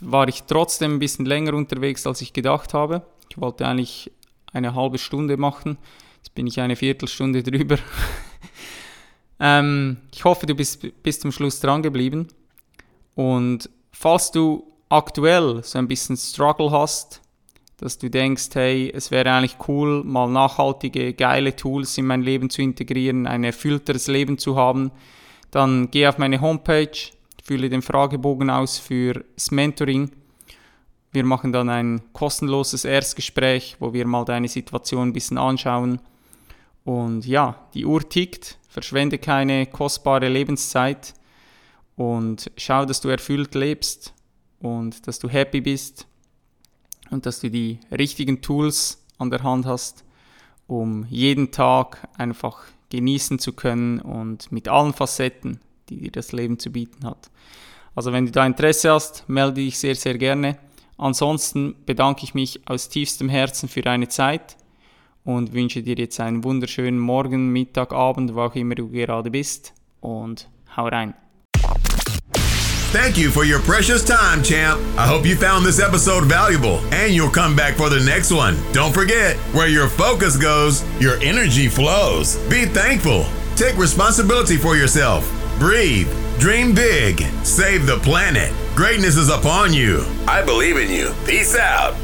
war 0.00 0.28
ich 0.28 0.44
trotzdem 0.44 0.94
ein 0.94 0.98
bisschen 0.98 1.26
länger 1.26 1.54
unterwegs, 1.54 2.06
als 2.06 2.20
ich 2.20 2.32
gedacht 2.32 2.74
habe. 2.74 3.02
Ich 3.30 3.38
wollte 3.40 3.66
eigentlich 3.66 4.10
eine 4.52 4.74
halbe 4.74 4.98
Stunde 4.98 5.36
machen. 5.36 5.78
Jetzt 6.16 6.34
bin 6.34 6.46
ich 6.46 6.60
eine 6.60 6.76
Viertelstunde 6.76 7.42
drüber. 7.44 7.78
ähm, 9.40 9.98
ich 10.12 10.24
hoffe, 10.24 10.46
du 10.46 10.54
bist 10.54 10.86
bis 11.02 11.20
zum 11.20 11.32
Schluss 11.32 11.60
dran 11.60 11.82
geblieben. 11.82 12.28
Und 13.14 13.70
falls 13.92 14.30
du 14.30 14.66
aktuell 14.88 15.62
so 15.62 15.78
ein 15.78 15.88
bisschen 15.88 16.16
Struggle 16.16 16.70
hast, 16.70 17.22
dass 17.78 17.98
du 17.98 18.08
denkst, 18.08 18.48
hey, 18.54 18.90
es 18.94 19.10
wäre 19.10 19.30
eigentlich 19.30 19.56
cool, 19.68 20.02
mal 20.04 20.28
nachhaltige, 20.28 21.12
geile 21.12 21.54
Tools 21.54 21.98
in 21.98 22.06
mein 22.06 22.22
Leben 22.22 22.48
zu 22.48 22.62
integrieren, 22.62 23.26
ein 23.26 23.44
erfüllteres 23.44 24.06
Leben 24.06 24.38
zu 24.38 24.56
haben, 24.56 24.90
dann 25.50 25.90
geh 25.90 26.06
auf 26.06 26.18
meine 26.18 26.40
Homepage, 26.40 26.96
fülle 27.46 27.70
den 27.70 27.82
Fragebogen 27.82 28.50
aus 28.50 28.78
für 28.78 29.24
das 29.34 29.50
Mentoring 29.50 30.10
wir 31.16 31.24
machen 31.24 31.50
dann 31.50 31.70
ein 31.70 32.02
kostenloses 32.12 32.84
Erstgespräch, 32.84 33.76
wo 33.80 33.94
wir 33.94 34.06
mal 34.06 34.26
deine 34.26 34.48
Situation 34.48 35.08
ein 35.08 35.12
bisschen 35.14 35.38
anschauen. 35.38 35.98
Und 36.84 37.24
ja, 37.24 37.66
die 37.72 37.86
Uhr 37.86 38.06
tickt, 38.06 38.58
verschwende 38.68 39.16
keine 39.16 39.64
kostbare 39.64 40.28
Lebenszeit 40.28 41.14
und 41.96 42.50
schau, 42.58 42.84
dass 42.84 43.00
du 43.00 43.08
erfüllt 43.08 43.54
lebst 43.54 44.12
und 44.60 45.06
dass 45.06 45.18
du 45.18 45.30
happy 45.30 45.62
bist 45.62 46.06
und 47.10 47.24
dass 47.24 47.40
du 47.40 47.50
die 47.50 47.80
richtigen 47.90 48.42
Tools 48.42 49.02
an 49.16 49.30
der 49.30 49.42
Hand 49.42 49.64
hast, 49.64 50.04
um 50.66 51.06
jeden 51.08 51.50
Tag 51.50 52.06
einfach 52.18 52.58
genießen 52.90 53.38
zu 53.38 53.54
können 53.54 54.00
und 54.00 54.52
mit 54.52 54.68
allen 54.68 54.92
Facetten, 54.92 55.60
die 55.88 55.98
dir 55.98 56.10
das 56.10 56.32
Leben 56.32 56.58
zu 56.58 56.70
bieten 56.70 57.06
hat. 57.06 57.30
Also 57.94 58.12
wenn 58.12 58.26
du 58.26 58.32
da 58.32 58.46
Interesse 58.46 58.92
hast, 58.92 59.24
melde 59.28 59.54
dich 59.54 59.78
sehr, 59.78 59.94
sehr 59.94 60.18
gerne. 60.18 60.58
Ansonsten 60.98 61.74
bedanke 61.84 62.24
ich 62.24 62.34
mich 62.34 62.60
aus 62.68 62.88
tiefstem 62.88 63.28
Herzen 63.28 63.68
für 63.68 63.82
deine 63.82 64.08
Zeit 64.08 64.56
und 65.24 65.52
wünsche 65.52 65.82
dir 65.82 65.96
jetzt 65.96 66.20
einen 66.20 66.44
wunderschönen 66.44 66.98
Morgen, 66.98 67.52
Mittag, 67.52 67.92
Abend, 67.92 68.34
wo 68.34 68.42
auch 68.42 68.54
immer 68.54 68.74
du 68.74 68.88
gerade 68.88 69.30
bist 69.30 69.74
und 70.00 70.48
hau 70.76 70.88
rein. 70.88 71.14
Thank 72.92 73.18
you 73.18 73.30
for 73.30 73.44
your 73.44 73.58
precious 73.58 74.02
time, 74.02 74.42
champ. 74.42 74.80
I 74.96 75.06
hope 75.06 75.26
you 75.26 75.36
found 75.36 75.66
this 75.66 75.80
episode 75.80 76.24
valuable 76.24 76.78
and 76.92 77.12
you'll 77.12 77.28
come 77.28 77.54
back 77.54 77.74
for 77.74 77.90
the 77.90 78.00
next 78.00 78.32
one. 78.32 78.56
Don't 78.72 78.94
forget, 78.94 79.36
where 79.52 79.68
your 79.68 79.88
focus 79.88 80.38
goes, 80.38 80.82
your 80.98 81.18
energy 81.20 81.68
flows. 81.68 82.36
Be 82.48 82.64
thankful. 82.64 83.26
Take 83.54 83.76
responsibility 83.76 84.56
for 84.56 84.76
yourself. 84.76 85.30
Breathe. 85.58 86.12
Dream 86.38 86.74
big. 86.74 87.20
Save 87.44 87.86
the 87.86 87.96
planet. 87.98 88.52
Greatness 88.74 89.16
is 89.16 89.30
upon 89.30 89.72
you. 89.72 90.04
I 90.28 90.42
believe 90.42 90.76
in 90.76 90.90
you. 90.90 91.14
Peace 91.24 91.56
out. 91.56 91.94